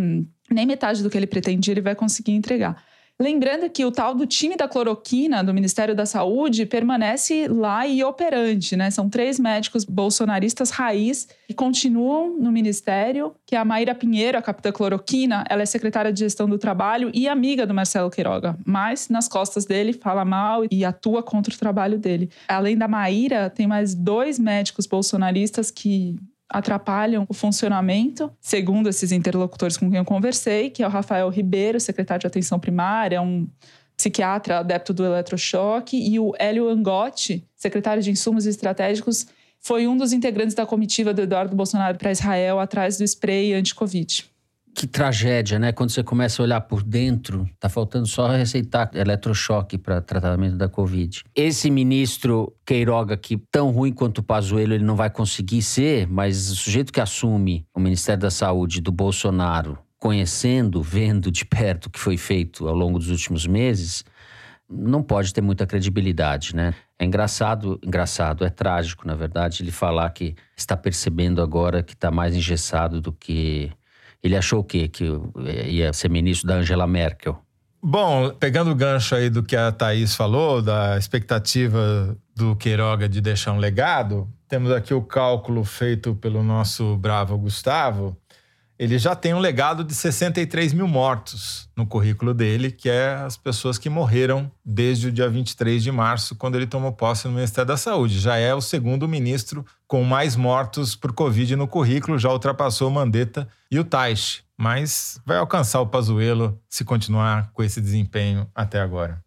nem 0.52 0.66
metade 0.66 1.02
do 1.02 1.10
que 1.10 1.18
ele 1.18 1.28
pretendia 1.28 1.74
ele 1.74 1.82
vai 1.82 1.96
conseguir 1.96 2.34
entregar. 2.34 2.84
Lembrando 3.18 3.70
que 3.70 3.86
o 3.86 3.92
tal 3.92 4.14
do 4.14 4.28
time 4.28 4.58
da 4.58 4.68
cloroquina 4.68 5.42
do 5.42 5.54
Ministério 5.54 5.96
da 5.96 6.06
Saúde 6.06 6.66
permanece 6.66 7.48
lá 7.48 7.88
e 7.88 8.04
operante, 8.04 8.76
né? 8.76 8.92
São 8.92 9.10
três 9.10 9.40
médicos 9.40 9.86
bolsonaristas 9.86 10.70
raiz 10.70 11.26
que 11.48 11.54
continuam 11.54 12.38
no 12.38 12.52
ministério, 12.52 13.34
que 13.46 13.56
é 13.56 13.58
a 13.58 13.64
Maíra 13.64 13.96
Pinheiro, 13.96 14.38
a 14.38 14.42
capitã 14.42 14.70
cloroquina, 14.70 15.46
ela 15.50 15.62
é 15.62 15.66
secretária 15.66 16.12
de 16.12 16.20
gestão 16.20 16.50
do 16.50 16.58
trabalho 16.58 17.10
e 17.14 17.26
amiga 17.26 17.66
do 17.66 17.74
Marcelo 17.74 18.10
Queiroga, 18.10 18.58
mas 18.66 19.08
nas 19.08 19.30
costas 19.30 19.64
dele 19.64 19.94
fala 19.94 20.26
mal 20.26 20.64
e 20.70 20.84
atua 20.84 21.24
contra 21.24 21.54
o 21.54 21.58
trabalho 21.58 21.98
dele. 21.98 22.30
Além 22.50 22.78
da 22.78 22.88
Maíra, 22.88 23.50
tem 23.50 23.66
mais 23.66 23.96
dois 23.96 24.38
médicos 24.38 24.86
bolsonaristas 24.86 25.72
que 25.72 26.18
atrapalham 26.58 27.26
o 27.28 27.34
funcionamento, 27.34 28.32
segundo 28.40 28.88
esses 28.88 29.12
interlocutores 29.12 29.76
com 29.76 29.90
quem 29.90 29.98
eu 29.98 30.06
conversei, 30.06 30.70
que 30.70 30.82
é 30.82 30.88
o 30.88 30.90
Rafael 30.90 31.28
Ribeiro, 31.30 31.82
secretário 31.82 32.22
de 32.22 32.28
Atenção 32.28 32.58
Primária, 32.58 33.22
um 33.22 33.46
psiquiatra 33.98 34.60
adepto 34.60 34.94
do 34.94 35.06
eletrochoque, 35.06 35.98
e 35.98 36.18
o 36.18 36.34
Hélio 36.40 36.70
Angotti, 36.70 37.46
secretário 37.58 38.02
de 38.02 38.10
Insumos 38.10 38.46
Estratégicos, 38.46 39.28
foi 39.60 39.86
um 39.86 39.98
dos 39.98 40.14
integrantes 40.14 40.56
da 40.56 40.66
comitiva 40.66 41.14
do 41.14 41.24
Eduardo 41.24 41.56
Bolsonaro 41.56 41.98
para 41.98 42.12
Israel 42.12 42.60
atrás 42.60 42.98
do 42.98 43.04
spray 43.04 43.54
anti-Covid. 43.54 44.26
Que 44.76 44.86
tragédia, 44.86 45.58
né? 45.58 45.72
Quando 45.72 45.92
você 45.92 46.04
começa 46.04 46.42
a 46.42 46.44
olhar 46.44 46.60
por 46.60 46.84
dentro, 46.84 47.50
tá 47.58 47.70
faltando 47.70 48.06
só 48.06 48.28
receitar 48.28 48.92
eletrochoque 48.94 49.78
para 49.78 50.02
tratamento 50.02 50.58
da 50.58 50.68
Covid. 50.68 51.24
Esse 51.34 51.72
ministro 51.72 52.54
Queiroga, 52.66 53.16
que 53.16 53.38
tão 53.50 53.72
ruim 53.72 53.94
quanto 53.94 54.18
o 54.18 54.24
Pazuello 54.24 54.74
ele 54.74 54.84
não 54.84 54.98
vai 54.98 55.10
conseguir 55.10 55.62
ser, 55.62 56.06
mas 56.08 56.52
o 56.52 56.58
sujeito 56.58 56.92
que 56.92 57.00
assume 57.00 57.66
o 57.74 57.80
Ministério 57.80 58.22
da 58.22 58.30
Saúde 58.30 58.82
do 58.82 58.92
Bolsonaro, 58.92 59.80
conhecendo, 59.98 60.82
vendo 60.82 61.32
de 61.32 61.46
perto 61.46 61.86
o 61.86 61.90
que 61.90 62.00
foi 62.00 62.18
feito 62.18 62.68
ao 62.68 62.76
longo 62.76 63.00
dos 63.00 63.10
últimos 63.10 63.48
meses, 63.48 64.04
não 64.70 65.02
pode 65.02 65.34
ter 65.34 65.42
muita 65.42 65.66
credibilidade, 65.66 66.54
né? 66.54 66.74
É 67.00 67.06
engraçado, 67.06 67.80
engraçado, 67.82 68.44
é 68.44 68.50
trágico, 68.50 69.08
na 69.08 69.16
verdade, 69.16 69.64
ele 69.64 69.72
falar 69.72 70.10
que 70.10 70.36
está 70.58 70.76
percebendo 70.76 71.42
agora 71.42 71.82
que 71.82 71.94
está 71.94 72.12
mais 72.12 72.36
engessado 72.36 73.00
do 73.00 73.14
que 73.14 73.72
ele 74.26 74.36
achou 74.36 74.60
o 74.62 74.64
quê? 74.64 74.88
Que 74.88 75.06
ia 75.68 75.94
ser 75.94 76.10
ministro 76.10 76.48
da 76.48 76.56
Angela 76.56 76.88
Merkel. 76.88 77.40
Bom, 77.82 78.32
pegando 78.32 78.72
o 78.72 78.76
gancho 78.76 79.14
aí 79.14 79.30
do 79.30 79.44
que 79.44 79.56
a 79.56 79.72
Thaís 79.72 80.16
falou, 80.16 80.60
da 80.64 80.98
expectativa 80.98 82.18
do 82.36 82.56
Queiroga 82.56 83.08
de 83.08 83.22
deixar 83.22 83.52
um 83.52 83.60
legado, 83.60 84.28
temos 84.48 84.72
aqui 84.72 84.96
o 84.96 85.04
cálculo 85.04 85.64
feito 85.64 86.16
pelo 86.16 86.42
nosso 86.42 86.98
bravo 86.98 87.38
Gustavo, 87.38 88.18
ele 88.78 88.98
já 88.98 89.16
tem 89.16 89.34
um 89.34 89.40
legado 89.40 89.84
de 89.84 89.96
63 89.96 90.74
mil 90.74 90.88
mortos 90.88 91.70
no 91.76 91.86
currículo 91.86 92.34
dele, 92.34 92.72
que 92.72 92.90
é 92.90 93.16
as 93.16 93.38
pessoas 93.38 93.78
que 93.78 93.90
morreram 93.90 94.52
desde 94.64 95.08
o 95.08 95.12
dia 95.12 95.30
23 95.30 95.82
de 95.82 95.92
março, 95.92 96.36
quando 96.36 96.56
ele 96.56 96.68
tomou 96.68 96.92
posse 96.92 97.28
no 97.28 97.34
Ministério 97.34 97.68
da 97.68 97.78
Saúde. 97.78 98.20
Já 98.20 98.36
é 98.36 98.54
o 98.54 98.62
segundo 98.62 99.08
ministro 99.08 99.66
com 99.88 100.04
mais 100.04 100.36
mortos 100.36 100.96
por 100.96 101.14
Covid 101.14 101.56
no 101.56 101.68
currículo, 101.68 102.20
já 102.20 102.30
ultrapassou 102.30 102.90
o 102.90 102.92
Mandetta 102.92 103.48
e 103.72 103.80
o 103.80 103.84
Taish, 103.84 104.44
mas 104.58 105.20
vai 105.26 105.38
alcançar 105.38 105.80
o 105.80 105.88
Pazuello 105.88 106.60
se 106.70 106.84
continuar 106.84 107.52
com 107.54 107.64
esse 107.64 107.80
desempenho 107.80 108.48
até 108.54 108.82
agora. 108.82 109.24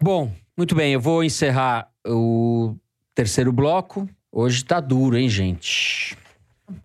Bom, 0.00 0.32
muito 0.56 0.74
bem, 0.74 0.94
eu 0.94 1.00
vou 1.00 1.22
encerrar 1.22 1.88
o 2.06 2.74
terceiro 3.14 3.52
bloco. 3.52 4.08
Hoje 4.32 4.64
tá 4.64 4.80
duro, 4.80 5.18
hein, 5.18 5.28
gente? 5.28 6.16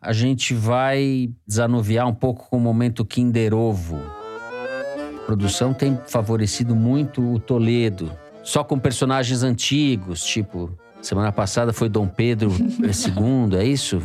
A 0.02 0.14
gente 0.14 0.54
vai 0.54 1.30
desanuviar 1.48 2.08
um 2.08 2.14
pouco 2.14 2.50
com 2.50 2.58
o 2.58 2.60
momento 2.60 3.06
Kinder 3.06 3.54
Ovo. 3.54 3.98
A 3.98 5.26
produção 5.26 5.74
tem 5.74 6.00
favorecido 6.08 6.76
muito 6.76 7.34
o 7.34 7.40
Toledo, 7.40 8.12
só 8.44 8.64
com 8.64 8.78
personagens 8.78 9.42
antigos, 9.44 10.24
tipo, 10.24 10.72
semana 11.02 11.32
passada 11.32 11.74
foi 11.74 11.90
Dom 11.90 12.08
Pedro 12.08 12.52
II, 12.80 13.58
é 13.58 13.64
isso? 13.64 14.02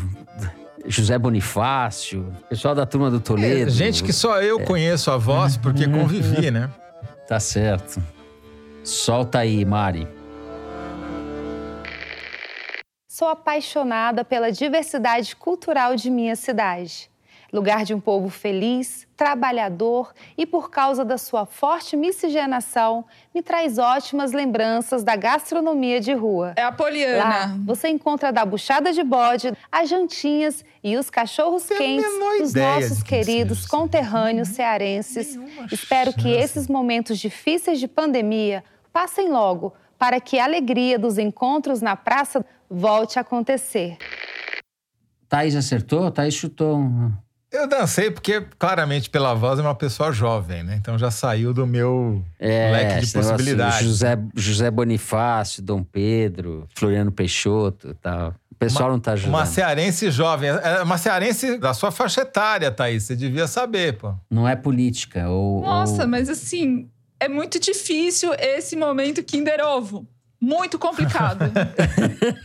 José 0.87 1.19
Bonifácio, 1.19 2.33
pessoal 2.49 2.75
da 2.75 2.87
turma 2.87 3.11
do 3.11 3.21
Toledo. 3.21 3.71
É, 3.71 3.71
gente 3.71 4.03
que 4.03 4.13
só 4.13 4.41
eu 4.41 4.61
é. 4.61 4.65
conheço 4.65 5.11
a 5.11 5.17
voz 5.17 5.57
porque 5.57 5.87
convivi, 5.87 6.51
né? 6.51 6.71
Tá 7.29 7.39
certo. 7.39 8.03
Solta 8.83 9.39
aí, 9.39 9.65
Mari. 9.65 10.09
Sou 13.21 13.29
apaixonada 13.29 14.25
pela 14.25 14.51
diversidade 14.51 15.37
cultural 15.37 15.95
de 15.95 16.09
minha 16.09 16.35
cidade. 16.35 17.11
Lugar 17.53 17.85
de 17.85 17.93
um 17.93 18.01
povo 18.01 18.31
feliz, 18.31 19.07
trabalhador 19.15 20.15
e, 20.39 20.47
por 20.47 20.71
causa 20.71 21.05
da 21.05 21.19
sua 21.19 21.45
forte 21.45 21.99
miscigenação, 21.99 23.05
me 23.35 23.43
traz 23.43 23.77
ótimas 23.77 24.33
lembranças 24.33 25.05
da 25.05 25.17
gastronomia 25.17 26.01
de 26.01 26.15
rua. 26.15 26.55
É 26.57 26.63
a 26.63 26.73
Poliana. 26.73 27.23
Lá, 27.23 27.57
você 27.67 27.89
encontra 27.89 28.33
da 28.33 28.43
buchada 28.47 28.91
de 28.91 29.03
bode, 29.03 29.53
as 29.71 29.91
jantinhas 29.91 30.65
e 30.83 30.97
os 30.97 31.11
cachorros 31.11 31.67
quentes 31.67 32.07
dos 32.41 32.55
nossos 32.55 33.03
queridos 33.03 33.67
conterrâneos 33.67 34.49
cearenses. 34.49 35.39
Espero 35.71 36.15
que 36.15 36.31
esses 36.31 36.69
momentos 36.69 37.19
difíceis 37.19 37.79
de 37.79 37.87
pandemia 37.87 38.65
passem 38.91 39.29
logo 39.29 39.75
para 39.99 40.19
que 40.19 40.39
a 40.39 40.45
alegria 40.45 40.99
dos 40.99 41.19
encontros 41.19 41.83
na 41.83 41.95
praça 41.95 42.43
volte 42.71 43.19
a 43.19 43.23
acontecer. 43.23 43.99
Thaís 45.29 45.55
acertou? 45.57 46.11
Thaís 46.11 46.35
chutou 46.35 46.79
um... 46.79 47.13
Eu 47.53 47.69
dancei 47.69 48.13
porque, 48.13 48.43
claramente, 48.61 49.11
pela 49.11 49.35
voz 49.35 49.59
é 49.59 49.63
uma 49.63 49.75
pessoa 49.75 50.13
jovem, 50.13 50.63
né? 50.63 50.77
Então 50.77 50.97
já 50.97 51.11
saiu 51.11 51.53
do 51.53 51.67
meu 51.67 52.25
é, 52.39 52.71
leque 52.71 53.07
de 53.07 53.13
possibilidades. 53.13 53.81
José, 53.81 54.17
José 54.37 54.71
Bonifácio, 54.71 55.61
Dom 55.61 55.83
Pedro, 55.83 56.69
Floriano 56.77 57.11
Peixoto 57.11 57.91
e 57.91 57.95
tal. 57.95 58.35
O 58.53 58.55
pessoal 58.55 58.91
uma, 58.91 58.93
não 58.93 59.01
tá 59.01 59.13
ajudando. 59.13 59.35
Uma 59.35 59.47
cearense 59.47 60.13
jovem. 60.13 60.49
É 60.49 60.83
uma 60.83 60.97
cearense 60.97 61.59
da 61.59 61.75
sua 61.75 61.91
faixa 61.91 62.21
etária, 62.21 62.71
Thaís. 62.71 63.03
Você 63.03 63.17
devia 63.17 63.49
saber, 63.49 63.95
pô. 63.95 64.15
Não 64.31 64.47
é 64.47 64.55
política. 64.55 65.29
Ou, 65.29 65.63
Nossa, 65.63 66.03
ou... 66.03 66.09
mas 66.09 66.29
assim, 66.29 66.89
é 67.19 67.29
muito 67.29 67.59
difícil 67.59 68.33
esse 68.39 68.77
momento 68.77 69.25
Kinder 69.25 69.59
Ovo. 69.61 70.07
Muito 70.41 70.79
complicado. 70.79 71.45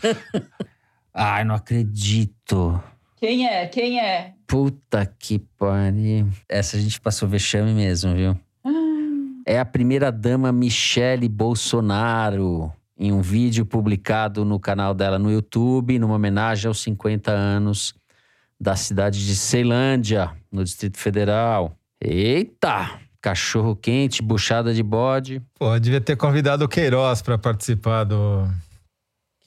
Ai, 1.13 1.43
não 1.43 1.55
acredito. 1.55 2.83
Quem 3.15 3.47
é? 3.47 3.67
Quem 3.67 3.99
é? 3.99 4.33
Puta 4.45 5.05
que 5.05 5.39
pariu. 5.39 6.29
Essa 6.49 6.75
a 6.75 6.79
gente 6.79 6.99
passou 6.99 7.27
vexame 7.27 7.73
mesmo, 7.73 8.13
viu? 8.13 8.37
É 9.47 9.59
a 9.59 9.65
primeira 9.65 10.11
dama 10.11 10.51
Michele 10.51 11.29
Bolsonaro. 11.29 12.73
Em 12.97 13.11
um 13.11 13.21
vídeo 13.21 13.65
publicado 13.65 14.43
no 14.43 14.59
canal 14.59 14.93
dela 14.93 15.19
no 15.19 15.31
YouTube, 15.31 15.99
numa 15.99 16.15
homenagem 16.15 16.67
aos 16.67 16.81
50 16.81 17.31
anos 17.31 17.93
da 18.59 18.75
cidade 18.75 19.25
de 19.25 19.35
Ceilândia, 19.35 20.31
no 20.51 20.63
Distrito 20.63 20.97
Federal. 20.97 21.77
Eita! 22.01 22.99
Cachorro 23.25 23.75
quente, 23.75 24.21
buchada 24.21 24.71
de 24.71 24.83
bode. 24.83 25.41
Pô, 25.57 25.79
devia 25.79 25.99
ter 25.99 26.15
convidado 26.15 26.63
o 26.63 26.67
Queiroz 26.67 27.23
para 27.23 27.39
participar 27.39 28.03
do 28.03 28.47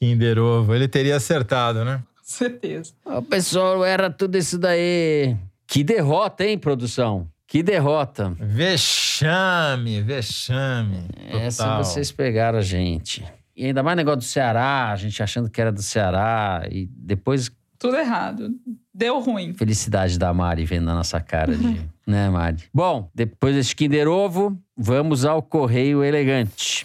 Kinder 0.01 0.37
Ovo. 0.37 0.75
Ele 0.75 0.89
teria 0.89 1.15
acertado, 1.15 1.85
né? 1.85 2.03
Certeza. 2.21 2.93
O 3.05 3.23
pessoal 3.23 3.85
era 3.85 4.11
tudo 4.11 4.37
isso 4.37 4.59
daí. 4.59 5.37
Que 5.65 5.85
derrota, 5.85 6.45
hein, 6.45 6.59
produção? 6.59 7.29
Que 7.47 7.63
derrota. 7.63 8.35
Vexame, 8.41 10.03
vexame. 10.03 11.05
Essa 11.29 11.63
Total. 11.63 11.85
vocês 11.85 12.11
pegaram 12.11 12.59
a 12.59 12.63
gente. 12.63 13.25
E 13.57 13.67
ainda 13.67 13.81
mais 13.81 13.97
negócio 13.97 14.19
do 14.19 14.25
Ceará, 14.25 14.91
a 14.91 14.97
gente 14.97 15.23
achando 15.23 15.49
que 15.49 15.61
era 15.61 15.71
do 15.71 15.83
Ceará. 15.83 16.67
E 16.69 16.89
depois, 16.91 17.49
Tudo 17.79 17.97
errado. 17.97 18.51
Deu 18.93 19.21
ruim. 19.21 19.55
felicidade 19.55 20.19
da 20.19 20.35
Mari 20.35 20.65
vendo 20.65 20.87
na 20.87 20.95
nossa 20.95 21.21
cara 21.21 21.57
de. 21.57 21.81
né, 22.07 22.29
Mari? 22.29 22.65
Bom, 22.75 23.09
depois 23.15 23.55
desse 23.55 23.75
Kinder 23.75 24.09
Ovo, 24.09 24.59
vamos 24.77 25.25
ao 25.25 25.41
Correio 25.41 26.03
Elegante. 26.03 26.85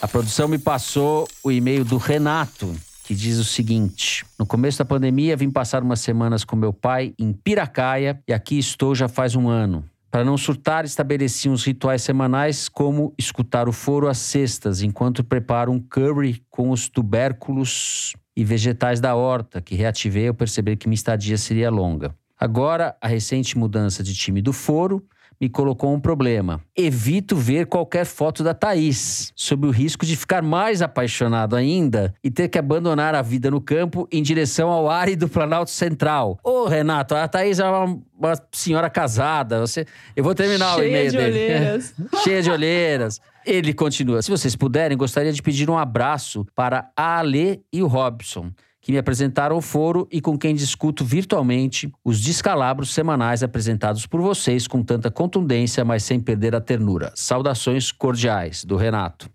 A 0.00 0.08
produção 0.08 0.48
me 0.48 0.58
passou 0.58 1.28
o 1.42 1.52
e-mail 1.52 1.84
do 1.84 1.98
Renato, 1.98 2.74
que 3.04 3.14
diz 3.14 3.38
o 3.38 3.44
seguinte: 3.44 4.24
No 4.38 4.46
começo 4.46 4.78
da 4.78 4.84
pandemia, 4.84 5.36
vim 5.36 5.50
passar 5.50 5.82
umas 5.82 6.00
semanas 6.00 6.44
com 6.44 6.56
meu 6.56 6.72
pai 6.72 7.14
em 7.18 7.32
Piracaia 7.32 8.18
e 8.26 8.32
aqui 8.32 8.58
estou 8.58 8.94
já 8.94 9.08
faz 9.08 9.36
um 9.36 9.48
ano. 9.48 9.84
Para 10.10 10.24
não 10.24 10.38
surtar, 10.38 10.84
estabeleci 10.84 11.48
uns 11.48 11.64
rituais 11.64 12.00
semanais, 12.00 12.68
como 12.68 13.12
escutar 13.18 13.68
o 13.68 13.72
foro 13.72 14.08
às 14.08 14.18
sextas, 14.18 14.80
enquanto 14.80 15.24
preparo 15.24 15.72
um 15.72 15.80
curry 15.80 16.40
com 16.48 16.70
os 16.70 16.88
tubérculos 16.88 18.14
e 18.36 18.44
vegetais 18.44 19.00
da 19.00 19.14
horta, 19.14 19.60
que 19.60 19.74
reativei 19.74 20.28
ao 20.28 20.34
perceber 20.34 20.76
que 20.76 20.88
minha 20.88 20.94
estadia 20.94 21.36
seria 21.36 21.70
longa. 21.70 22.14
Agora, 22.38 22.96
a 23.00 23.06
recente 23.06 23.56
mudança 23.56 24.02
de 24.02 24.12
time 24.14 24.42
do 24.42 24.52
foro 24.52 25.02
me 25.40 25.48
colocou 25.48 25.92
um 25.92 26.00
problema. 26.00 26.60
Evito 26.76 27.36
ver 27.36 27.66
qualquer 27.66 28.04
foto 28.06 28.42
da 28.42 28.54
Thaís, 28.54 29.32
sob 29.34 29.66
o 29.66 29.70
risco 29.70 30.06
de 30.06 30.16
ficar 30.16 30.42
mais 30.42 30.80
apaixonado 30.80 31.56
ainda 31.56 32.14
e 32.22 32.30
ter 32.30 32.48
que 32.48 32.58
abandonar 32.58 33.14
a 33.14 33.22
vida 33.22 33.50
no 33.50 33.60
campo 33.60 34.08
em 34.10 34.22
direção 34.22 34.70
ao 34.70 34.88
árido 34.88 35.28
Planalto 35.28 35.70
Central. 35.70 36.38
Ô, 36.42 36.66
Renato, 36.66 37.14
a 37.14 37.26
Thaís 37.28 37.58
é 37.58 37.64
uma, 37.64 37.98
uma 38.18 38.34
senhora 38.52 38.88
casada. 38.88 39.60
Você... 39.60 39.86
Eu 40.14 40.24
vou 40.24 40.34
terminar 40.34 40.74
o 40.74 40.78
Cheia 40.78 40.88
e-mail 40.88 41.10
de 41.10 41.16
dele. 41.16 41.32
olheiras. 41.32 41.94
Cheia 42.22 42.42
de 42.42 42.50
olheiras. 42.50 43.20
Ele 43.46 43.74
continua. 43.74 44.22
Se 44.22 44.30
vocês 44.30 44.56
puderem, 44.56 44.96
gostaria 44.96 45.32
de 45.32 45.42
pedir 45.42 45.68
um 45.68 45.76
abraço 45.76 46.46
para 46.54 46.90
a 46.96 47.18
Ale 47.18 47.62
e 47.72 47.82
o 47.82 47.86
Robson, 47.86 48.50
que 48.80 48.92
me 48.92 48.98
apresentaram 48.98 49.56
o 49.56 49.60
foro 49.60 50.08
e 50.10 50.20
com 50.20 50.38
quem 50.38 50.54
discuto 50.54 51.04
virtualmente 51.04 51.92
os 52.04 52.20
descalabros 52.20 52.92
semanais 52.92 53.42
apresentados 53.42 54.06
por 54.06 54.20
vocês 54.20 54.66
com 54.66 54.82
tanta 54.82 55.10
contundência, 55.10 55.84
mas 55.84 56.04
sem 56.04 56.20
perder 56.20 56.54
a 56.54 56.60
ternura. 56.60 57.12
Saudações 57.14 57.92
cordiais, 57.92 58.64
do 58.64 58.76
Renato. 58.76 59.30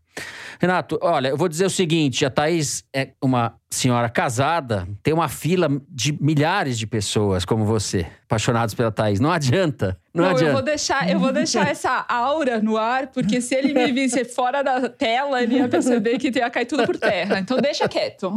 Renato, 0.59 0.99
olha, 1.01 1.29
eu 1.29 1.37
vou 1.37 1.47
dizer 1.47 1.65
o 1.65 1.69
seguinte: 1.69 2.25
a 2.25 2.29
Thaís 2.29 2.83
é 2.93 3.09
uma 3.21 3.53
senhora 3.69 4.09
casada, 4.09 4.87
tem 5.01 5.13
uma 5.13 5.29
fila 5.29 5.69
de 5.89 6.11
milhares 6.21 6.77
de 6.77 6.85
pessoas 6.87 7.45
como 7.45 7.63
você, 7.65 8.05
apaixonados 8.25 8.73
pela 8.75 8.91
Thaís. 8.91 9.19
Não 9.19 9.31
adianta. 9.31 9.97
Não, 10.13 10.23
Não, 10.23 10.31
eu 10.31 10.35
adianta. 10.35 10.53
vou 10.53 10.61
deixar, 10.61 11.09
eu 11.09 11.19
vou 11.19 11.31
deixar 11.31 11.67
essa 11.69 12.05
aura 12.09 12.61
no 12.61 12.77
ar, 12.77 13.07
porque 13.07 13.39
se 13.41 13.55
ele 13.55 13.73
me 13.73 13.91
visse 13.91 14.25
fora 14.25 14.61
da 14.63 14.89
tela, 14.89 15.41
ele 15.41 15.55
ia 15.55 15.67
perceber 15.69 16.17
que 16.17 16.29
ia 16.29 16.49
cair 16.49 16.65
tudo 16.65 16.85
por 16.85 16.97
terra. 16.97 17.39
Então 17.39 17.57
deixa 17.57 17.87
quieto. 17.87 18.35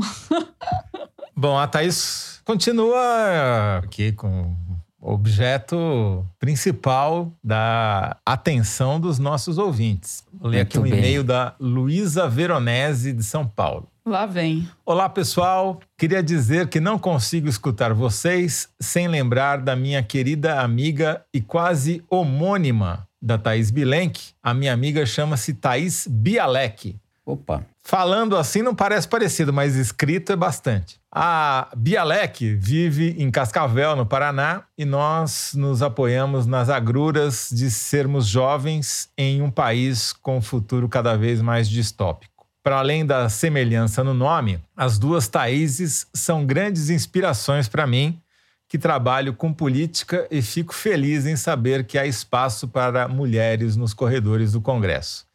Bom, 1.35 1.59
a 1.59 1.67
Thaís 1.67 2.41
continua 2.45 3.79
aqui 3.83 4.13
com 4.13 4.55
objeto 5.03 6.25
principal 6.39 7.33
da 7.43 8.17
atenção 8.25 9.01
dos 9.01 9.19
nossos 9.19 9.59
ouvintes. 9.59 10.25
Vou 10.33 10.49
ler 10.49 10.61
aqui 10.61 10.79
um 10.79 10.87
e-mail 10.87 11.25
da 11.25 11.57
Luísa 11.59 12.29
Veronese, 12.29 13.13
de 13.13 13.25
São 13.25 13.45
Paulo. 13.47 13.89
Lá 14.07 14.27
vem. 14.27 14.69
Olá, 14.87 15.09
pessoal. 15.09 15.81
Queria 15.99 16.23
dizer 16.23 16.69
que 16.69 16.81
não 16.81 16.99
consigo 16.99 17.49
escutar 17.49 17.93
vocês 17.93 18.69
sem 18.81 19.09
lembrar 19.09 19.59
da 19.59 19.75
minha 19.75 20.03
querida 20.03 20.61
amiga 20.61 21.25
e 21.35 21.41
quase 21.41 22.03
homônima 22.09 23.07
da 23.21 23.39
Thaís 23.39 23.71
Bilenque. 23.71 24.33
A 24.43 24.55
minha 24.55 24.73
amiga 24.73 25.05
chama-se 25.05 25.55
Thaís 25.55 26.07
Bialek. 26.09 26.97
Opa. 27.25 27.65
Falando 27.83 28.37
assim 28.37 28.63
não 28.63 28.75
parece 28.75 29.07
parecido, 29.07 29.53
mas 29.53 29.77
escrito 29.77 30.33
é 30.33 30.37
bastante. 30.37 31.02
A 31.15 31.69
Bialek 31.77 32.55
vive 32.55 33.15
em 33.19 33.31
Cascavel, 33.31 33.95
no 33.95 34.07
Paraná, 34.07 34.63
e 34.79 34.87
nós 34.87 35.53
nos 35.55 35.83
apoiamos 35.83 36.47
nas 36.47 36.71
agruras 36.71 37.51
de 37.53 37.71
sermos 37.71 38.27
jovens 38.27 39.11
em 39.19 39.43
um 39.43 39.51
país 39.51 40.15
com 40.15 40.39
um 40.39 40.41
futuro 40.41 40.89
cada 40.89 41.15
vez 41.15 41.43
mais 41.43 41.69
distópico. 41.69 42.47
Para 42.63 42.79
além 42.79 43.05
da 43.05 43.29
semelhança 43.29 44.03
no 44.03 44.15
nome, 44.15 44.59
as 44.75 44.99
duas 44.99 45.29
Thaíses 45.29 46.07
são 46.15 46.47
grandes 46.47 46.89
inspirações 46.89 47.69
para 47.69 47.87
mim, 47.87 48.19
que 48.67 48.79
trabalho 48.79 49.35
com 49.35 49.53
política 49.53 50.27
e 50.31 50.41
fico 50.41 50.75
feliz 50.75 51.27
em 51.27 51.37
saber 51.37 51.85
que 51.85 51.99
há 51.99 52.07
espaço 52.07 52.67
para 52.67 53.07
mulheres 53.07 53.77
nos 53.77 53.93
corredores 53.93 54.53
do 54.53 54.63
Congresso. 54.63 55.27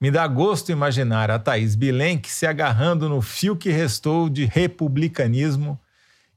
Me 0.00 0.10
dá 0.10 0.26
gosto 0.26 0.72
imaginar 0.72 1.30
a 1.30 1.38
Thaís 1.38 1.74
Bilenque 1.74 2.30
se 2.30 2.46
agarrando 2.46 3.08
no 3.08 3.22
fio 3.22 3.56
que 3.56 3.70
restou 3.70 4.28
de 4.28 4.44
republicanismo 4.44 5.78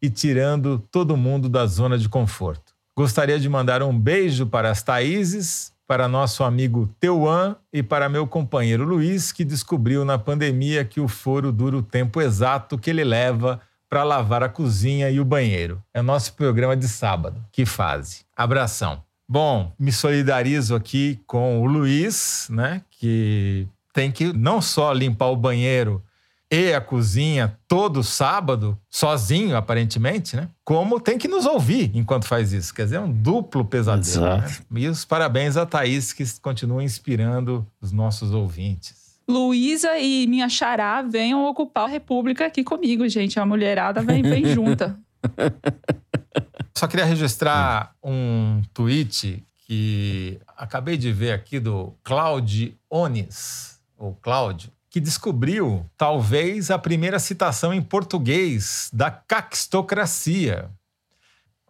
e 0.01 0.09
tirando 0.09 0.79
todo 0.91 1.17
mundo 1.17 1.49
da 1.49 1.65
zona 1.65 1.97
de 1.97 2.07
conforto. 2.07 2.73
Gostaria 2.95 3.39
de 3.39 3.49
mandar 3.49 3.83
um 3.83 3.97
beijo 3.97 4.45
para 4.45 4.71
as 4.71 4.81
Thaíses, 4.81 5.73
para 5.87 6.07
nosso 6.07 6.43
amigo 6.43 6.89
Teuan 6.99 7.55
e 7.71 7.81
para 7.81 8.09
meu 8.09 8.27
companheiro 8.27 8.83
Luiz, 8.83 9.31
que 9.31 9.45
descobriu 9.45 10.03
na 10.03 10.17
pandemia 10.17 10.83
que 10.83 10.99
o 10.99 11.07
foro 11.07 11.51
dura 11.51 11.77
o 11.77 11.83
tempo 11.83 12.21
exato 12.21 12.77
que 12.77 12.89
ele 12.89 13.03
leva 13.03 13.61
para 13.89 14.03
lavar 14.03 14.43
a 14.43 14.49
cozinha 14.49 15.09
e 15.09 15.19
o 15.19 15.25
banheiro. 15.25 15.81
É 15.93 16.01
nosso 16.01 16.33
programa 16.33 16.75
de 16.75 16.87
sábado. 16.87 17.43
Que 17.51 17.65
fase. 17.65 18.25
Abração. 18.35 19.06
Bom, 19.29 19.73
me 19.77 19.91
solidarizo 19.91 20.75
aqui 20.75 21.19
com 21.27 21.61
o 21.61 21.65
Luiz, 21.65 22.47
né, 22.49 22.81
que 22.89 23.67
tem 23.93 24.11
que 24.11 24.31
não 24.31 24.61
só 24.61 24.93
limpar 24.93 25.27
o 25.27 25.35
banheiro 25.35 26.01
e 26.49 26.73
a 26.73 26.79
cozinha 26.79 27.57
todo 27.67 28.03
sábado, 28.03 28.77
sozinho, 28.89 29.57
aparentemente, 29.57 30.35
né? 30.35 30.47
Como 30.63 30.99
tem 30.99 31.17
que 31.17 31.27
nos 31.27 31.45
ouvir 31.45 31.91
enquanto 31.93 32.25
faz 32.25 32.53
isso. 32.53 32.73
Quer 32.73 32.83
dizer, 32.83 32.95
é 32.95 32.99
um 33.01 33.11
duplo 33.11 33.65
pesadelo. 33.65 34.37
Né? 34.37 34.47
E 34.75 34.87
os 34.87 35.03
parabéns 35.03 35.57
a 35.57 35.65
Thaís, 35.65 36.13
que 36.13 36.23
continua 36.39 36.81
inspirando 36.83 37.67
os 37.81 37.91
nossos 37.91 38.31
ouvintes. 38.31 38.95
Luísa 39.29 39.97
e 39.97 40.25
minha 40.25 40.47
xará 40.47 41.01
venham 41.01 41.43
ocupar 41.45 41.83
a 41.83 41.91
República 41.91 42.45
aqui 42.45 42.63
comigo, 42.63 43.07
gente. 43.09 43.37
A 43.37 43.45
mulherada 43.45 44.01
vem, 44.01 44.21
vem 44.23 44.45
junta. 44.45 44.97
Só 46.77 46.85
queria 46.85 47.05
registrar 47.05 47.95
um 48.03 48.61
tweet 48.71 49.43
que 49.65 50.39
acabei 50.55 50.95
de 50.95 51.11
ver 51.11 51.31
aqui 51.31 51.59
do 51.59 51.95
Claudio 52.03 52.77
Onis, 52.87 53.79
ou 53.97 54.13
Cláudio, 54.13 54.71
que 54.87 54.99
descobriu 54.99 55.89
talvez 55.97 56.69
a 56.69 56.77
primeira 56.77 57.17
citação 57.17 57.73
em 57.73 57.81
português 57.81 58.91
da 58.93 59.09
caquistocracia. 59.09 60.69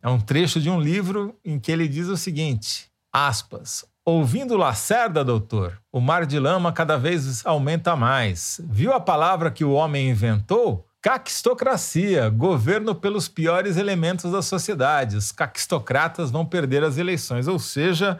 É 0.01 0.09
um 0.09 0.19
trecho 0.19 0.59
de 0.59 0.69
um 0.69 0.77
livro 0.77 1.33
em 1.43 1.57
que 1.57 1.71
ele 1.71 1.87
diz 1.87 2.07
o 2.07 2.17
seguinte: 2.17 2.91
aspas. 3.09 3.85
Ouvindo 4.03 4.57
Lacerda, 4.57 5.23
doutor, 5.23 5.81
o 5.89 6.01
mar 6.01 6.25
de 6.25 6.37
lama 6.37 6.73
cada 6.73 6.97
vez 6.97 7.45
aumenta 7.45 7.95
mais. 7.95 8.59
Viu 8.65 8.91
a 8.91 8.99
palavra 8.99 9.51
que 9.51 9.63
o 9.63 9.71
homem 9.71 10.09
inventou? 10.09 10.86
Caquistocracia, 11.01 12.29
governo 12.29 12.95
pelos 12.95 13.27
piores 13.27 13.77
elementos 13.77 14.31
da 14.31 14.41
sociedade. 14.41 15.15
Os 15.15 15.31
caquistocratas 15.31 16.31
vão 16.31 16.45
perder 16.45 16.83
as 16.83 16.97
eleições. 16.97 17.47
Ou 17.47 17.59
seja, 17.59 18.19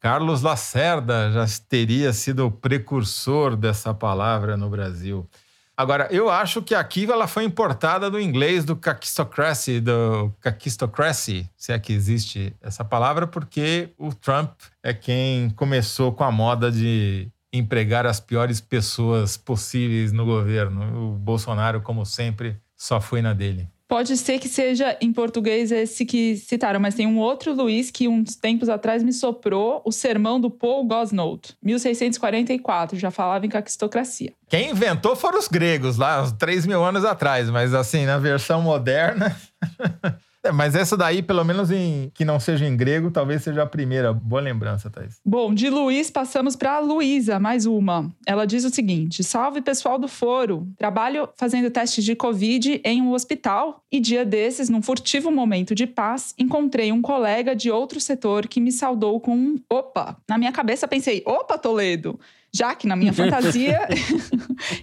Carlos 0.00 0.42
Lacerda 0.42 1.30
já 1.32 1.46
teria 1.68 2.12
sido 2.12 2.46
o 2.46 2.50
precursor 2.50 3.56
dessa 3.56 3.94
palavra 3.94 4.56
no 4.56 4.68
Brasil. 4.68 5.28
Agora, 5.76 6.06
eu 6.10 6.30
acho 6.30 6.62
que 6.62 6.74
aqui 6.74 7.10
ela 7.10 7.26
foi 7.26 7.42
importada 7.42 8.08
do 8.08 8.20
inglês 8.20 8.64
do 8.64 8.76
caquistocracy, 8.76 9.80
do 9.80 10.32
caquistocracy, 10.40 11.50
se 11.56 11.72
é 11.72 11.78
que 11.80 11.92
existe 11.92 12.54
essa 12.62 12.84
palavra, 12.84 13.26
porque 13.26 13.92
o 13.98 14.14
Trump 14.14 14.52
é 14.84 14.94
quem 14.94 15.50
começou 15.50 16.12
com 16.12 16.22
a 16.22 16.30
moda 16.30 16.70
de 16.70 17.28
empregar 17.54 18.04
as 18.06 18.18
piores 18.18 18.60
pessoas 18.60 19.36
possíveis 19.36 20.12
no 20.12 20.24
governo. 20.24 21.12
O 21.12 21.12
Bolsonaro, 21.12 21.80
como 21.80 22.04
sempre, 22.04 22.56
só 22.76 23.00
foi 23.00 23.22
na 23.22 23.32
dele. 23.32 23.68
Pode 23.86 24.16
ser 24.16 24.38
que 24.38 24.48
seja 24.48 24.96
em 25.00 25.12
português 25.12 25.70
esse 25.70 26.04
que 26.04 26.36
citaram, 26.36 26.80
mas 26.80 26.94
tem 26.94 27.06
um 27.06 27.18
outro 27.18 27.54
Luiz 27.54 27.90
que 27.90 28.08
uns 28.08 28.34
tempos 28.34 28.68
atrás 28.68 29.02
me 29.04 29.12
soprou 29.12 29.82
o 29.84 29.92
sermão 29.92 30.40
do 30.40 30.50
Paul 30.50 30.84
Gosnold, 30.84 31.54
1644, 31.62 32.98
já 32.98 33.10
falava 33.10 33.44
em 33.46 33.48
caquistocracia. 33.48 34.32
Quem 34.48 34.70
inventou 34.70 35.14
foram 35.14 35.38
os 35.38 35.46
gregos, 35.46 35.96
lá, 35.96 36.22
uns 36.22 36.32
3 36.32 36.66
mil 36.66 36.82
anos 36.82 37.04
atrás, 37.04 37.50
mas 37.50 37.74
assim, 37.74 38.04
na 38.04 38.18
versão 38.18 38.62
moderna. 38.62 39.36
É, 40.44 40.52
mas 40.52 40.74
essa 40.74 40.94
daí, 40.94 41.22
pelo 41.22 41.42
menos 41.42 41.70
em 41.70 42.12
que 42.12 42.22
não 42.22 42.38
seja 42.38 42.66
em 42.66 42.76
grego, 42.76 43.10
talvez 43.10 43.42
seja 43.42 43.62
a 43.62 43.66
primeira. 43.66 44.12
Boa 44.12 44.42
lembrança, 44.42 44.90
Thaís. 44.90 45.18
Bom, 45.24 45.54
de 45.54 45.70
Luiz 45.70 46.10
passamos 46.10 46.54
para 46.54 46.78
Luísa, 46.80 47.40
mais 47.40 47.64
uma. 47.64 48.14
Ela 48.26 48.46
diz 48.46 48.62
o 48.62 48.68
seguinte: 48.68 49.24
Salve 49.24 49.62
pessoal 49.62 49.98
do 49.98 50.06
foro. 50.06 50.68
Trabalho 50.76 51.30
fazendo 51.34 51.70
testes 51.70 52.04
de 52.04 52.14
Covid 52.14 52.78
em 52.84 53.00
um 53.00 53.12
hospital 53.12 53.82
e 53.90 53.98
dia 53.98 54.22
desses, 54.22 54.68
num 54.68 54.82
furtivo 54.82 55.30
momento 55.30 55.74
de 55.74 55.86
paz, 55.86 56.34
encontrei 56.38 56.92
um 56.92 57.00
colega 57.00 57.56
de 57.56 57.70
outro 57.70 57.98
setor 57.98 58.46
que 58.46 58.60
me 58.60 58.70
saudou 58.70 59.18
com 59.20 59.34
um 59.34 59.58
opa. 59.70 60.18
Na 60.28 60.36
minha 60.36 60.52
cabeça 60.52 60.86
pensei: 60.86 61.22
opa, 61.24 61.56
Toledo 61.56 62.20
já 62.54 62.72
que 62.72 62.86
na 62.86 62.94
minha 62.94 63.12
fantasia 63.12 63.80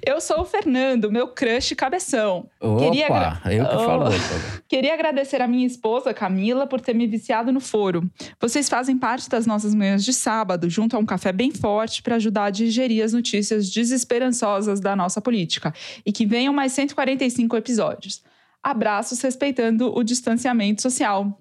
eu 0.06 0.20
sou 0.20 0.42
o 0.42 0.46
Fernando, 0.46 1.10
meu 1.10 1.30
crush 1.30 1.74
cabeção. 1.74 2.50
Opa, 2.60 2.84
Queria 2.84 3.08
eu 3.46 3.66
que 3.66 3.76
oh. 3.76 3.86
falo. 3.86 4.06
Queria 4.68 4.94
agradecer 4.94 5.42
a 5.42 5.48
minha 5.48 5.66
esposa, 5.66 6.14
Camila, 6.14 6.68
por 6.68 6.82
ter 6.82 6.94
me 6.94 7.08
viciado 7.08 7.52
no 7.52 7.62
foro. 7.62 8.10
Vocês 8.40 8.68
fazem 8.68 8.98
parte 8.98 9.30
das 9.30 9.46
nossas 9.46 9.74
manhãs 9.74 10.04
de 10.04 10.12
sábado, 10.12 10.70
junto 10.70 10.98
a 10.98 11.00
um 11.00 11.06
café 11.06 11.32
bem 11.32 11.52
forte 11.52 12.04
para 12.04 12.18
ajudar 12.18 12.46
a 12.46 12.50
digerir 12.50 13.04
as 13.04 13.14
notícias 13.14 13.70
desesperançosas 13.70 14.82
da 14.82 14.96
nossa 14.96 15.22
política. 15.22 15.74
E 16.06 16.12
que 16.12 16.26
venham 16.26 16.54
mais 16.54 16.74
145 16.74 17.56
episódios. 17.56 18.22
Abraços 18.62 19.22
respeitando 19.22 19.98
o 19.98 20.04
distanciamento 20.04 20.82
social. 20.82 21.40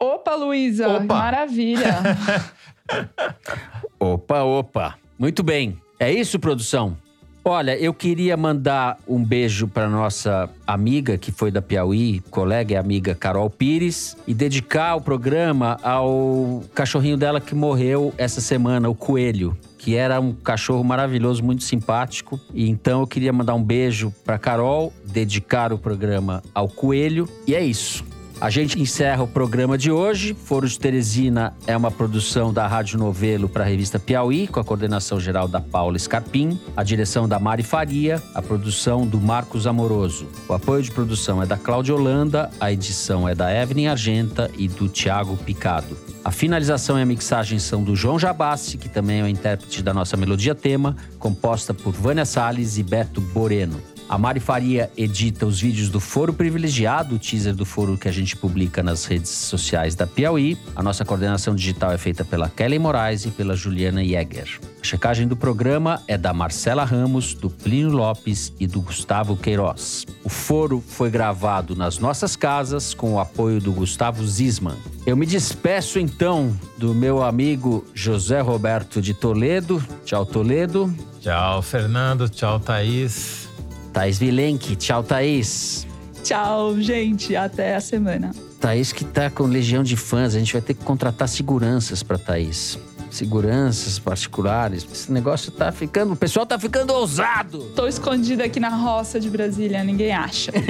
Opa, 0.00 0.34
Luísa! 0.34 1.00
Maravilha! 1.00 2.02
opa, 3.98 4.42
opa! 4.42 5.07
Muito 5.18 5.42
bem. 5.42 5.76
É 5.98 6.12
isso, 6.12 6.38
produção? 6.38 6.96
Olha, 7.44 7.76
eu 7.78 7.94
queria 7.94 8.36
mandar 8.36 8.98
um 9.08 9.24
beijo 9.24 9.66
para 9.66 9.88
nossa 9.88 10.50
amiga 10.66 11.16
que 11.16 11.32
foi 11.32 11.50
da 11.50 11.62
Piauí, 11.62 12.20
colega 12.30 12.74
e 12.74 12.76
amiga 12.76 13.14
Carol 13.14 13.48
Pires, 13.48 14.16
e 14.26 14.34
dedicar 14.34 14.96
o 14.96 15.00
programa 15.00 15.78
ao 15.82 16.62
cachorrinho 16.74 17.16
dela 17.16 17.40
que 17.40 17.54
morreu 17.54 18.12
essa 18.18 18.40
semana, 18.40 18.88
o 18.88 18.94
Coelho 18.94 19.56
que 19.78 19.94
era 19.94 20.20
um 20.20 20.34
cachorro 20.34 20.82
maravilhoso, 20.82 21.42
muito 21.42 21.62
simpático. 21.62 22.38
E 22.52 22.68
então 22.68 23.00
eu 23.00 23.06
queria 23.06 23.32
mandar 23.32 23.54
um 23.54 23.62
beijo 23.62 24.12
para 24.24 24.36
Carol, 24.36 24.92
dedicar 25.04 25.72
o 25.72 25.78
programa 25.78 26.42
ao 26.52 26.68
Coelho. 26.68 27.28
E 27.46 27.54
é 27.54 27.64
isso. 27.64 28.04
A 28.40 28.50
gente 28.50 28.80
encerra 28.80 29.24
o 29.24 29.26
programa 29.26 29.76
de 29.76 29.90
hoje. 29.90 30.32
Foro 30.32 30.68
de 30.68 30.78
Teresina 30.78 31.52
é 31.66 31.76
uma 31.76 31.90
produção 31.90 32.52
da 32.52 32.68
Rádio 32.68 32.96
Novelo 32.96 33.48
para 33.48 33.64
a 33.64 33.66
revista 33.66 33.98
Piauí, 33.98 34.46
com 34.46 34.60
a 34.60 34.64
coordenação 34.64 35.18
geral 35.18 35.48
da 35.48 35.60
Paula 35.60 35.98
Scarpim, 35.98 36.56
a 36.76 36.84
direção 36.84 37.28
da 37.28 37.40
Mari 37.40 37.64
Faria, 37.64 38.22
a 38.32 38.40
produção 38.40 39.04
do 39.04 39.20
Marcos 39.20 39.66
Amoroso. 39.66 40.28
O 40.48 40.54
apoio 40.54 40.84
de 40.84 40.90
produção 40.92 41.42
é 41.42 41.46
da 41.46 41.56
Cláudia 41.56 41.96
Holanda, 41.96 42.48
a 42.60 42.70
edição 42.70 43.28
é 43.28 43.34
da 43.34 43.52
Evelyn 43.52 43.88
Argenta 43.88 44.48
e 44.56 44.68
do 44.68 44.88
Tiago 44.88 45.36
Picado. 45.38 45.98
A 46.24 46.30
finalização 46.30 46.96
e 46.96 47.02
a 47.02 47.06
mixagem 47.06 47.58
são 47.58 47.82
do 47.82 47.96
João 47.96 48.20
Jabassi, 48.20 48.78
que 48.78 48.88
também 48.88 49.18
é 49.18 49.24
o 49.24 49.28
intérprete 49.28 49.82
da 49.82 49.92
nossa 49.92 50.16
melodia 50.16 50.54
tema, 50.54 50.96
composta 51.18 51.74
por 51.74 51.92
Vânia 51.92 52.24
Salles 52.24 52.78
e 52.78 52.84
Beto 52.84 53.20
Boreno. 53.20 53.97
A 54.08 54.16
Mari 54.16 54.40
Faria 54.40 54.90
edita 54.96 55.44
os 55.44 55.60
vídeos 55.60 55.90
do 55.90 56.00
Foro 56.00 56.32
Privilegiado, 56.32 57.16
o 57.16 57.18
teaser 57.18 57.54
do 57.54 57.66
foro 57.66 57.98
que 57.98 58.08
a 58.08 58.12
gente 58.12 58.34
publica 58.34 58.82
nas 58.82 59.04
redes 59.04 59.30
sociais 59.30 59.94
da 59.94 60.06
Piauí. 60.06 60.56
A 60.74 60.82
nossa 60.82 61.04
coordenação 61.04 61.54
digital 61.54 61.92
é 61.92 61.98
feita 61.98 62.24
pela 62.24 62.48
Kelly 62.48 62.78
Moraes 62.78 63.26
e 63.26 63.30
pela 63.30 63.54
Juliana 63.54 64.02
Jäger. 64.02 64.58
A 64.80 64.84
checagem 64.84 65.28
do 65.28 65.36
programa 65.36 66.02
é 66.08 66.16
da 66.16 66.32
Marcela 66.32 66.84
Ramos, 66.84 67.34
do 67.34 67.50
Plínio 67.50 67.90
Lopes 67.90 68.50
e 68.58 68.66
do 68.66 68.80
Gustavo 68.80 69.36
Queiroz. 69.36 70.06
O 70.24 70.30
foro 70.30 70.82
foi 70.86 71.10
gravado 71.10 71.76
nas 71.76 71.98
nossas 71.98 72.34
casas 72.34 72.94
com 72.94 73.12
o 73.12 73.20
apoio 73.20 73.60
do 73.60 73.72
Gustavo 73.72 74.26
Zisman. 74.26 74.76
Eu 75.04 75.18
me 75.18 75.26
despeço 75.26 75.98
então 75.98 76.58
do 76.78 76.94
meu 76.94 77.22
amigo 77.22 77.84
José 77.92 78.40
Roberto 78.40 79.02
de 79.02 79.12
Toledo. 79.12 79.84
Tchau, 80.06 80.24
Toledo. 80.24 80.94
Tchau, 81.20 81.60
Fernando. 81.60 82.26
Tchau, 82.26 82.58
Thaís. 82.58 83.47
Thaís 83.92 84.18
Vilenque. 84.18 84.76
Tchau, 84.76 85.02
Thaís. 85.02 85.86
Tchau, 86.22 86.78
gente. 86.80 87.34
Até 87.34 87.76
a 87.76 87.80
semana. 87.80 88.32
Thaís 88.60 88.92
que 88.92 89.04
tá 89.04 89.30
com 89.30 89.44
legião 89.44 89.82
de 89.82 89.96
fãs. 89.96 90.34
A 90.34 90.38
gente 90.38 90.52
vai 90.52 90.62
ter 90.62 90.74
que 90.74 90.84
contratar 90.84 91.28
seguranças 91.28 92.02
para 92.02 92.18
Thaís. 92.18 92.78
Seguranças 93.10 93.98
particulares. 93.98 94.86
Esse 94.92 95.10
negócio 95.10 95.50
tá 95.50 95.72
ficando. 95.72 96.12
O 96.12 96.16
pessoal 96.16 96.44
tá 96.44 96.58
ficando 96.58 96.92
ousado. 96.92 97.60
Tô 97.74 97.86
escondida 97.86 98.44
aqui 98.44 98.60
na 98.60 98.68
roça 98.68 99.18
de 99.18 99.30
Brasília, 99.30 99.82
ninguém 99.82 100.12
acha. 100.12 100.52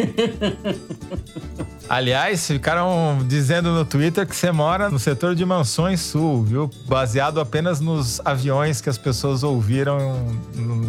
Aliás, 1.89 2.47
ficaram 2.47 3.25
dizendo 3.27 3.73
no 3.73 3.83
Twitter 3.83 4.27
que 4.27 4.37
você 4.37 4.53
mora 4.53 4.91
no 4.91 4.99
setor 4.99 5.35
de 5.35 5.45
Mansões 5.45 6.01
Sul, 6.01 6.45
viu? 6.45 6.71
Baseado 6.87 7.41
apenas 7.41 7.81
nos 7.81 8.21
aviões 8.25 8.83
que 8.83 8.91
as 8.91 8.99
pessoas 8.99 9.43
ouviram 9.43 9.99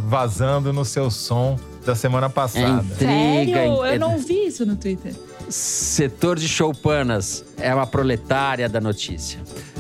vazando 0.10 0.74
no 0.74 0.84
seu 0.84 1.10
som 1.10 1.58
da 1.90 1.96
semana 1.96 2.30
passada. 2.30 2.86
É 2.94 2.98
Sério? 3.00 3.86
Eu 3.86 4.00
não 4.00 4.18
vi 4.20 4.46
isso 4.46 4.64
no 4.64 4.76
Twitter. 4.76 5.12
Setor 5.50 6.38
de 6.38 6.48
Choupanas 6.48 7.44
é 7.58 7.74
uma 7.74 7.88
proletária 7.88 8.70
da 8.70 8.80
notícia. 8.80 9.40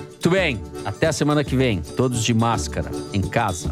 Muito 0.09 0.29
bem, 0.31 0.59
até 0.83 1.07
a 1.07 1.13
semana 1.13 1.43
que 1.43 1.55
vem, 1.55 1.81
todos 1.81 2.23
de 2.23 2.33
máscara, 2.33 2.89
em 3.13 3.21
casa. 3.21 3.71